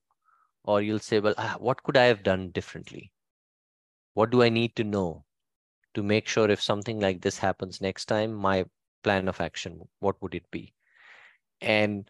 or 0.64 0.82
you'll 0.82 0.99
say 0.99 1.20
well 1.20 1.36
ah, 1.38 1.55
what 1.60 1.84
could 1.84 1.97
i 1.97 2.05
have 2.05 2.24
done 2.24 2.51
differently? 2.51 3.12
What 4.14 4.32
do 4.32 4.41
i 4.43 4.49
need 4.49 4.76
to 4.78 4.84
know 4.84 5.26
to 5.93 6.03
make 6.03 6.28
sure 6.28 6.49
if 6.49 6.62
something 6.62 6.99
like 6.99 7.22
this 7.22 7.39
happens 7.39 7.82
next 7.82 8.05
time 8.05 8.34
my 8.34 8.66
plan 9.03 9.28
of 9.28 9.41
action 9.41 9.88
what 9.99 10.22
would 10.22 10.36
it 10.36 10.49
be? 10.51 10.74
And 11.62 12.10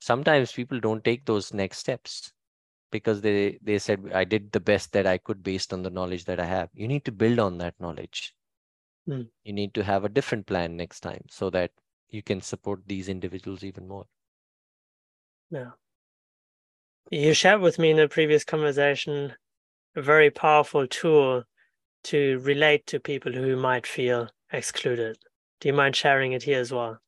sometimes 0.00 0.52
people 0.52 0.80
don't 0.80 1.04
take 1.04 1.26
those 1.26 1.52
next 1.52 1.78
steps 1.78 2.32
because 2.90 3.20
they 3.20 3.58
they 3.62 3.78
said 3.78 4.10
i 4.14 4.24
did 4.24 4.52
the 4.52 4.60
best 4.60 4.92
that 4.92 5.06
i 5.06 5.18
could 5.18 5.42
based 5.42 5.72
on 5.72 5.82
the 5.82 5.90
knowledge 5.90 6.24
that 6.24 6.40
i 6.40 6.44
have. 6.44 6.70
You 6.72 6.88
need 6.88 7.04
to 7.04 7.12
build 7.12 7.38
on 7.38 7.58
that 7.58 7.74
knowledge. 7.80 8.34
Mm. 9.08 9.30
you 9.42 9.54
need 9.54 9.72
to 9.72 9.82
have 9.82 10.04
a 10.04 10.08
different 10.08 10.46
plan 10.46 10.76
next 10.76 11.00
time 11.00 11.24
so 11.30 11.48
that 11.50 11.70
you 12.10 12.22
can 12.22 12.42
support 12.42 12.82
these 12.86 13.08
individuals 13.08 13.64
even 13.64 13.88
more. 13.88 14.06
Yeah. 15.50 15.70
You 17.10 17.32
shared 17.32 17.62
with 17.62 17.78
me 17.78 17.90
in 17.90 17.98
a 17.98 18.08
previous 18.08 18.44
conversation 18.44 19.34
a 19.96 20.02
very 20.02 20.30
powerful 20.30 20.86
tool 20.86 21.44
to 22.04 22.38
relate 22.40 22.86
to 22.88 23.00
people 23.00 23.32
who 23.32 23.56
might 23.56 23.86
feel 23.86 24.28
excluded. 24.52 25.16
Do 25.60 25.68
you 25.68 25.74
mind 25.74 25.96
sharing 25.96 26.32
it 26.32 26.42
here 26.42 26.60
as 26.60 26.70
well 26.70 27.00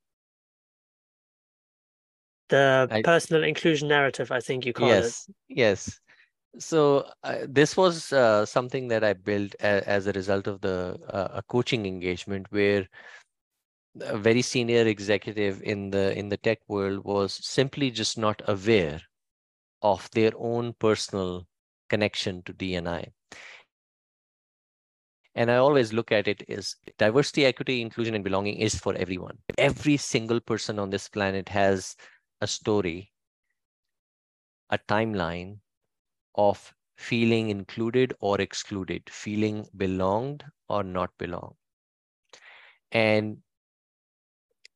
the 2.51 2.89
I, 2.91 3.03
personal 3.03 3.45
inclusion 3.45 3.89
narrative 3.89 4.31
i 4.31 4.41
think 4.41 4.67
you 4.67 4.73
call 4.73 4.91
yes, 4.91 5.29
it. 5.29 5.35
Yes 5.49 6.01
so 6.59 7.07
uh, 7.23 7.39
this 7.49 7.77
was 7.77 8.13
uh, 8.13 8.45
something 8.45 8.89
that 8.89 9.05
i 9.05 9.13
built 9.13 9.55
a, 9.61 9.89
as 9.89 10.07
a 10.07 10.13
result 10.13 10.47
of 10.47 10.61
the 10.61 10.99
uh, 11.09 11.29
a 11.35 11.43
coaching 11.43 11.87
engagement 11.87 12.47
where 12.51 12.89
a 14.01 14.19
very 14.19 14.43
senior 14.43 14.87
executive 14.87 15.63
in 15.63 15.91
the 15.91 16.17
in 16.19 16.29
the 16.29 16.37
tech 16.37 16.59
world 16.69 17.05
was 17.05 17.33
simply 17.33 17.91
just 17.91 18.19
not 18.19 18.43
aware 18.49 19.01
of 19.83 20.11
their 20.13 20.33
own 20.37 20.73
personal 20.75 21.47
connection 21.89 22.43
to 22.43 22.53
D&I 22.53 23.07
and 25.35 25.51
i 25.51 25.57
always 25.57 25.93
look 25.93 26.13
at 26.13 26.27
it 26.27 26.43
as 26.49 26.77
diversity 26.99 27.45
equity 27.45 27.81
inclusion 27.81 28.15
and 28.15 28.25
belonging 28.25 28.57
is 28.57 28.75
for 28.75 28.95
everyone. 28.95 29.39
Every 29.59 29.97
single 29.97 30.41
person 30.41 30.79
on 30.79 30.91
this 30.91 31.09
planet 31.09 31.49
has 31.49 31.97
a 32.41 32.47
story, 32.47 33.13
a 34.69 34.79
timeline 34.79 35.61
of 36.35 36.75
feeling 36.97 37.51
included 37.51 38.15
or 38.21 38.41
excluded, 38.41 39.11
feeling 39.11 39.69
belonged 39.77 40.45
or 40.69 40.85
not 40.85 41.17
belong. 41.19 41.57
And 42.93 43.43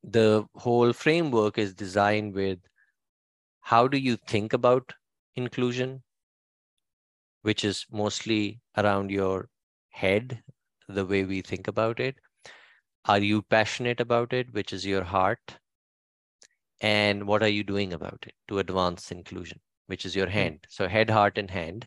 the 0.04 0.46
whole 0.54 0.92
framework 0.92 1.58
is 1.58 1.74
designed 1.74 2.32
with 2.34 2.60
how 3.62 3.88
do 3.88 3.98
you 3.98 4.16
think 4.16 4.52
about 4.52 4.94
inclusion, 5.34 6.04
which 7.42 7.62
is 7.64 7.86
mostly 7.92 8.60
around 8.76 9.08
your 9.08 9.48
head, 9.90 10.42
the 10.88 11.06
way 11.06 11.24
we 11.24 11.40
think 11.40 11.68
about 11.68 12.00
it. 12.00 12.18
Are 13.06 13.20
you 13.20 13.42
passionate 13.42 14.00
about 14.00 14.32
it, 14.32 14.52
which 14.54 14.72
is 14.72 14.86
your 14.86 15.04
heart? 15.04 15.58
And 16.80 17.26
what 17.26 17.42
are 17.42 17.48
you 17.48 17.64
doing 17.64 17.92
about 17.92 18.24
it 18.26 18.34
to 18.48 18.58
advance 18.58 19.10
inclusion 19.10 19.60
which 19.86 20.04
is 20.06 20.16
your 20.16 20.26
hmm. 20.26 20.32
hand? 20.32 20.66
So 20.68 20.88
head 20.88 21.10
heart 21.10 21.38
and 21.38 21.50
hand. 21.50 21.86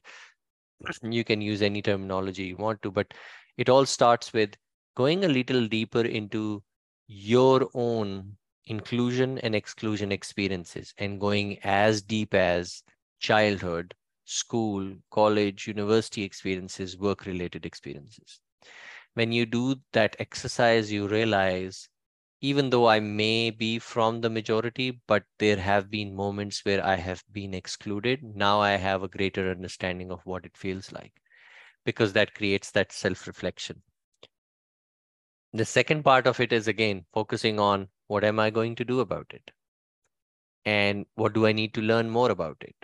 You 1.01 1.23
can 1.23 1.41
use 1.41 1.63
any 1.63 1.81
terminology 1.81 2.43
you 2.43 2.57
want 2.57 2.81
to 2.83 2.91
but 2.91 3.13
it 3.57 3.69
all 3.69 3.85
starts 3.85 4.31
with 4.31 4.55
going 4.95 5.25
a 5.25 5.27
little 5.27 5.67
deeper 5.67 6.01
into 6.01 6.63
your 7.07 7.67
own 7.73 8.37
inclusion 8.67 9.39
and 9.39 9.55
exclusion 9.55 10.11
experiences 10.11 10.93
and 10.99 11.19
going 11.19 11.57
as 11.63 12.01
deep 12.01 12.33
as 12.33 12.83
childhood 13.19 13.93
school 14.25 14.93
college 15.09 15.67
university 15.67 16.21
experiences 16.21 16.97
work 16.97 17.25
related 17.25 17.65
experiences. 17.65 18.39
When 19.15 19.31
you 19.31 19.45
do 19.47 19.75
that 19.93 20.15
exercise 20.19 20.91
you 20.91 21.07
realize 21.07 21.89
even 22.41 22.69
though 22.69 22.87
I 22.87 22.99
may 22.99 23.49
be 23.51 23.79
from 23.79 24.21
the 24.21 24.29
majority, 24.29 24.91
but 25.07 25.25
there 25.39 25.57
have 25.57 25.89
been 25.89 26.15
moments 26.15 26.65
where 26.65 26.83
I 26.85 26.95
have 26.95 27.23
been 27.31 27.53
excluded. 27.53 28.23
Now 28.23 28.59
I 28.61 28.71
have 28.71 29.03
a 29.03 29.07
greater 29.07 29.51
understanding 29.51 30.11
of 30.11 30.25
what 30.25 30.45
it 30.45 30.57
feels 30.57 30.91
like 30.91 31.13
because 31.85 32.13
that 32.13 32.35
creates 32.35 32.71
that 32.71 32.91
self 32.91 33.27
reflection. 33.27 33.83
The 35.51 35.65
second 35.65 36.03
part 36.03 36.25
of 36.25 36.39
it 36.39 36.53
is 36.53 36.69
again 36.69 37.05
focusing 37.11 37.59
on 37.59 37.89
what 38.07 38.23
am 38.23 38.39
I 38.39 38.49
going 38.49 38.75
to 38.75 38.85
do 38.85 39.01
about 39.01 39.33
it? 39.33 39.51
And 40.65 41.07
what 41.15 41.33
do 41.33 41.47
I 41.47 41.51
need 41.51 41.73
to 41.73 41.81
learn 41.81 42.11
more 42.11 42.29
about 42.29 42.57
it? 42.61 42.75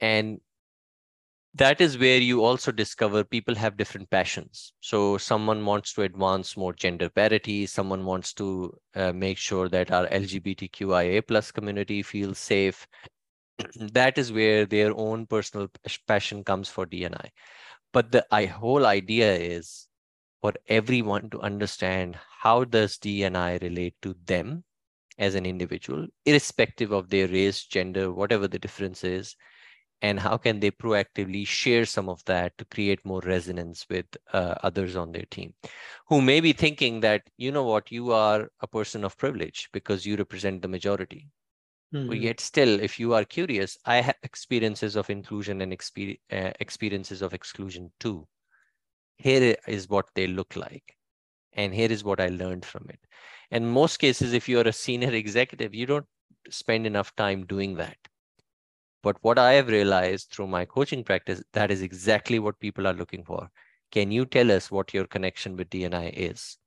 And 0.00 0.40
that 1.56 1.80
is 1.80 1.98
where 1.98 2.18
you 2.18 2.44
also 2.44 2.72
discover 2.72 3.24
people 3.24 3.54
have 3.54 3.76
different 3.76 4.10
passions. 4.10 4.72
So 4.80 5.18
someone 5.18 5.64
wants 5.64 5.92
to 5.94 6.02
advance 6.02 6.56
more 6.56 6.72
gender 6.72 7.08
parity. 7.08 7.66
Someone 7.66 8.04
wants 8.04 8.32
to 8.34 8.76
uh, 8.94 9.12
make 9.12 9.38
sure 9.38 9.68
that 9.68 9.90
our 9.90 10.06
lgbtqia 10.08 11.26
plus 11.26 11.50
community 11.52 12.02
feels 12.02 12.38
safe. 12.38 12.86
That 13.92 14.18
is 14.18 14.32
where 14.32 14.66
their 14.66 14.94
own 14.96 15.26
personal 15.26 15.68
passion 16.06 16.44
comes 16.44 16.68
for 16.68 16.86
D&I 16.86 17.30
but 17.92 18.12
the 18.12 18.26
I, 18.30 18.44
whole 18.44 18.84
idea 18.84 19.34
is 19.34 19.88
for 20.42 20.52
everyone 20.68 21.30
to 21.30 21.40
understand 21.40 22.18
how 22.42 22.64
does 22.64 22.98
D&I 22.98 23.58
relate 23.62 23.94
to 24.02 24.14
them 24.26 24.64
as 25.18 25.34
an 25.34 25.46
individual 25.46 26.06
irrespective 26.26 26.92
of 26.92 27.08
their 27.08 27.26
race 27.28 27.64
gender 27.64 28.12
whatever 28.12 28.46
the 28.46 28.58
difference 28.58 29.02
is 29.02 29.34
and 30.02 30.20
how 30.20 30.36
can 30.36 30.60
they 30.60 30.70
proactively 30.70 31.46
share 31.46 31.84
some 31.86 32.08
of 32.08 32.24
that 32.26 32.56
to 32.58 32.64
create 32.66 33.04
more 33.04 33.20
resonance 33.20 33.86
with 33.88 34.06
uh, 34.32 34.54
others 34.62 34.96
on 34.96 35.12
their 35.12 35.26
team? 35.30 35.54
Who 36.08 36.20
may 36.22 36.40
be 36.40 36.52
thinking 36.52 37.00
that 37.00 37.22
you 37.36 37.52
know 37.52 37.64
what? 37.64 37.90
You 37.92 38.12
are 38.12 38.48
a 38.60 38.66
person 38.68 39.04
of 39.04 39.16
privilege 39.18 39.68
because 39.72 40.06
you 40.06 40.16
represent 40.16 40.62
the 40.62 40.68
majority. 40.68 41.28
Mm-hmm. 41.94 42.08
but 42.08 42.18
yet 42.18 42.40
still 42.40 42.80
if 42.80 42.98
you 42.98 43.14
are 43.14 43.24
curious 43.24 43.78
i 43.86 43.96
have 44.00 44.16
experiences 44.24 44.96
of 44.96 45.08
inclusion 45.08 45.60
and 45.60 45.72
exper- 45.72 46.18
uh, 46.32 46.50
experiences 46.58 47.22
of 47.22 47.32
exclusion 47.32 47.92
too. 48.00 48.26
Here 49.16 49.56
is 49.68 49.88
what 49.88 50.06
they 50.14 50.26
look 50.26 50.56
like 50.56 50.96
and 51.52 51.72
here 51.74 51.90
is 51.90 52.04
what 52.04 52.20
i 52.20 52.28
learned 52.28 52.64
from 52.64 52.86
it. 52.90 53.00
In 53.50 53.66
most 53.66 53.98
cases 53.98 54.32
if 54.32 54.48
you're 54.48 54.66
a 54.68 54.72
senior 54.72 55.12
executive 55.22 55.74
you 55.74 55.86
don't 55.86 56.06
spend 56.50 56.86
enough 56.86 57.14
time 57.16 57.46
doing 57.46 57.76
that 57.76 57.96
but 59.06 59.16
what 59.20 59.38
I 59.38 59.52
have 59.52 59.68
realized 59.68 60.32
through 60.32 60.48
my 60.48 60.64
coaching 60.64 61.04
practice, 61.04 61.40
that 61.52 61.70
is 61.70 61.80
exactly 61.80 62.40
what 62.40 62.58
people 62.58 62.88
are 62.88 62.92
looking 62.92 63.22
for. 63.22 63.48
Can 63.92 64.10
you 64.10 64.26
tell 64.26 64.50
us 64.50 64.68
what 64.68 64.92
your 64.92 65.06
connection 65.06 65.54
with 65.54 65.70
D&I 65.70 66.08
is? 66.08 66.58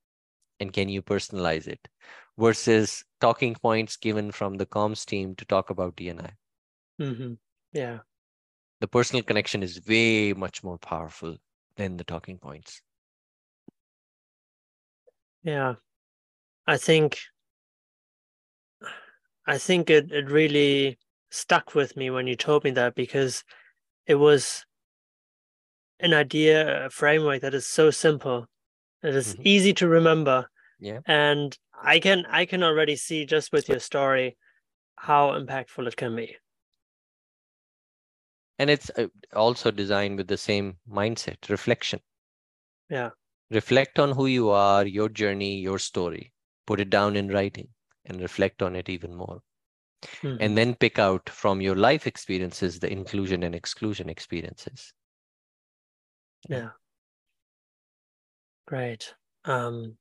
And 0.61 0.71
can 0.71 0.87
you 0.87 1.01
personalize 1.01 1.67
it 1.67 1.85
versus 2.37 3.03
talking 3.19 3.55
points 3.55 3.97
given 3.97 4.31
from 4.31 4.53
the 4.53 4.65
comms 4.65 5.05
team 5.05 5.35
to 5.35 5.43
talk 5.43 5.69
about 5.69 5.97
D&I? 5.97 6.31
Mm-hmm. 7.03 7.33
Yeah. 7.73 7.97
The 8.79 8.87
personal 8.87 9.21
connection 9.21 9.61
is 9.61 9.85
way 9.85 10.31
much 10.31 10.63
more 10.63 10.77
powerful 10.77 11.35
than 11.75 11.97
the 11.97 12.05
talking 12.05 12.37
points. 12.37 12.81
Yeah. 15.43 15.73
I 16.65 16.77
think 16.77 17.17
I 19.45 19.57
think 19.57 19.89
it, 19.89 20.13
it 20.13 20.29
really 20.29 20.97
stuck 21.29 21.75
with 21.75 21.95
me 21.95 22.09
when 22.09 22.27
you 22.27 22.35
told 22.35 22.63
me 22.63 22.71
that 22.71 22.95
because 22.95 23.43
it 24.05 24.15
was 24.15 24.65
an 25.99 26.13
idea, 26.13 26.85
a 26.85 26.89
framework 26.89 27.41
that 27.41 27.53
is 27.53 27.67
so 27.67 27.91
simple, 27.91 28.47
that 29.01 29.13
is 29.13 29.33
mm-hmm. 29.33 29.41
easy 29.45 29.73
to 29.73 29.87
remember. 29.87 30.49
Yeah. 30.79 30.99
And 31.05 31.57
I 31.81 31.99
can 31.99 32.25
I 32.29 32.45
can 32.45 32.63
already 32.63 32.95
see 32.95 33.25
just 33.25 33.51
with 33.51 33.69
your 33.69 33.79
story 33.79 34.37
how 34.95 35.31
impactful 35.31 35.87
it 35.87 35.95
can 35.95 36.15
be. 36.15 36.35
And 38.57 38.69
it's 38.69 38.91
uh, 38.97 39.07
also 39.33 39.71
designed 39.71 40.17
with 40.17 40.27
the 40.27 40.37
same 40.37 40.77
mindset, 40.89 41.49
reflection. 41.49 42.01
Yeah. 42.89 43.11
Reflect 43.51 43.99
on 43.99 44.11
who 44.11 44.25
you 44.25 44.49
are, 44.49 44.85
your 44.85 45.09
journey, 45.09 45.59
your 45.59 45.79
story. 45.79 46.33
Put 46.67 46.79
it 46.79 46.89
down 46.89 47.15
in 47.15 47.29
writing 47.29 47.69
and 48.05 48.21
reflect 48.21 48.61
on 48.61 48.75
it 48.75 48.89
even 48.89 49.15
more 49.15 49.41
mm-hmm. 50.01 50.37
and 50.39 50.57
then 50.57 50.75
pick 50.75 50.99
out 50.99 51.29
from 51.29 51.61
your 51.61 51.75
life 51.75 52.07
experiences 52.07 52.79
the 52.79 52.91
inclusion 52.91 53.43
and 53.43 53.55
exclusion 53.55 54.09
experiences. 54.09 54.93
Yeah. 56.47 56.69
Great. 58.67 59.13
Um, 59.45 59.97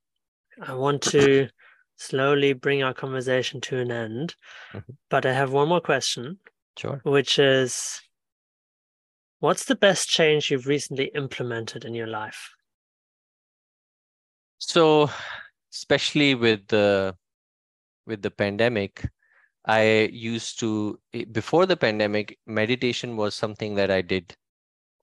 I 0.61 0.73
want 0.73 1.01
to 1.03 1.49
slowly 1.97 2.53
bring 2.53 2.83
our 2.83 2.93
conversation 2.93 3.61
to 3.61 3.77
an 3.77 3.91
end, 3.91 4.35
mm-hmm. 4.73 4.93
but 5.09 5.25
I 5.25 5.33
have 5.33 5.51
one 5.51 5.67
more 5.67 5.81
question. 5.81 6.39
Sure. 6.77 7.01
Which 7.03 7.39
is 7.39 8.01
what's 9.39 9.65
the 9.65 9.75
best 9.75 10.07
change 10.07 10.49
you've 10.49 10.67
recently 10.67 11.11
implemented 11.15 11.83
in 11.83 11.93
your 11.93 12.07
life? 12.07 12.51
So, 14.59 15.09
especially 15.73 16.35
with 16.35 16.67
the 16.67 17.15
with 18.05 18.21
the 18.21 18.31
pandemic, 18.31 19.07
I 19.69 20.09
used 20.11 20.59
to 20.61 20.99
eh, 21.13 21.25
before 21.31 21.67
the 21.67 21.77
pandemic, 21.77 22.39
meditation 22.47 23.15
was 23.15 23.35
something 23.35 23.75
that 23.75 23.91
I 23.91 24.01
did 24.01 24.35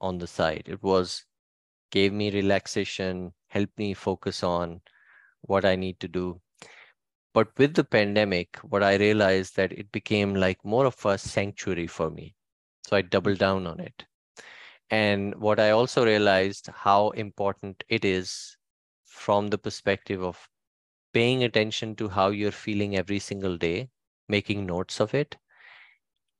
on 0.00 0.18
the 0.18 0.26
side. 0.26 0.64
It 0.66 0.82
was 0.82 1.24
gave 1.92 2.12
me 2.12 2.32
relaxation, 2.32 3.32
helped 3.46 3.78
me 3.78 3.94
focus 3.94 4.42
on 4.42 4.82
what 5.42 5.64
I 5.64 5.76
need 5.76 6.00
to 6.00 6.08
do. 6.08 6.40
But 7.32 7.56
with 7.58 7.74
the 7.74 7.84
pandemic, 7.84 8.56
what 8.64 8.82
I 8.82 8.96
realized 8.96 9.54
that 9.54 9.70
it 9.70 9.92
became 9.92 10.34
like 10.34 10.64
more 10.64 10.86
of 10.86 11.06
a 11.06 11.16
sanctuary 11.16 11.86
for 11.86 12.10
me. 12.10 12.34
So 12.88 12.96
I 12.96 13.02
doubled 13.02 13.38
down 13.38 13.68
on 13.68 13.78
it. 13.78 14.04
And 14.90 15.36
what 15.36 15.60
I 15.60 15.70
also 15.70 16.04
realized 16.04 16.68
how 16.74 17.10
important 17.10 17.84
it 17.88 18.04
is 18.04 18.56
from 19.04 19.46
the 19.46 19.58
perspective 19.58 20.24
of 20.24 20.48
paying 21.12 21.44
attention 21.44 21.94
to 21.96 22.08
how 22.08 22.30
you're 22.30 22.50
feeling 22.50 22.96
every 22.96 23.20
single 23.20 23.56
day, 23.56 23.90
making 24.28 24.66
notes 24.66 25.00
of 25.00 25.14
it, 25.14 25.36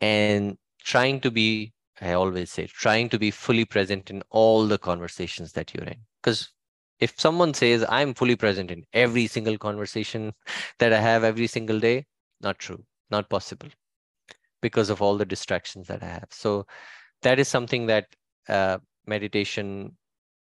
and 0.01 0.59
trying 0.83 1.21
to 1.21 1.31
be, 1.31 1.73
I 2.01 2.13
always 2.13 2.51
say, 2.51 2.67
trying 2.67 3.09
to 3.11 3.19
be 3.19 3.31
fully 3.31 3.65
present 3.65 4.11
in 4.11 4.23
all 4.31 4.67
the 4.67 4.79
conversations 4.79 5.53
that 5.53 5.75
you're 5.75 5.85
in. 5.85 6.01
Because 6.23 6.53
if 7.01 7.19
someone 7.19 7.55
says, 7.55 7.85
I'm 7.89 8.15
fully 8.15 8.37
present 8.37 8.71
in 8.71 8.85
every 8.93 9.27
single 9.27 9.59
conversation 9.59 10.33
that 10.79 10.93
I 10.93 11.01
have 11.01 11.25
every 11.25 11.47
single 11.47 11.81
day, 11.81 12.07
not 12.41 12.59
true, 12.59 12.85
not 13.11 13.29
possible 13.29 13.69
because 14.61 14.91
of 14.91 15.03
all 15.03 15.17
the 15.17 15.25
distractions 15.25 15.87
that 15.89 16.03
I 16.03 16.07
have. 16.07 16.29
So 16.31 16.67
that 17.23 17.39
is 17.39 17.49
something 17.49 17.87
that 17.87 18.07
uh, 18.49 18.79
meditation 19.07 19.97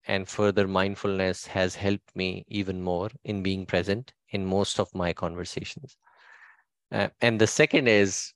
and 0.06 0.28
further 0.28 0.68
mindfulness 0.68 1.46
has 1.46 1.74
helped 1.74 2.14
me 2.14 2.44
even 2.48 2.80
more 2.80 3.10
in 3.24 3.42
being 3.42 3.66
present 3.66 4.12
in 4.30 4.46
most 4.46 4.78
of 4.78 4.94
my 4.94 5.12
conversations. 5.12 5.96
Uh, 6.92 7.08
and 7.20 7.40
the 7.40 7.46
second 7.46 7.88
is 7.88 8.32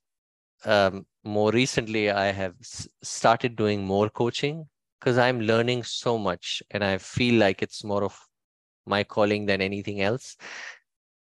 um, 0.65 1.07
more 1.25 1.51
recently, 1.53 2.11
I 2.11 2.33
have 2.33 2.55
s- 2.61 2.89
started 3.03 3.57
doing 3.57 3.85
more 3.85 4.11
coaching 4.11 4.69
because 4.99 5.19
I'm 5.19 5.41
learning 5.41 5.85
so 5.85 6.19
much 6.19 6.63
and 6.71 6.85
I 6.85 6.99
feel 6.99 7.39
like 7.39 7.63
it's 7.63 7.85
more 7.85 8.05
of 8.05 8.19
my 8.87 9.05
calling 9.05 9.47
than 9.47 9.61
anything 9.61 10.01
else. 10.01 10.37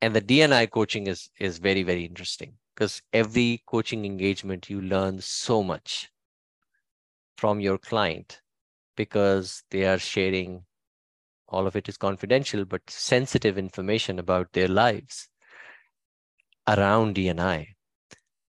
And 0.02 0.16
the 0.16 0.22
D&I 0.22 0.68
coaching 0.68 1.08
is 1.08 1.30
is 1.40 1.58
very, 1.58 1.84
very 1.84 2.06
interesting 2.06 2.54
because 2.76 3.02
every 3.12 3.64
coaching 3.66 4.06
engagement 4.06 4.70
you 4.70 4.82
learn 4.82 5.20
so 5.22 5.64
much 5.64 6.12
from 7.38 7.60
your 7.60 7.78
client 7.78 8.42
because 8.96 9.64
they 9.72 9.86
are 9.86 10.00
sharing 10.00 10.64
all 11.48 11.66
of 11.66 11.76
it 11.76 11.88
is 11.88 11.98
confidential 11.98 12.66
but 12.66 12.82
sensitive 12.90 13.58
information 13.58 14.20
about 14.20 14.52
their 14.54 14.68
lives 14.68 15.30
around 16.68 17.16
D&I 17.16 17.68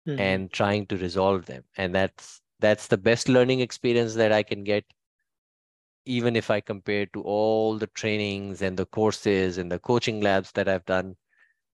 mm-hmm. 0.07 0.21
and 0.21 0.53
trying 0.53 0.87
to 0.87 0.97
resolve 0.97 1.47
them 1.47 1.63
and 1.77 1.95
that's 1.95 2.41
that's 2.61 2.89
the 2.89 2.97
best 2.97 3.29
learning 3.29 3.61
experience 3.61 4.15
that 4.15 4.33
i 4.33 4.43
can 4.43 4.65
get 4.65 4.85
even 6.05 6.35
if 6.35 6.51
i 6.51 6.61
compare 6.61 7.07
to 7.07 7.23
all 7.23 7.79
the 7.79 7.87
trainings 7.89 8.63
and 8.63 8.77
the 8.77 8.87
courses 8.87 9.59
and 9.59 9.71
the 9.71 9.79
coaching 9.79 10.21
labs 10.21 10.51
that 10.53 10.69
i've 10.69 10.85
done 10.87 11.15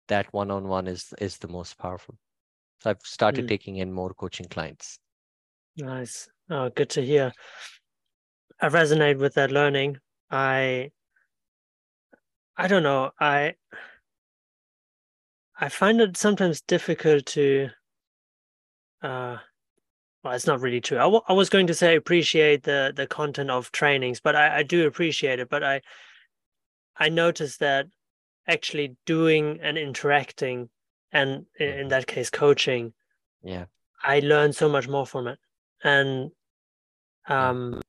that 0.08 0.32
one-on-one 0.32 0.86
is 0.86 1.12
is 1.18 1.38
the 1.38 1.48
most 1.48 1.76
powerful 1.78 2.16
so 2.80 2.90
i've 2.90 3.02
started 3.02 3.44
mm. 3.44 3.48
taking 3.48 3.76
in 3.76 3.92
more 3.92 4.14
coaching 4.14 4.46
clients 4.46 4.98
nice 5.76 6.28
oh 6.50 6.70
good 6.70 6.88
to 6.88 7.02
hear 7.02 7.32
I 8.62 8.68
resonate 8.68 9.18
with 9.18 9.34
that 9.34 9.50
learning. 9.50 9.98
I 10.30 10.90
I 12.56 12.68
don't 12.68 12.82
know. 12.82 13.10
I 13.18 13.54
I 15.60 15.68
find 15.68 16.00
it 16.00 16.16
sometimes 16.16 16.62
difficult 16.62 17.26
to 17.26 17.68
uh 19.02 19.36
well 20.24 20.34
it's 20.34 20.46
not 20.46 20.60
really 20.60 20.80
true. 20.80 20.98
I, 20.98 21.02
w- 21.02 21.22
I 21.28 21.34
was 21.34 21.50
going 21.50 21.66
to 21.66 21.74
say 21.74 21.96
appreciate 21.96 22.62
the 22.62 22.92
the 22.96 23.06
content 23.06 23.50
of 23.50 23.70
trainings, 23.70 24.20
but 24.20 24.34
I, 24.34 24.58
I 24.58 24.62
do 24.62 24.86
appreciate 24.86 25.38
it, 25.38 25.50
but 25.50 25.62
I 25.62 25.82
I 26.96 27.10
noticed 27.10 27.60
that 27.60 27.86
actually 28.48 28.96
doing 29.04 29.60
and 29.62 29.76
interacting 29.76 30.70
and 31.12 31.44
in, 31.58 31.68
in 31.68 31.88
that 31.88 32.06
case 32.06 32.30
coaching 32.30 32.94
yeah 33.42 33.66
I 34.02 34.20
learned 34.20 34.56
so 34.56 34.68
much 34.68 34.88
more 34.88 35.06
from 35.06 35.28
it. 35.28 35.38
And 35.84 36.30
um 37.28 37.82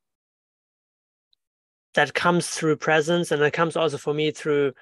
that 1.94 2.14
comes 2.14 2.50
through 2.50 2.78
presence 2.78 3.32
and 3.32 3.42
that 3.42 3.54
comes 3.54 3.76
also 3.76 3.98
for 3.98 4.14
me 4.14 4.32
through 4.32 4.74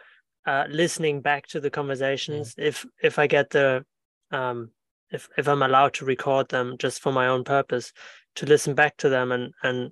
uh, 0.45 0.65
listening 0.69 1.21
back 1.21 1.47
to 1.47 1.59
the 1.59 1.69
conversations 1.69 2.55
yeah. 2.57 2.65
if 2.65 2.85
if 3.01 3.19
i 3.19 3.27
get 3.27 3.49
the 3.49 3.83
um 4.31 4.71
if 5.11 5.27
if 5.37 5.47
i'm 5.47 5.61
allowed 5.61 5.93
to 5.93 6.05
record 6.05 6.49
them 6.49 6.77
just 6.77 7.01
for 7.01 7.11
my 7.11 7.27
own 7.27 7.43
purpose 7.43 7.91
to 8.35 8.45
listen 8.45 8.73
back 8.73 8.95
to 8.97 9.09
them 9.09 9.31
and 9.31 9.53
and 9.63 9.91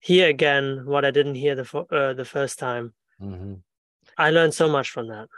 hear 0.00 0.28
again 0.28 0.82
what 0.84 1.04
i 1.04 1.10
didn't 1.10 1.34
hear 1.34 1.54
the 1.54 1.86
uh, 1.90 2.12
the 2.12 2.24
first 2.24 2.58
time 2.58 2.92
mm-hmm. 3.20 3.54
i 4.16 4.30
learned 4.30 4.54
so 4.54 4.68
much 4.68 4.90
from 4.90 5.08
that 5.08 5.28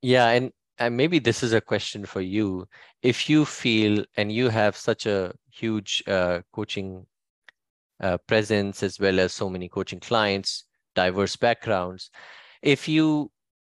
yeah 0.00 0.28
and 0.28 0.52
and 0.78 0.96
maybe 0.96 1.18
this 1.18 1.42
is 1.42 1.52
a 1.52 1.60
question 1.60 2.04
for 2.04 2.20
you 2.20 2.66
if 3.02 3.28
you 3.28 3.44
feel 3.44 4.04
and 4.16 4.32
you 4.32 4.48
have 4.48 4.76
such 4.76 5.06
a 5.06 5.32
huge 5.50 6.02
uh, 6.06 6.40
coaching 6.52 7.06
uh, 8.02 8.18
presence 8.26 8.82
as 8.82 8.98
well 8.98 9.20
as 9.20 9.32
so 9.32 9.48
many 9.48 9.68
coaching 9.68 10.00
clients, 10.00 10.64
diverse 10.94 11.36
backgrounds. 11.36 12.10
If 12.60 12.88
you 12.88 13.30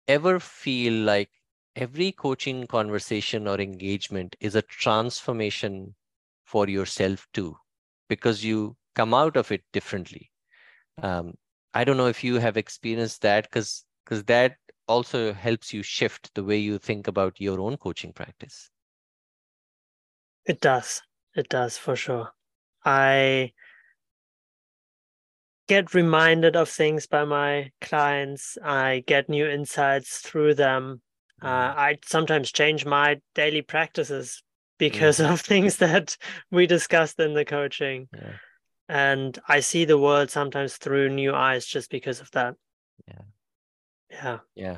ever 0.07 0.39
feel 0.39 0.93
like 0.93 1.31
every 1.75 2.11
coaching 2.11 2.67
conversation 2.67 3.47
or 3.47 3.59
engagement 3.59 4.35
is 4.39 4.55
a 4.55 4.61
transformation 4.61 5.95
for 6.45 6.67
yourself 6.67 7.27
too, 7.33 7.57
because 8.09 8.43
you 8.43 8.77
come 8.95 9.13
out 9.13 9.37
of 9.37 9.51
it 9.51 9.63
differently. 9.73 10.31
Um, 11.01 11.35
I 11.73 11.83
don't 11.83 11.97
know 11.97 12.07
if 12.07 12.23
you 12.23 12.39
have 12.39 12.57
experienced 12.57 13.21
that 13.21 13.45
because 13.45 13.85
because 14.05 14.23
that 14.25 14.57
also 14.87 15.33
helps 15.33 15.73
you 15.73 15.83
shift 15.83 16.33
the 16.35 16.43
way 16.43 16.57
you 16.57 16.77
think 16.79 17.07
about 17.07 17.39
your 17.41 17.59
own 17.59 17.77
coaching 17.77 18.13
practice. 18.13 18.71
It 20.45 20.61
does. 20.61 21.03
It 21.35 21.47
does 21.49 21.77
for 21.77 21.95
sure. 21.95 22.33
I 22.83 23.53
get 25.67 25.93
reminded 25.93 26.55
of 26.55 26.69
things 26.69 27.07
by 27.07 27.25
my 27.25 27.71
clients. 27.81 28.57
I 28.63 29.03
get 29.05 29.29
new 29.29 29.47
insights 29.47 30.19
through 30.19 30.55
them. 30.55 31.01
Uh, 31.41 31.47
mm-hmm. 31.47 31.79
I 31.79 31.97
sometimes 32.05 32.51
change 32.51 32.85
my 32.85 33.19
daily 33.35 33.61
practices 33.61 34.41
because 34.77 35.19
yeah. 35.19 35.31
of 35.31 35.41
things 35.51 35.77
that 35.77 36.17
we 36.51 36.67
discussed 36.67 37.19
in 37.19 37.33
the 37.33 37.45
coaching. 37.45 38.07
Yeah. 38.13 38.33
And 38.89 39.37
I 39.47 39.59
see 39.59 39.85
the 39.85 39.97
world 39.97 40.31
sometimes 40.31 40.77
through 40.77 41.09
new 41.09 41.33
eyes 41.33 41.65
just 41.65 41.91
because 41.91 42.21
of 42.21 42.31
that. 42.31 42.55
Yeah. 43.07 43.21
Yeah. 44.09 44.37
Yeah. 44.55 44.77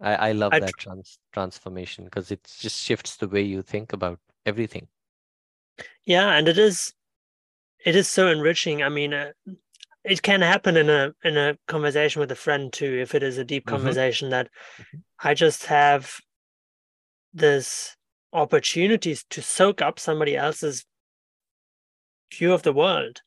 I, 0.00 0.14
I 0.14 0.32
love 0.32 0.52
I, 0.52 0.60
that 0.60 0.76
trans- 0.76 1.18
transformation 1.32 2.04
because 2.04 2.30
it 2.30 2.42
just 2.58 2.82
shifts 2.82 3.16
the 3.16 3.28
way 3.28 3.42
you 3.42 3.62
think 3.62 3.92
about 3.92 4.18
everything. 4.44 4.88
Yeah. 6.04 6.32
And 6.32 6.48
it 6.48 6.58
is, 6.58 6.92
it 7.84 7.94
is 7.94 8.08
so 8.08 8.28
enriching. 8.28 8.82
I 8.82 8.88
mean, 8.88 9.14
uh, 9.14 9.30
it 10.06 10.22
can 10.22 10.40
happen 10.40 10.76
in 10.76 10.88
a 10.88 11.12
in 11.24 11.36
a 11.36 11.58
conversation 11.66 12.20
with 12.20 12.30
a 12.30 12.36
friend 12.36 12.72
too 12.72 12.98
if 13.00 13.14
it 13.14 13.22
is 13.22 13.36
a 13.36 13.44
deep 13.44 13.66
mm-hmm. 13.66 13.76
conversation 13.76 14.30
that 14.30 14.48
mm-hmm. 14.78 14.98
i 15.28 15.34
just 15.34 15.66
have 15.66 16.16
this 17.34 17.96
opportunities 18.32 19.24
to 19.28 19.42
soak 19.42 19.82
up 19.82 19.98
somebody 19.98 20.36
else's 20.36 20.84
view 22.32 22.52
of 22.52 22.62
the 22.62 22.72
world 22.72 23.20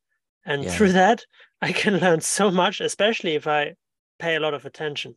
and 0.46 0.64
yeah. 0.64 0.72
through 0.72 0.92
that 0.92 1.24
i 1.62 1.72
can 1.72 1.98
learn 2.04 2.22
so 2.22 2.50
much 2.50 2.82
especially 2.82 3.36
if 3.36 3.46
i 3.46 3.74
pay 4.18 4.36
a 4.36 4.40
lot 4.40 4.54
of 4.54 4.66
attention 4.66 5.16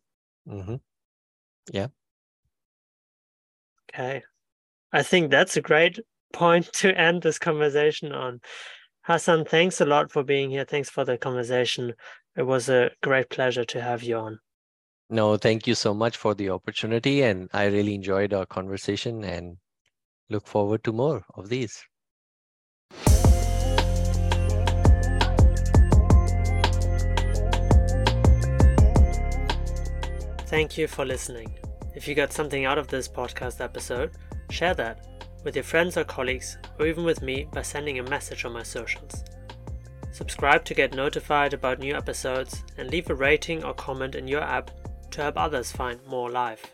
mm-hmm. 0.49 0.77
yeah 1.73 1.89
okay 3.91 4.23
i 4.93 5.03
think 5.03 5.31
that's 5.31 5.57
a 5.57 5.63
great 5.63 5.99
point 6.33 6.73
to 6.73 6.97
end 6.99 7.23
this 7.23 7.39
conversation 7.39 8.13
on 8.13 8.41
Hasan, 9.07 9.45
thanks 9.45 9.81
a 9.81 9.85
lot 9.85 10.13
for 10.13 10.23
being 10.23 10.51
here. 10.51 10.65
Thanks 10.65 10.89
for 10.89 11.05
the 11.05 11.19
conversation. 11.19 11.95
It 12.37 12.43
was 12.43 12.69
a 12.69 12.91
great 13.03 13.31
pleasure 13.31 13.65
to 13.65 13.81
have 13.81 14.05
you 14.05 14.17
on. 14.17 14.39
No, 15.11 15.37
thank 15.37 15.67
you 15.67 15.75
so 15.75 15.93
much 15.93 16.17
for 16.17 16.35
the 16.35 16.51
opportunity. 16.51 17.23
And 17.23 17.49
I 17.53 17.65
really 17.67 17.95
enjoyed 17.95 18.33
our 18.33 18.47
conversation 18.47 19.25
and 19.25 19.57
look 20.31 20.47
forward 20.47 20.85
to 20.85 20.93
more 20.93 21.25
of 21.35 21.49
these. 21.49 21.85
Thank 30.47 30.79
you 30.79 30.87
for 30.87 31.05
listening. 31.05 31.53
If 31.97 32.07
you 32.07 32.15
got 32.15 32.33
something 32.33 32.67
out 32.67 32.79
of 32.79 32.87
this 32.87 33.09
podcast 33.09 33.61
episode, 33.61 34.13
share 34.51 34.75
that 34.75 35.07
with 35.45 35.57
your 35.57 35.65
friends 35.65 35.97
or 35.97 36.05
colleagues, 36.05 36.59
or 36.79 36.87
even 36.87 37.05
with 37.05 37.23
me 37.23 37.49
by 37.53 37.63
sending 37.63 37.99
a 37.99 38.03
message 38.03 38.45
on 38.45 38.53
my 38.53 38.63
socials. 38.63 39.25
Subscribe 40.13 40.65
to 40.67 40.75
get 40.75 40.95
notified 40.95 41.55
about 41.55 41.79
new 41.79 41.95
episodes 41.95 42.63
and 42.77 42.91
leave 42.91 43.09
a 43.09 43.15
rating 43.15 43.65
or 43.65 43.73
comment 43.73 44.15
in 44.15 44.29
your 44.29 44.43
app 44.43 44.71
to 45.11 45.23
help 45.23 45.39
others 45.39 45.73
find 45.73 45.99
more 46.07 46.31
life. 46.31 46.71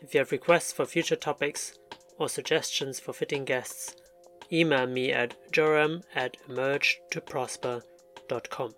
If 0.00 0.14
you 0.14 0.18
have 0.18 0.30
requests 0.32 0.72
for 0.72 0.86
future 0.86 1.16
topics 1.16 1.76
or 2.18 2.28
suggestions 2.28 3.00
for 3.00 3.12
fitting 3.12 3.44
guests, 3.44 3.96
email 4.52 4.86
me 4.86 5.10
at 5.12 5.34
jorim 5.52 6.04
at 6.14 6.36
emergetoprosper.com. 6.48 8.74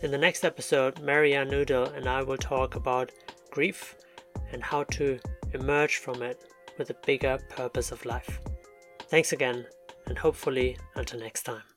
In 0.00 0.12
the 0.12 0.18
next 0.18 0.44
episode, 0.44 1.00
Marianne 1.00 1.50
Noodle 1.50 1.86
and 1.86 2.06
I 2.06 2.22
will 2.22 2.36
talk 2.36 2.76
about 2.76 3.10
grief 3.50 3.96
and 4.52 4.62
how 4.62 4.84
to 4.84 5.18
emerge 5.52 5.96
from 5.96 6.22
it 6.22 6.40
with 6.78 6.90
a 6.90 6.96
bigger 7.04 7.38
purpose 7.50 7.92
of 7.92 8.04
life. 8.06 8.40
Thanks 9.08 9.32
again, 9.32 9.66
and 10.06 10.16
hopefully, 10.16 10.76
until 10.94 11.20
next 11.20 11.42
time. 11.42 11.67